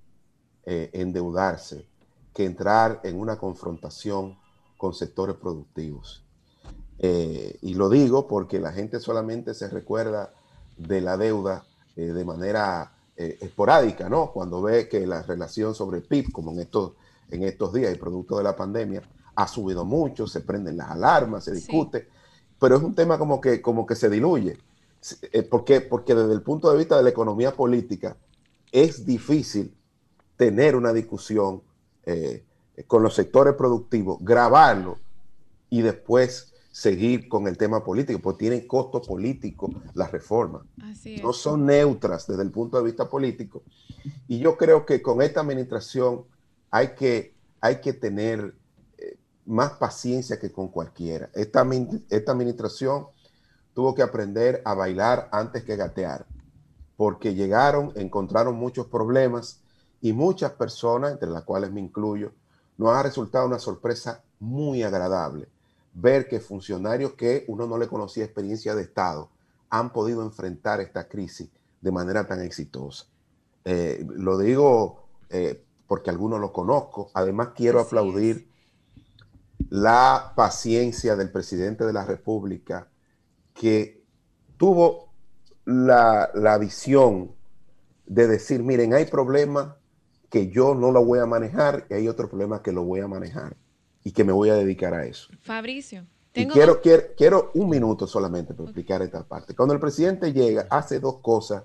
endeudarse 0.66 1.88
que 2.32 2.46
entrar 2.46 3.00
en 3.04 3.20
una 3.20 3.38
confrontación 3.40 4.38
con 4.78 4.94
sectores 4.94 5.36
productivos. 5.36 6.24
y 7.00 7.74
lo 7.74 7.90
digo 7.90 8.28
porque 8.28 8.60
la 8.60 8.72
gente 8.72 9.00
solamente 9.00 9.56
se 9.56 9.68
recuerda 9.68 10.32
de 10.78 11.02
la 11.02 11.18
deuda 11.18 11.66
eh, 11.96 12.14
de 12.14 12.24
manera 12.24 12.94
eh, 13.18 13.38
esporádica, 13.42 14.08
¿no? 14.08 14.32
Cuando 14.32 14.62
ve 14.62 14.88
que 14.88 15.06
la 15.06 15.22
relación 15.22 15.76
sobre 15.76 15.98
el 15.98 16.04
PIB, 16.04 16.32
como 16.32 16.52
en 16.52 16.62
estos, 16.62 16.94
en 17.30 17.44
estos 17.44 17.74
días, 17.74 17.92
el 17.92 18.00
producto 18.00 18.38
de 18.38 18.44
la 18.44 18.56
pandemia, 18.56 19.02
ha 19.42 19.48
subido 19.48 19.86
mucho, 19.86 20.28
se 20.28 20.42
prenden 20.42 20.78
las 20.78 20.92
alarmas, 20.92 21.46
se 21.46 21.54
discute, 21.54 22.08
pero 22.60 22.76
es 22.76 22.84
un 22.84 22.94
tema 22.94 23.18
como 23.18 23.40
que, 23.40 23.62
como 23.62 23.86
que 23.86 23.96
se 23.96 24.10
diluye. 24.10 24.58
Eh, 25.32 25.44
¿Por 25.44 25.64
qué? 25.64 25.82
Porque 25.82 26.14
desde 26.14 26.34
el 26.34 26.42
punto 26.42 26.72
de 26.72 26.78
vista 26.78 26.98
de 26.98 27.04
la 27.04 27.10
economía 27.10 27.54
política 27.54 28.18
es 28.72 29.06
difícil 29.06 29.74
tener 30.36 30.76
una 30.76 30.94
discusión 30.94 31.62
con 32.88 33.04
los 33.04 33.14
sectores 33.14 33.54
productivos, 33.54 34.18
grabarlo 34.22 34.98
y 35.70 35.82
después 35.84 36.54
seguir 36.72 37.28
con 37.28 37.48
el 37.48 37.58
tema 37.58 37.84
político, 37.84 38.20
porque 38.20 38.40
tienen 38.40 38.68
costo 38.68 39.02
político 39.02 39.70
las 39.94 40.12
reformas. 40.12 40.64
No 41.22 41.34
son 41.34 41.66
neutras 41.66 42.26
desde 42.28 42.44
el 42.44 42.52
punto 42.52 42.78
de 42.78 42.84
vista 42.84 43.10
político. 43.10 43.64
Y 44.28 44.40
yo 44.40 44.56
creo 44.56 44.86
que 44.86 45.02
con 45.02 45.22
esta 45.22 45.42
administración 45.42 46.24
hay 46.72 46.90
que, 46.96 47.34
hay 47.60 47.82
que 47.82 47.94
tener 47.94 48.40
eh, 48.50 48.59
más 49.50 49.74
paciencia 49.74 50.39
que 50.39 50.52
con 50.52 50.68
cualquiera. 50.70 51.30
Esta, 51.34 51.68
esta 52.10 52.32
administración 52.32 53.08
tuvo 53.74 53.95
que 53.95 54.04
aprender 54.04 54.62
a 54.64 54.76
bailar 54.76 55.28
antes 55.32 55.64
que 55.64 55.76
gatear, 55.76 56.26
porque 56.95 57.34
llegaron, 57.34 57.91
encontraron 57.95 58.56
muchos 58.56 58.86
problemas 58.88 59.62
y 60.02 60.14
muchas 60.14 60.52
personas, 60.52 61.14
entre 61.14 61.30
las 61.30 61.43
cuales 61.43 61.72
me 61.72 61.82
incluyo, 61.82 62.32
nos 62.78 62.95
ha 62.95 63.02
resultado 63.02 63.47
una 63.47 63.60
sorpresa 63.60 64.24
muy 64.39 64.84
agradable 64.84 65.47
ver 65.93 66.28
que 66.28 66.39
funcionarios 66.39 67.14
que 67.14 67.45
uno 67.47 67.66
no 67.66 67.78
le 67.78 67.88
conocía 67.88 68.24
experiencia 68.24 68.76
de 68.76 68.84
Estado 68.84 69.30
han 69.70 69.91
podido 69.91 70.24
enfrentar 70.24 70.80
esta 70.80 71.08
crisis 71.08 71.50
de 71.82 71.91
manera 71.91 72.28
tan 72.28 72.41
exitosa. 72.41 73.06
Eh, 73.66 74.06
lo 74.08 74.38
digo 74.38 75.08
eh, 75.30 75.64
porque 75.88 76.12
algunos 76.12 76.39
lo 76.39 76.54
conozco. 76.54 77.10
Además, 77.14 77.50
quiero 77.56 77.80
aplaudir 77.80 78.47
la 79.70 80.34
paciencia 80.36 81.16
del 81.16 81.32
presidente 81.32 81.86
de 81.86 81.94
la 81.94 82.06
República 82.06 82.88
que 83.54 84.04
tuvo 84.58 85.14
la, 85.66 86.32
la 86.34 86.58
visión 86.58 87.32
de 88.06 88.28
decir, 88.28 88.64
miren, 88.64 88.94
hay 88.94 89.06
problemas 89.06 89.76
que 90.30 90.50
yo 90.50 90.76
no 90.76 90.92
lo 90.92 91.04
voy 91.04 91.20
a 91.20 91.26
manejar 91.26 91.86
y 91.90 91.94
hay 91.94 92.08
otros 92.08 92.30
problemas 92.30 92.62
que 92.62 92.72
lo 92.72 92.84
voy 92.84 93.00
a 93.02 93.08
manejar 93.08 93.56
y 94.04 94.12
que 94.12 94.24
me 94.24 94.32
voy 94.32 94.50
a 94.50 94.56
dedicar 94.56 94.94
a 94.94 95.06
eso. 95.06 95.30
Fabricio. 95.42 96.06
quiero, 96.34 96.82
quiero, 96.82 97.04
quiero, 97.18 97.52
un 97.54 97.70
minuto 97.70 98.08
solamente 98.08 98.54
para 98.54 98.66
explicar 98.66 99.02
esta 99.02 99.24
parte. 99.24 99.56
Cuando 99.56 99.74
el 99.74 99.80
presidente 99.80 100.34
llega, 100.34 100.68
hace 100.70 101.00
dos 101.00 101.18
cosas 101.20 101.64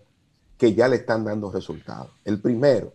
que 0.58 0.74
ya 0.74 0.88
le 0.88 0.96
están 0.96 1.24
dando 1.24 1.50
resultados. 1.50 2.10
El 2.24 2.40
primero, 2.40 2.92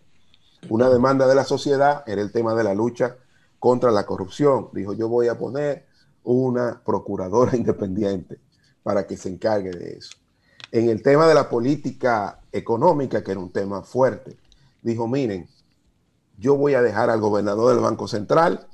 una 0.68 0.88
demanda 0.88 1.26
de 1.26 1.34
la 1.34 1.44
sociedad 1.44 2.04
era 2.06 2.20
el 2.20 2.32
tema 2.32 2.54
de 2.54 2.64
la 2.64 2.74
lucha 2.74 3.16
contra 3.60 3.92
la 3.92 4.04
corrupción. 4.04 4.70
Dijo, 4.72 4.94
yo 4.94 5.08
voy 5.08 5.28
a 5.28 5.38
poner 5.38 5.86
una 6.24 6.82
procuradora 6.84 7.56
independiente 7.56 8.38
para 8.82 9.06
que 9.06 9.16
se 9.16 9.28
encargue 9.28 9.70
de 9.70 9.98
eso. 9.98 10.16
En 10.72 10.88
el 10.88 11.02
tema 11.02 11.28
de 11.28 11.34
la 11.34 11.48
política 11.48 12.40
económica, 12.50 13.22
que 13.22 13.30
era 13.30 13.40
un 13.40 13.52
tema 13.52 13.82
fuerte, 13.82 14.36
dijo, 14.82 15.06
miren, 15.06 15.48
yo 16.38 16.56
voy 16.56 16.74
a 16.74 16.82
dejar 16.82 17.10
al 17.10 17.20
gobernador 17.20 17.74
del 17.74 17.84
Banco 17.84 18.08
Central 18.08 18.66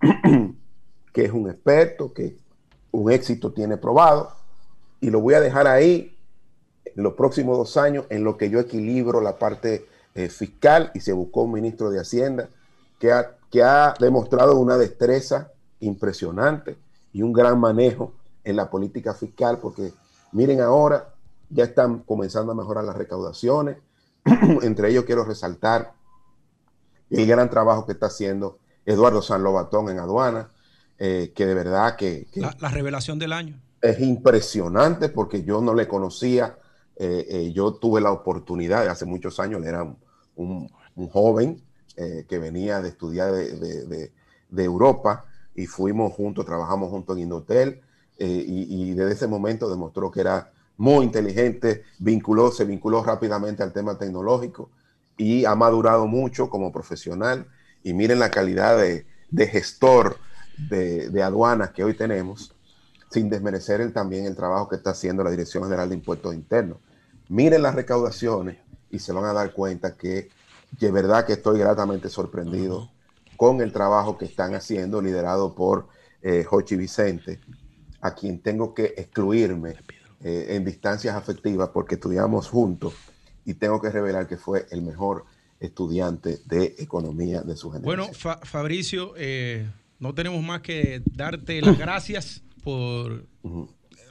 que 1.12 1.24
es 1.24 1.32
un 1.32 1.48
experto, 1.48 2.12
que 2.12 2.36
un 2.90 3.10
éxito 3.10 3.52
tiene 3.52 3.76
probado, 3.76 4.32
y 5.00 5.10
lo 5.10 5.20
voy 5.20 5.34
a 5.34 5.40
dejar 5.40 5.66
ahí 5.66 6.16
en 6.84 7.02
los 7.02 7.14
próximos 7.14 7.56
dos 7.56 7.76
años 7.76 8.06
en 8.10 8.24
lo 8.24 8.36
que 8.36 8.50
yo 8.50 8.60
equilibro 8.60 9.20
la 9.20 9.38
parte 9.38 9.86
eh, 10.14 10.28
fiscal 10.28 10.90
y 10.94 11.00
se 11.00 11.12
buscó 11.12 11.42
un 11.42 11.52
ministro 11.52 11.90
de 11.90 12.00
Hacienda 12.00 12.48
que 12.98 13.12
ha, 13.12 13.36
que 13.52 13.62
ha 13.62 13.94
demostrado 14.00 14.58
una 14.58 14.78
destreza 14.78 15.52
impresionante 15.80 16.78
y 17.12 17.22
un 17.22 17.32
gran 17.32 17.60
manejo 17.60 18.14
en 18.42 18.56
la 18.56 18.70
política 18.70 19.14
fiscal, 19.14 19.58
porque 19.58 19.92
miren 20.32 20.62
ahora, 20.62 21.14
ya 21.50 21.64
están 21.64 22.00
comenzando 22.00 22.52
a 22.52 22.54
mejorar 22.54 22.84
las 22.84 22.96
recaudaciones, 22.96 23.76
entre 24.62 24.90
ellos 24.90 25.04
quiero 25.04 25.24
resaltar 25.24 25.92
el 27.10 27.26
gran 27.26 27.50
trabajo 27.50 27.84
que 27.84 27.92
está 27.92 28.06
haciendo 28.06 28.58
Eduardo 28.86 29.20
San 29.20 29.42
Lobatón 29.42 29.90
en 29.90 29.98
aduana, 29.98 30.48
eh, 30.98 31.32
que 31.34 31.44
de 31.44 31.54
verdad 31.54 31.96
que... 31.96 32.26
la, 32.34 32.70
revelación 32.70 33.18
del 33.18 33.34
año. 33.34 33.60
Es 33.82 34.00
impresionante 34.00 35.10
porque 35.10 35.42
yo 35.42 35.60
no 35.60 35.74
le 35.74 35.86
conocía, 35.86 36.56
eh, 36.96 37.26
eh, 37.28 37.52
yo 37.52 37.74
tuve 37.74 38.00
la 38.00 38.12
oportunidad, 38.12 38.88
hace 38.88 39.04
muchos 39.04 39.38
años, 39.40 39.60
él 39.60 39.68
era 39.68 39.94
un, 40.36 40.70
joven 41.10 41.62
que 41.94 42.38
venía 42.38 42.80
de 42.80 42.88
estudiar 42.88 43.32
de, 43.32 44.10
Europa 44.56 45.24
y 45.54 45.66
fuimos 45.66 46.12
juntos, 46.12 46.46
trabajamos 46.46 46.90
juntos 46.90 47.16
en 47.16 47.22
Indotel 47.24 47.80
y, 48.18 48.90
y 48.90 48.94
desde 48.94 49.12
ese 49.12 49.26
momento 49.26 49.68
demostró 49.68 50.10
que 50.10 50.20
era 50.20 50.52
muy 50.76 51.04
inteligente, 51.04 51.84
vinculó, 51.98 52.50
se 52.50 52.64
vinculó 52.64 53.02
rápidamente 53.02 53.62
al 53.62 53.72
tema 53.72 53.98
tecnológico 53.98 54.70
y 55.16 55.44
ha 55.44 55.54
madurado 55.54 56.06
mucho 56.06 56.48
como 56.50 56.72
profesional 56.72 57.46
y 57.84 57.92
miren 57.92 58.18
la 58.18 58.30
calidad 58.30 58.78
de, 58.78 59.06
gestor 59.46 60.16
de, 60.56 61.22
aduanas 61.22 61.70
que 61.70 61.84
hoy 61.84 61.94
tenemos, 61.94 62.54
sin 63.10 63.28
desmerecer 63.28 63.80
el, 63.80 63.92
también 63.92 64.24
el 64.24 64.36
trabajo 64.36 64.68
que 64.68 64.76
está 64.76 64.90
haciendo 64.90 65.22
la 65.22 65.30
Dirección 65.30 65.64
General 65.64 65.88
de 65.88 65.96
Impuestos 65.96 66.34
Internos. 66.34 66.78
Miren 67.28 67.62
las 67.62 67.74
recaudaciones 67.74 68.58
y 68.90 68.98
se 68.98 69.12
van 69.12 69.24
a 69.24 69.32
dar 69.32 69.52
cuenta 69.52 69.96
que 69.96 70.30
de 70.78 70.90
verdad 70.90 71.26
que 71.26 71.34
estoy 71.34 71.58
gratamente 71.58 72.08
sorprendido 72.08 72.90
con 73.36 73.60
el 73.60 73.72
trabajo 73.72 74.18
que 74.18 74.24
están 74.24 74.54
haciendo, 74.54 75.00
liderado 75.00 75.54
por 75.54 75.88
eh, 76.22 76.44
Jochi 76.44 76.76
Vicente, 76.76 77.40
a 78.00 78.14
quien 78.14 78.40
tengo 78.40 78.74
que 78.74 78.94
excluirme 78.96 79.74
eh, 80.22 80.46
en 80.50 80.64
distancias 80.64 81.14
afectivas 81.14 81.70
porque 81.72 81.96
estudiamos 81.96 82.48
juntos 82.48 82.94
y 83.44 83.54
tengo 83.54 83.80
que 83.80 83.90
revelar 83.90 84.26
que 84.26 84.36
fue 84.36 84.66
el 84.70 84.82
mejor 84.82 85.24
estudiante 85.58 86.38
de 86.46 86.74
economía 86.78 87.42
de 87.42 87.56
su 87.56 87.70
generación. 87.70 88.10
Bueno, 88.10 88.38
Fabricio, 88.44 89.14
eh, 89.16 89.68
no 89.98 90.14
tenemos 90.14 90.42
más 90.42 90.60
que 90.62 91.02
darte 91.12 91.60
las 91.60 91.78
gracias 91.78 92.42
por 92.62 93.26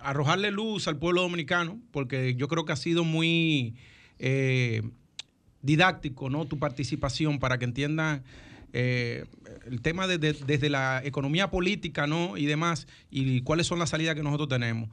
arrojarle 0.01 0.51
luz 0.51 0.87
al 0.87 0.97
pueblo 0.97 1.21
dominicano, 1.21 1.79
porque 1.91 2.35
yo 2.35 2.47
creo 2.47 2.65
que 2.65 2.73
ha 2.73 2.77
sido 2.77 3.03
muy 3.03 3.75
eh, 4.19 4.81
didáctico 5.61 6.29
¿no? 6.29 6.45
tu 6.45 6.59
participación 6.59 7.39
para 7.39 7.57
que 7.57 7.65
entiendan 7.65 8.23
eh, 8.73 9.25
el 9.65 9.81
tema 9.81 10.07
desde 10.07 10.69
la 10.69 11.01
economía 11.03 11.49
política 11.49 12.07
¿no? 12.07 12.37
y 12.37 12.45
demás, 12.45 12.87
y 13.09 13.41
cuáles 13.41 13.67
son 13.67 13.79
las 13.79 13.89
salidas 13.89 14.15
que 14.15 14.23
nosotros 14.23 14.49
tenemos 14.49 14.89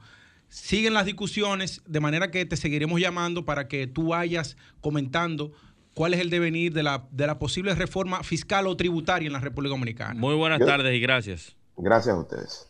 siguen 0.49 0.93
las 0.93 1.05
discusiones, 1.05 1.81
de 1.85 1.99
manera 1.99 2.31
que 2.31 2.45
te 2.45 2.57
seguiremos 2.57 2.99
llamando 2.99 3.45
para 3.45 3.67
que 3.67 3.87
tú 3.87 4.09
vayas 4.09 4.57
comentando 4.81 5.51
cuál 5.93 6.13
es 6.13 6.19
el 6.19 6.29
devenir 6.29 6.73
de 6.73 6.83
la, 6.83 7.07
de 7.11 7.27
la 7.27 7.39
posible 7.39 7.73
reforma 7.75 8.23
fiscal 8.23 8.67
o 8.67 8.75
tributaria 8.75 9.27
en 9.27 9.33
la 9.33 9.39
República 9.39 9.71
Dominicana. 9.71 10.19
Muy 10.19 10.35
buenas 10.35 10.59
tardes 10.59 10.95
y 10.95 10.99
gracias. 10.99 11.55
Gracias 11.77 12.15
a 12.15 12.19
ustedes. 12.19 12.68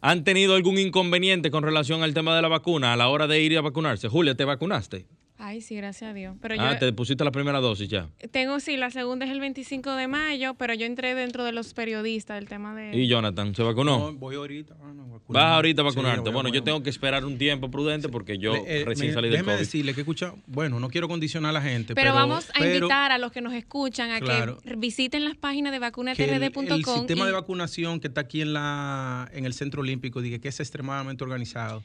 ¿Han 0.00 0.22
tenido 0.22 0.54
algún 0.54 0.78
inconveniente 0.78 1.50
con 1.50 1.64
relación 1.64 2.04
al 2.04 2.14
tema 2.14 2.36
de 2.36 2.42
la 2.42 2.48
vacuna 2.48 2.92
a 2.92 2.96
la 2.96 3.08
hora 3.08 3.26
de 3.26 3.40
ir 3.40 3.58
a 3.58 3.62
vacunarse? 3.62 4.08
Julia, 4.08 4.36
¿te 4.36 4.44
vacunaste? 4.44 5.06
Ay, 5.40 5.60
sí, 5.60 5.76
gracias 5.76 6.10
a 6.10 6.14
Dios. 6.14 6.36
Pero 6.42 6.56
ah, 6.58 6.72
yo 6.72 6.78
te 6.80 6.92
pusiste 6.92 7.22
la 7.24 7.30
primera 7.30 7.60
dosis 7.60 7.88
ya. 7.88 8.08
tengo, 8.32 8.58
sí, 8.58 8.76
la 8.76 8.90
segunda 8.90 9.24
es 9.24 9.30
el 9.30 9.38
25 9.38 9.92
de 9.94 10.08
mayo, 10.08 10.54
pero 10.54 10.74
yo 10.74 10.84
entré 10.84 11.14
dentro 11.14 11.44
de 11.44 11.52
los 11.52 11.74
periodistas 11.74 12.36
del 12.38 12.48
tema 12.48 12.74
de... 12.74 12.96
¿Y 12.96 13.06
Jonathan, 13.06 13.54
se 13.54 13.62
vacunó? 13.62 13.98
No, 13.98 14.12
voy 14.14 14.34
ahorita. 14.34 14.74
ah, 14.82 14.92
no. 14.92 15.20
Vas 15.28 15.44
ahorita 15.44 15.82
a 15.82 15.84
Sí, 15.90 15.96
vacunarte. 15.96 16.20
voy 16.22 16.32
bueno, 16.32 16.48
voy 16.48 16.58
yo 16.58 16.64
tengo 16.64 16.82
que 16.82 16.90
esperar 16.90 17.24
un 17.24 17.38
tiempo 17.38 17.70
prudente 17.70 18.08
porque 18.08 18.38
yo 18.38 18.54
eh, 18.56 18.82
recién 18.84 19.06
mire, 19.08 19.14
salí 19.14 19.28
del 19.28 19.32
déjeme 19.32 19.52
COVID. 19.52 19.58
decirle 19.60 19.94
que 19.94 20.00
he 20.00 20.02
escuchado, 20.02 20.38
bueno, 20.46 20.80
no 20.80 20.88
quiero 20.88 21.06
condicionar 21.06 21.50
a 21.50 21.52
la 21.52 21.62
gente, 21.62 21.94
pero, 21.94 22.06
pero, 22.06 22.14
vamos 22.14 22.50
a 22.50 22.54
pero 22.58 22.74
invitar 22.74 23.12
a 23.12 23.18
los 23.18 23.30
que 23.30 23.40
nos 23.40 23.52
escuchan 23.52 24.10
a 24.10 24.18
Claro. 24.20 24.58
que 24.58 24.74
visiten 24.74 25.24
las 25.24 25.36
páginas 25.36 25.70
de 25.70 25.78
que 25.78 25.84
el, 25.84 25.90
vacunatrd.com. 25.92 26.64
el 26.66 26.84
sistema 26.84 27.22
y- 27.24 27.26
de 27.26 27.32
vacunación 27.32 28.00
que 28.00 28.08
está 28.08 28.22
aquí 28.22 28.40
en 28.40 28.52
la 28.54 29.28
en 29.32 29.44
el 29.46 29.52
centro 29.54 29.82
olímpico, 29.82 30.20
dije 30.20 30.40
que 30.40 30.48
es 30.48 30.58
extremadamente 30.58 31.22
organizado 31.22 31.84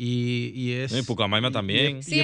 y, 0.00 0.52
y 0.54 0.72
es 0.74 0.92
En 0.92 1.04
Pucamaima 1.04 1.48
y- 1.48 1.52
también. 1.52 1.96
y 1.96 1.98
es- 1.98 2.08
y 2.08 2.20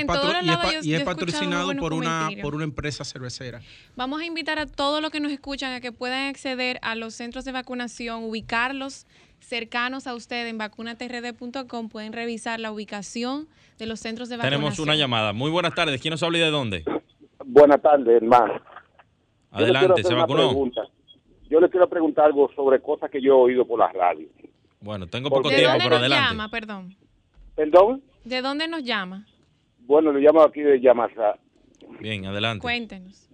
y 0.90 0.94
y 0.96 1.04
patrocinado 1.04 1.74
por 1.76 1.92
una 1.92 2.30
por 2.40 2.54
una 2.54 2.62
empresa 2.64 3.04
cervecera. 3.04 3.60
Vamos 3.96 4.20
a 4.20 4.24
invitar 4.24 4.58
a 4.60 4.66
todos 4.66 5.02
los 5.02 5.10
que 5.10 5.18
nos 5.20 5.32
escuchan 5.32 5.72
a 5.72 5.80
que 5.80 5.90
puedan 5.90 6.28
acceder 6.28 6.78
a 6.82 6.94
los 6.94 7.14
centros 7.14 7.44
de 7.44 7.50
vacunación, 7.52 8.22
ubicarlos 8.24 9.06
cercanos 9.40 10.06
a 10.06 10.14
usted 10.14 10.46
en 10.46 10.56
vacunatrd.com. 10.56 11.88
Pueden 11.88 12.12
revisar 12.12 12.60
la 12.60 12.70
ubicación 12.72 13.48
de 13.78 13.86
los 13.86 13.98
centros 14.00 14.28
de 14.28 14.36
vacunación. 14.36 14.60
Tenemos 14.60 14.78
una 14.78 14.94
llamada. 14.94 15.32
Muy 15.32 15.50
buenas 15.50 15.74
tardes. 15.74 16.00
¿Quién 16.00 16.12
nos 16.12 16.22
habla 16.22 16.38
y 16.38 16.40
de 16.42 16.50
dónde? 16.50 16.84
Buenas 17.44 17.82
tardes, 17.82 18.22
hermano. 18.22 18.54
Adelante, 19.50 20.02
¿se 20.02 20.14
vacunó? 20.14 20.48
pregunta. 20.48 20.82
Yo 21.50 21.60
le 21.60 21.68
quiero 21.68 21.88
preguntar 21.88 22.26
algo 22.26 22.50
sobre 22.56 22.80
cosas 22.80 23.10
que 23.10 23.20
yo 23.20 23.32
he 23.32 23.36
oído 23.52 23.66
por 23.66 23.78
la 23.78 23.92
radio. 23.92 24.28
Bueno, 24.80 25.06
tengo 25.06 25.28
¿Por 25.28 25.42
poco 25.42 25.54
tiempo, 25.54 25.76
pero 25.82 25.96
adelante. 25.96 26.28
llama? 26.30 26.48
Perdón. 26.48 26.96
¿Perdón? 27.54 28.02
¿De 28.24 28.40
dónde 28.42 28.68
nos 28.68 28.82
llama? 28.82 29.26
Bueno, 29.80 30.12
le 30.12 30.20
llamo 30.20 30.42
aquí 30.42 30.60
de 30.62 30.80
Yamasá. 30.80 31.38
Bien, 32.00 32.24
adelante. 32.26 32.62
Cuéntenos. 32.62 33.28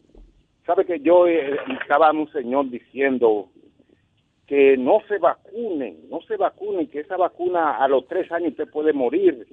¿Sabe 0.67 0.85
que 0.85 1.01
yo 1.01 1.27
eh, 1.27 1.57
estaba 1.81 2.11
un 2.13 2.31
señor 2.33 2.69
diciendo 2.71 3.49
que 4.47 4.77
no 4.77 4.99
se 5.09 5.19
vacunen, 5.19 6.09
no 6.11 6.21
se 6.23 6.37
vacunen, 6.37 6.89
que 6.89 7.01
esa 7.01 7.17
vacuna 7.17 7.77
a 7.77 7.89
los 7.89 8.07
tres 8.09 8.31
años 8.33 8.51
usted 8.51 8.69
puede 8.71 8.93
morir? 8.93 9.47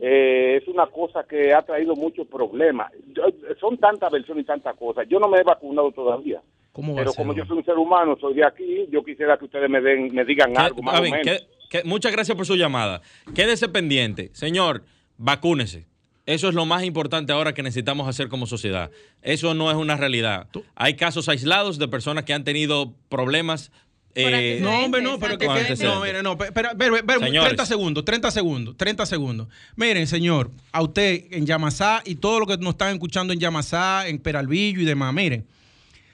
Eh, 0.00 0.56
es 0.60 0.66
una 0.68 0.86
cosa 0.86 1.24
que 1.24 1.52
ha 1.52 1.60
traído 1.62 1.94
muchos 1.94 2.26
problemas. 2.26 2.90
Yo- 3.08 3.24
son 3.60 3.76
tantas 3.76 4.10
versiones 4.10 4.44
y 4.44 4.46
tantas 4.46 4.74
cosas. 4.76 5.06
Yo 5.08 5.18
no 5.20 5.28
me 5.28 5.38
he 5.38 5.42
vacunado 5.42 5.92
todavía. 5.92 6.40
¿Cómo 6.72 6.94
va 6.94 7.00
Pero 7.00 7.10
a 7.10 7.12
ser? 7.12 7.22
como 7.22 7.34
yo 7.36 7.44
soy 7.44 7.58
un 7.58 7.64
ser 7.64 7.76
humano, 7.76 8.16
soy 8.18 8.34
de 8.34 8.44
aquí, 8.46 8.86
yo 8.90 9.04
quisiera 9.04 9.36
que 9.36 9.44
ustedes 9.44 9.68
me 9.68 9.80
den, 9.80 10.14
me 10.14 10.24
digan 10.24 10.52
¿Qué- 10.54 10.58
algo 10.58 10.82
más 10.82 10.94
a 10.96 11.00
o 11.00 11.02
menos. 11.02 11.20
¿qué- 11.22 11.40
muchas 11.84 12.12
gracias 12.12 12.36
por 12.36 12.46
su 12.46 12.56
llamada. 12.56 13.02
Quédese 13.34 13.68
pendiente. 13.68 14.30
Señor, 14.34 14.84
vacúnese. 15.16 15.86
Eso 16.26 16.48
es 16.48 16.54
lo 16.54 16.64
más 16.64 16.84
importante 16.84 17.32
ahora 17.32 17.54
que 17.54 17.62
necesitamos 17.62 18.08
hacer 18.08 18.28
como 18.28 18.46
sociedad. 18.46 18.90
Eso 19.22 19.54
no 19.54 19.70
es 19.70 19.76
una 19.76 19.96
realidad. 19.96 20.48
Hay 20.76 20.94
casos 20.94 21.28
aislados 21.28 21.78
de 21.78 21.88
personas 21.88 22.24
que 22.24 22.32
han 22.32 22.44
tenido 22.44 22.94
problemas. 23.08 23.72
Eh. 24.14 24.58
No, 24.62 24.84
hombre, 24.84 25.02
no, 25.02 25.18
pero 25.18 25.38
que, 25.38 25.46
no, 25.46 25.54
mire, 26.00 26.22
no, 26.22 26.32
espera, 26.32 26.70
espera, 26.70 26.96
espera, 26.96 27.18
Señores. 27.18 27.48
30 27.48 27.66
segundos, 27.66 28.04
30 28.04 28.30
segundos, 28.30 28.76
30 28.76 29.06
segundos. 29.06 29.48
Miren, 29.76 30.06
señor, 30.06 30.50
a 30.72 30.82
usted 30.82 31.26
en 31.30 31.46
Yamasá 31.46 32.02
y 32.04 32.16
todo 32.16 32.40
lo 32.40 32.46
que 32.46 32.56
nos 32.58 32.74
están 32.74 32.92
escuchando 32.92 33.32
en 33.32 33.40
Yamasá, 33.40 34.08
en 34.08 34.18
Peralvillo 34.18 34.80
y 34.80 34.84
demás, 34.84 35.14
miren, 35.14 35.46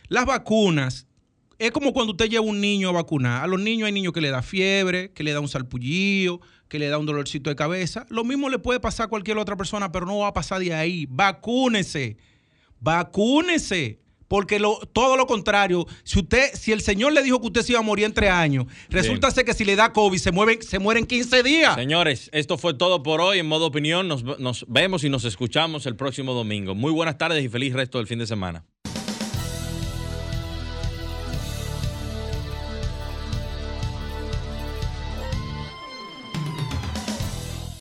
las 0.08 0.26
vacunas 0.26 1.06
es 1.58 1.70
como 1.70 1.92
cuando 1.92 2.12
usted 2.12 2.28
lleva 2.28 2.44
un 2.44 2.60
niño 2.60 2.88
a 2.88 2.92
vacunar. 2.92 3.42
A 3.42 3.46
los 3.46 3.60
niños 3.60 3.86
hay 3.86 3.92
niños 3.92 4.12
que 4.12 4.20
le 4.20 4.30
da 4.30 4.42
fiebre, 4.42 5.12
que 5.12 5.22
le 5.22 5.32
da 5.32 5.40
un 5.40 5.48
salpullío, 5.48 6.40
que 6.68 6.78
le 6.78 6.88
da 6.88 6.98
un 6.98 7.06
dolorcito 7.06 7.50
de 7.50 7.56
cabeza. 7.56 8.06
Lo 8.10 8.24
mismo 8.24 8.48
le 8.48 8.58
puede 8.58 8.80
pasar 8.80 9.06
a 9.06 9.08
cualquier 9.08 9.38
otra 9.38 9.56
persona, 9.56 9.90
pero 9.92 10.06
no 10.06 10.18
va 10.18 10.28
a 10.28 10.32
pasar 10.32 10.60
de 10.60 10.74
ahí. 10.74 11.06
Vacúnese. 11.08 12.16
Vacúnese. 12.80 14.00
Porque 14.28 14.58
lo, 14.58 14.80
todo 14.92 15.16
lo 15.16 15.26
contrario, 15.26 15.86
si 16.02 16.18
usted, 16.18 16.50
si 16.54 16.72
el 16.72 16.80
Señor 16.80 17.12
le 17.12 17.22
dijo 17.22 17.40
que 17.40 17.46
usted 17.46 17.62
se 17.62 17.72
iba 17.72 17.78
a 17.78 17.84
morir 17.84 18.06
en 18.06 18.12
tres 18.12 18.30
años, 18.30 18.66
resulta 18.88 19.30
ser 19.30 19.44
que 19.44 19.54
si 19.54 19.64
le 19.64 19.76
da 19.76 19.92
COVID 19.92 20.18
se 20.18 20.32
mueven, 20.32 20.60
se 20.62 20.80
mueren 20.80 21.06
15 21.06 21.44
días. 21.44 21.76
Señores, 21.76 22.28
esto 22.32 22.58
fue 22.58 22.74
todo 22.74 23.04
por 23.04 23.20
hoy 23.20 23.38
en 23.38 23.46
modo 23.46 23.66
opinión. 23.66 24.08
Nos, 24.08 24.24
nos 24.24 24.66
vemos 24.68 25.04
y 25.04 25.10
nos 25.10 25.24
escuchamos 25.24 25.86
el 25.86 25.94
próximo 25.94 26.34
domingo. 26.34 26.74
Muy 26.74 26.90
buenas 26.90 27.18
tardes 27.18 27.44
y 27.44 27.48
feliz 27.48 27.72
resto 27.72 27.98
del 27.98 28.08
fin 28.08 28.18
de 28.18 28.26
semana. 28.26 28.64